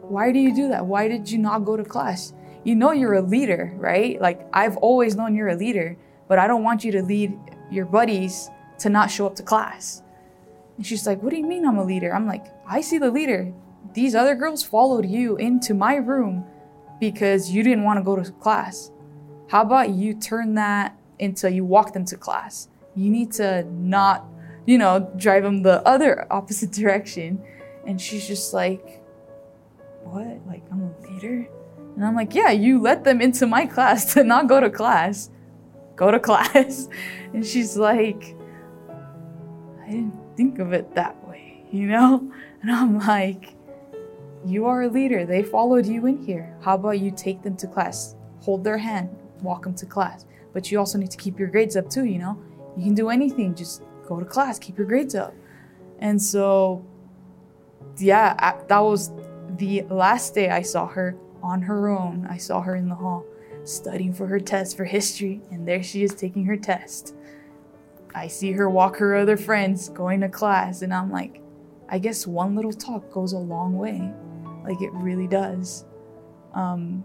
why 0.09 0.33
do 0.33 0.39
you 0.39 0.55
do 0.55 0.69
that? 0.69 0.87
Why 0.87 1.09
did 1.09 1.31
you 1.31 1.39
not 1.39 1.65
go 1.65 1.77
to 1.77 1.85
class? 1.85 2.33
You 2.65 2.75
know 2.75 2.93
you're 2.93 3.15
a 3.15 3.23
leader, 3.23 3.73
right? 3.77 4.21
Like 4.21 4.47
I've 4.53 4.77
always 4.79 5.17
known 5.17 5.35
you're 5.35 5.49
a 5.49 5.57
leader, 5.57 5.97
but 6.29 6.39
I 6.39 6.47
don't 6.47 6.63
want 6.63 6.85
you 6.85 6.93
to 6.93 7.03
lead 7.03 7.37
your 7.71 7.87
buddies 7.87 8.51
to 8.79 8.89
not 8.89 9.11
show 9.11 9.27
up 9.27 9.37
to 9.37 9.43
class. 9.43 10.03
And 10.77 10.87
she's 10.87 11.07
like, 11.07 11.23
What 11.23 11.31
do 11.31 11.37
you 11.37 11.47
mean 11.47 11.67
I'm 11.67 11.79
a 11.79 11.85
leader? 11.85 12.15
I'm 12.15 12.27
like, 12.27 12.47
I 12.67 12.81
see 12.81 12.99
the 12.99 13.11
leader. 13.11 13.53
These 13.95 14.15
other 14.15 14.35
girls 14.35 14.63
followed 14.63 15.07
you 15.07 15.37
into 15.37 15.75
my 15.75 15.97
room 15.97 16.45
because 17.01 17.51
you 17.51 17.63
didn't 17.63 17.85
want 17.85 17.99
to 17.99 18.05
go 18.05 18.17
to 18.17 18.31
class. 18.33 18.91
How 19.49 19.63
about 19.63 19.91
you 19.91 20.15
turn 20.15 20.55
that 20.55 20.99
into 21.19 21.51
you 21.51 21.65
walk 21.65 21.93
them 21.93 22.05
to 22.07 22.17
class? 22.17 22.69
You 22.95 23.11
need 23.11 23.33
to 23.33 23.65
not, 23.71 24.27
you 24.67 24.79
know, 24.79 25.13
drive 25.17 25.45
them 25.45 25.63
the 25.63 25.87
other 25.87 26.27
opposite 26.31 26.73
direction. 26.73 27.43
And 27.87 28.01
she's 28.01 28.27
just 28.27 28.53
like, 28.53 29.03
What? 30.07 30.47
Like, 30.47 30.63
I'm 30.71 30.83
a 30.83 31.09
leader? 31.09 31.49
And 31.97 32.05
I'm 32.05 32.15
like, 32.15 32.35
Yeah, 32.35 32.51
you 32.51 32.81
let 32.81 33.05
them 33.05 33.21
into 33.21 33.47
my 33.47 33.67
class 33.67 34.15
to 34.15 34.25
not 34.25 34.49
go 34.49 34.61
to 34.61 34.71
class. 34.71 35.31
Go 35.97 36.11
to 36.11 36.21
class. 36.29 36.89
And 37.33 37.45
she's 37.45 37.77
like, 37.77 38.37
I 39.85 39.91
didn't 39.91 40.15
think 40.37 40.59
of 40.59 40.73
it 40.73 40.95
that 40.95 41.27
way, 41.27 41.65
you 41.71 41.87
know? 41.87 42.31
And 42.63 42.71
I'm 42.71 42.99
like, 42.99 43.55
you 44.45 44.67
are 44.67 44.83
a 44.83 44.89
leader. 44.89 45.25
They 45.25 45.43
followed 45.43 45.87
you 45.87 46.07
in 46.07 46.19
here. 46.25 46.57
How 46.63 46.75
about 46.75 47.01
you 47.01 47.11
take 47.11 47.43
them 47.43 47.57
to 47.57 47.67
class? 47.67 48.17
Hold 48.41 48.65
their 48.65 48.79
hand, 48.79 49.09
walk 49.43 49.65
them 49.65 49.75
to 49.75 49.87
class. 49.87 50.25
But 50.53 50.71
you 50.71 50.79
also 50.79 50.99
need 50.99 51.11
to 51.11 51.17
keep 51.17 51.39
your 51.39 51.49
grades 51.49 51.77
up 51.77 51.91
too, 51.91 52.05
you 52.05 52.19
know? 52.19 52.39
You 52.77 52.85
can 52.85 52.95
do 52.95 53.11
anything, 53.11 53.55
just 53.55 53.83
go 54.07 54.21
to 54.21 54.27
class, 54.27 54.59
keep 54.59 54.79
your 54.79 54.87
grades 54.87 55.15
up. 55.15 55.35
And 55.99 56.21
so, 56.21 56.85
yeah, 57.99 58.35
I, 58.39 58.63
that 58.69 58.79
was 58.79 59.11
the 59.59 59.83
last 59.83 60.35
day 60.35 60.51
I 60.51 60.63
saw 60.63 60.87
her 60.87 61.17
on 61.43 61.63
her 61.63 61.89
own. 61.89 62.27
I 62.29 62.37
saw 62.37 62.61
her 62.61 62.77
in 62.77 62.89
the 62.89 62.95
hall 62.95 63.25
studying 63.65 64.13
for 64.13 64.27
her 64.27 64.41
test 64.41 64.77
for 64.77 64.85
history, 64.85 65.41
and 65.51 65.67
there 65.67 65.83
she 65.83 66.03
is 66.03 66.15
taking 66.15 66.45
her 66.47 66.57
test. 66.57 67.15
I 68.15 68.29
see 68.29 68.53
her 68.53 68.71
walk 68.71 68.97
her 68.97 69.15
other 69.15 69.37
friends 69.37 69.89
going 69.91 70.21
to 70.21 70.29
class, 70.29 70.83
and 70.83 70.93
I'm 70.95 71.11
like, 71.11 71.43
I 71.89 71.99
guess 71.99 72.27
one 72.27 72.55
little 72.55 72.73
talk 72.73 73.11
goes 73.13 73.33
a 73.33 73.39
long 73.39 73.77
way. 73.77 74.13
Like 74.65 74.81
it 74.81 74.91
really 74.93 75.29
does. 75.29 75.85
Um, 76.55 77.05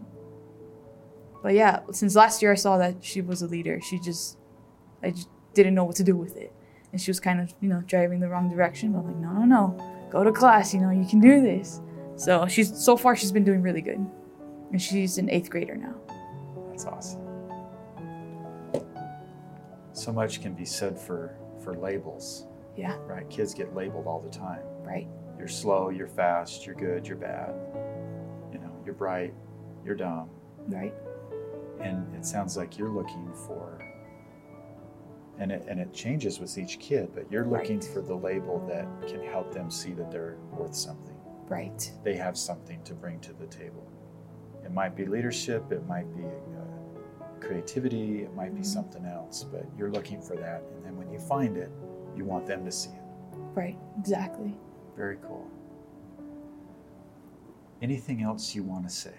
but 1.43 1.53
yeah, 1.53 1.81
since 1.91 2.15
last 2.15 2.41
year 2.41 2.51
I 2.51 2.55
saw 2.55 2.77
that 2.77 3.03
she 3.03 3.21
was 3.21 3.41
a 3.41 3.47
leader. 3.47 3.79
She 3.81 3.99
just, 3.99 4.37
I 5.03 5.11
just 5.11 5.29
didn't 5.53 5.75
know 5.75 5.83
what 5.83 5.95
to 5.97 6.03
do 6.03 6.15
with 6.15 6.37
it. 6.37 6.53
And 6.91 6.99
she 6.99 7.09
was 7.09 7.19
kind 7.19 7.39
of, 7.39 7.53
you 7.61 7.69
know, 7.69 7.81
driving 7.85 8.19
the 8.19 8.29
wrong 8.29 8.49
direction. 8.49 8.93
But 8.93 8.99
I'm 8.99 9.07
like, 9.07 9.15
no, 9.17 9.33
no, 9.33 9.45
no, 9.45 10.07
go 10.11 10.23
to 10.23 10.31
class. 10.31 10.73
You 10.73 10.81
know, 10.81 10.91
you 10.91 11.05
can 11.05 11.19
do 11.19 11.41
this. 11.41 11.81
So 12.21 12.45
she's 12.47 12.77
so 12.77 12.95
far 12.95 13.15
she's 13.15 13.31
been 13.31 13.43
doing 13.43 13.63
really 13.63 13.81
good, 13.81 14.05
and 14.71 14.79
she's 14.79 15.17
an 15.17 15.27
eighth 15.31 15.49
grader 15.49 15.75
now. 15.75 15.95
That's 16.69 16.85
awesome. 16.85 17.19
So 19.93 20.11
much 20.11 20.39
can 20.41 20.53
be 20.53 20.65
said 20.65 20.99
for 20.99 21.35
for 21.63 21.75
labels, 21.75 22.45
Yeah, 22.75 22.95
right? 23.07 23.27
Kids 23.29 23.55
get 23.55 23.73
labeled 23.75 24.05
all 24.05 24.19
the 24.19 24.29
time. 24.29 24.61
right. 24.83 25.07
You're 25.37 25.47
slow, 25.47 25.89
you're 25.89 26.07
fast, 26.07 26.67
you're 26.67 26.75
good, 26.75 27.07
you're 27.07 27.17
bad. 27.17 27.55
You 28.53 28.59
know, 28.59 28.71
you're 28.85 28.93
bright, 28.93 29.33
you're 29.83 29.95
dumb. 29.95 30.29
Right. 30.67 30.93
And 31.79 32.13
it 32.15 32.23
sounds 32.23 32.55
like 32.55 32.77
you're 32.77 32.89
looking 32.91 33.31
for 33.47 33.79
and 35.39 35.51
it, 35.51 35.65
and 35.67 35.79
it 35.79 35.91
changes 35.91 36.39
with 36.39 36.55
each 36.59 36.77
kid, 36.77 37.09
but 37.15 37.31
you're 37.31 37.47
looking 37.47 37.79
Right. 37.79 37.89
for 37.91 38.01
the 38.01 38.13
label 38.15 38.59
that 38.67 38.85
can 39.07 39.23
help 39.23 39.51
them 39.51 39.71
see 39.71 39.93
that 39.93 40.11
they're 40.11 40.37
worth 40.55 40.75
something. 40.75 41.10
Right. 41.51 41.91
They 42.05 42.15
have 42.15 42.37
something 42.37 42.81
to 42.83 42.93
bring 42.93 43.19
to 43.19 43.33
the 43.33 43.45
table. 43.45 43.85
It 44.63 44.71
might 44.71 44.95
be 44.95 45.05
leadership, 45.05 45.69
it 45.73 45.85
might 45.85 46.05
be 46.15 46.23
uh, 46.23 47.25
creativity, 47.41 48.23
it 48.23 48.33
might 48.33 48.55
be 48.55 48.61
Mhm. 48.61 48.65
something 48.65 49.05
else, 49.05 49.43
but 49.43 49.65
you're 49.77 49.91
looking 49.91 50.21
for 50.21 50.37
that. 50.37 50.63
And 50.73 50.85
then 50.85 50.95
when 50.97 51.11
you 51.11 51.19
find 51.19 51.57
it, 51.57 51.69
you 52.15 52.23
want 52.23 52.45
them 52.45 52.63
to 52.63 52.71
see 52.71 52.91
it. 52.91 53.03
Right. 53.53 53.77
Exactly. 53.99 54.57
Very 54.95 55.17
cool. 55.17 55.45
Anything 57.81 58.21
else 58.21 58.55
you 58.55 58.63
want 58.63 58.87
to 58.87 58.93
say? 58.93 59.15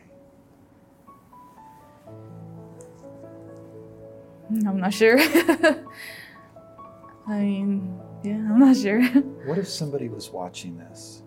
I'm 4.66 4.80
not 4.80 4.94
sure. 4.94 5.18
I 7.26 7.38
mean, 7.40 8.00
yeah, 8.22 8.36
I'm 8.36 8.58
not 8.58 8.76
sure. 8.76 9.02
What 9.46 9.58
if 9.58 9.68
somebody 9.68 10.08
was 10.08 10.30
watching 10.30 10.78
this 10.78 11.22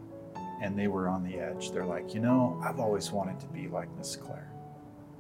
and 0.62 0.78
they 0.78 0.88
were 0.88 1.08
on 1.08 1.24
the 1.24 1.40
edge? 1.40 1.72
They're 1.72 1.86
like, 1.86 2.14
you 2.14 2.20
know, 2.20 2.60
I've 2.64 2.80
always 2.80 3.12
wanted 3.12 3.40
to 3.42 3.48
be 3.48 3.68
like 3.68 3.90
Miss 3.98 4.16
Claire. 4.16 4.52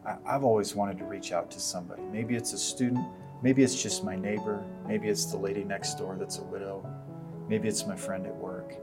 I, 0.05 0.15
I've 0.25 0.43
always 0.43 0.75
wanted 0.75 0.97
to 0.99 1.05
reach 1.05 1.31
out 1.31 1.49
to 1.51 1.59
somebody. 1.59 2.01
Maybe 2.03 2.35
it's 2.35 2.53
a 2.53 2.57
student, 2.57 3.05
maybe 3.41 3.63
it's 3.63 3.81
just 3.81 4.03
my 4.03 4.15
neighbor, 4.15 4.63
maybe 4.87 5.07
it's 5.09 5.25
the 5.25 5.37
lady 5.37 5.63
next 5.63 5.95
door 5.95 6.15
that's 6.19 6.39
a 6.39 6.43
widow, 6.43 6.85
maybe 7.49 7.67
it's 7.67 7.85
my 7.85 7.95
friend 7.95 8.25
at 8.25 8.35
work, 8.35 8.75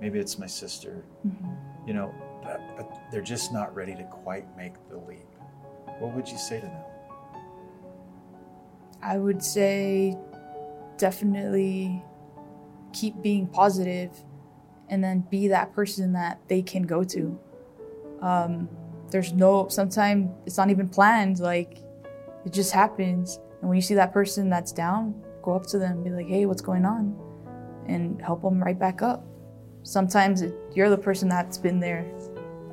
maybe 0.00 0.18
it's 0.18 0.38
my 0.38 0.46
sister, 0.46 1.04
Mhm. 1.26 1.56
you 1.86 1.94
know, 1.94 2.12
but, 2.42 2.60
but 2.76 3.00
they're 3.10 3.20
just 3.22 3.52
not 3.52 3.74
ready 3.74 3.94
to 3.94 4.02
quite 4.04 4.46
make 4.56 4.74
the 4.88 4.96
leap. 4.96 5.26
What 5.98 6.14
would 6.14 6.28
you 6.28 6.38
say 6.38 6.60
to 6.60 6.66
them? 6.66 6.84
I 9.02 9.18
would 9.18 9.42
say 9.42 10.16
definitely 10.96 12.04
keep 12.92 13.20
being 13.22 13.46
positive 13.48 14.10
and 14.92 15.02
then 15.02 15.26
be 15.30 15.48
that 15.48 15.72
person 15.72 16.12
that 16.12 16.38
they 16.48 16.60
can 16.60 16.82
go 16.82 17.02
to. 17.02 17.40
Um, 18.20 18.68
there's 19.10 19.32
no, 19.32 19.68
sometimes 19.68 20.30
it's 20.44 20.58
not 20.58 20.68
even 20.68 20.86
planned, 20.86 21.40
like 21.40 21.78
it 22.44 22.52
just 22.52 22.72
happens. 22.72 23.40
And 23.60 23.70
when 23.70 23.76
you 23.76 23.82
see 23.82 23.94
that 23.94 24.12
person 24.12 24.50
that's 24.50 24.70
down, 24.70 25.14
go 25.40 25.54
up 25.54 25.64
to 25.68 25.78
them 25.78 25.92
and 25.92 26.04
be 26.04 26.10
like, 26.10 26.28
hey, 26.28 26.44
what's 26.44 26.60
going 26.60 26.84
on? 26.84 27.18
And 27.86 28.20
help 28.20 28.42
them 28.42 28.62
right 28.62 28.78
back 28.78 29.00
up. 29.00 29.24
Sometimes 29.82 30.42
it, 30.42 30.54
you're 30.74 30.90
the 30.90 30.98
person 30.98 31.26
that's 31.26 31.56
been 31.56 31.80
there, 31.80 32.04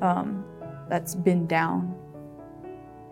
um, 0.02 0.44
that's 0.90 1.14
been 1.14 1.46
down, 1.46 1.96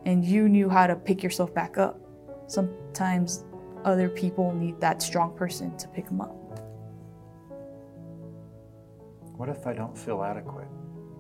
and 0.05 0.23
you 0.23 0.51
knew 0.51 0.69
how 0.69 0.87
to 0.87 0.95
pick 0.95 1.23
yourself 1.23 1.53
back 1.55 1.79
up 1.79 1.99
sometimes 2.47 3.45
other 3.85 4.09
people 4.09 4.53
need 4.55 4.81
that 4.81 5.01
strong 5.01 5.35
person 5.37 5.77
to 5.79 5.89
pick 5.89 6.07
them 6.07 6.21
up. 6.21 6.38
What 9.39 9.49
if 9.49 9.69
I 9.69 9.73
don't 9.73 9.97
feel 9.97 10.25
adequate? 10.25 10.67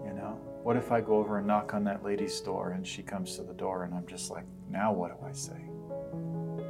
You 0.04 0.12
know? 0.12 0.40
What 0.64 0.76
if 0.76 0.90
I 0.90 1.00
go 1.00 1.18
over 1.18 1.38
and 1.38 1.46
knock 1.46 1.72
on 1.72 1.84
that 1.84 2.04
lady's 2.04 2.40
door 2.40 2.72
and 2.72 2.84
she 2.84 3.00
comes 3.00 3.36
to 3.36 3.44
the 3.44 3.54
door 3.54 3.84
and 3.84 3.94
I'm 3.94 4.08
just 4.08 4.28
like, 4.28 4.42
now 4.68 4.92
what 4.92 5.16
do 5.16 5.24
I 5.24 5.30
say? 5.30 5.52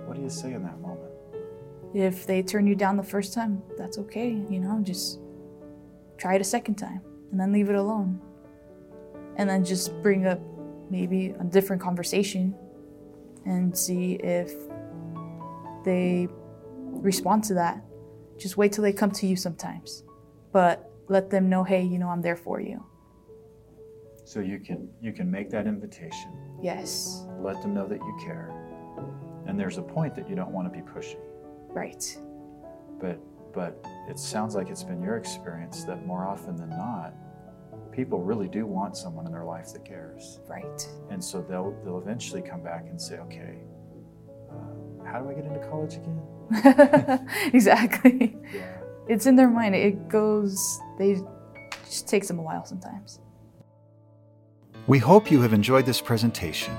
What 0.05 0.19
do 0.19 0.23
you 0.23 0.29
say 0.29 0.53
in 0.53 0.63
that 0.65 0.79
moment? 0.83 1.11
If 1.95 2.27
they 2.27 2.43
turn 2.43 2.67
you 2.67 2.75
down 2.75 2.99
the 2.99 3.03
first 3.03 3.33
time, 3.33 3.63
that's 3.79 3.97
okay, 3.97 4.29
you 4.29 4.61
know, 4.61 4.79
just 4.83 5.21
try 6.19 6.35
it 6.35 6.43
a 6.43 6.45
second 6.45 6.75
time 6.75 7.01
and 7.31 7.41
then 7.41 7.51
leave 7.51 7.71
it 7.71 7.77
alone. 7.77 8.21
And 9.37 9.49
then 9.49 9.65
just 9.65 10.03
bring 10.03 10.27
up 10.27 10.41
maybe 10.91 11.35
a 11.41 11.45
different 11.45 11.81
conversation 11.81 12.55
and 13.47 13.77
see 13.77 14.17
if 14.17 14.53
they 15.83 16.29
respond 16.83 17.43
to 17.45 17.55
that. 17.55 17.83
Just 18.37 18.59
wait 18.59 18.71
till 18.71 18.83
they 18.83 18.93
come 18.93 19.13
to 19.13 19.27
you 19.27 19.35
sometimes. 19.35 20.05
But 20.53 20.88
let 21.09 21.31
them 21.31 21.49
know, 21.49 21.65
hey, 21.65 21.83
you 21.83 21.99
know, 21.99 22.09
I'm 22.09 22.23
there 22.23 22.37
for 22.37 22.61
you. 22.61 22.85
So 24.25 24.41
you 24.41 24.59
can 24.61 24.89
you 25.01 25.13
can 25.13 25.31
make 25.31 25.49
that 25.51 25.67
invitation, 25.67 26.31
Yes, 26.63 27.25
let 27.41 27.63
them 27.63 27.73
know 27.73 27.87
that 27.89 27.99
you 27.99 28.19
care. 28.23 28.51
And 29.47 29.59
there's 29.59 29.79
a 29.79 29.83
point 29.83 30.15
that 30.17 30.29
you 30.29 30.37
don't 30.37 30.51
want 30.53 30.71
to 30.73 30.79
be 30.79 30.85
pushy. 30.85 31.17
right. 31.73 32.05
But 33.01 33.19
but 33.55 33.83
it 34.09 34.19
sounds 34.19 34.55
like 34.55 34.69
it's 34.69 34.85
been 34.85 35.03
your 35.03 35.17
experience 35.17 35.85
that 35.85 36.05
more 36.07 36.27
often 36.27 36.57
than 36.57 36.69
not, 36.71 37.15
people 37.93 38.21
really 38.23 38.49
do 38.49 38.67
want 38.67 38.97
someone 38.97 39.25
in 39.27 39.33
their 39.33 39.45
life 39.45 39.73
that 39.73 39.85
cares. 39.87 40.41
Right. 40.47 40.87
And 41.11 41.25
so 41.25 41.41
they'll 41.41 41.75
they'll 41.85 41.99
eventually 41.99 42.43
come 42.43 42.63
back 42.63 42.85
and 42.91 43.01
say, 43.01 43.17
okay, 43.21 43.55
uh, 44.51 45.05
how 45.07 45.21
do 45.23 45.31
I 45.31 45.35
get 45.35 45.47
into 45.47 45.61
college 45.71 45.95
again? 45.95 46.21
exactly. 47.55 48.37
Yeah. 48.55 48.77
It's 49.09 49.27
in 49.27 49.37
their 49.37 49.49
mind. 49.49 49.75
It 49.75 50.09
goes, 50.09 50.81
they 50.99 51.19
just 51.87 52.09
takes 52.09 52.29
them 52.29 52.39
a 52.39 52.43
while 52.43 52.65
sometimes. 52.65 53.21
We 54.87 54.99
hope 54.99 55.31
you 55.31 55.41
have 55.43 55.53
enjoyed 55.53 55.87
this 55.87 56.01
presentation. 56.01 56.77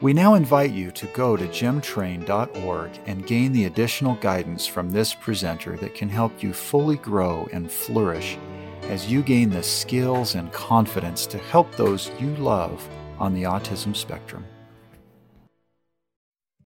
We 0.00 0.12
now 0.12 0.34
invite 0.34 0.72
you 0.72 0.90
to 0.90 1.06
go 1.06 1.36
to 1.36 1.46
gemtrain.org 1.46 2.90
and 3.06 3.26
gain 3.26 3.52
the 3.52 3.66
additional 3.66 4.16
guidance 4.16 4.66
from 4.66 4.90
this 4.90 5.14
presenter 5.14 5.76
that 5.76 5.94
can 5.94 6.08
help 6.08 6.42
you 6.42 6.52
fully 6.52 6.96
grow 6.96 7.48
and 7.52 7.70
flourish 7.70 8.36
as 8.82 9.10
you 9.10 9.22
gain 9.22 9.48
the 9.50 9.62
skills 9.62 10.34
and 10.34 10.52
confidence 10.52 11.26
to 11.26 11.38
help 11.38 11.72
those 11.76 12.10
you 12.18 12.34
love 12.36 12.88
on 13.20 13.32
the 13.32 13.44
autism 13.44 13.94
spectrum. 13.94 14.44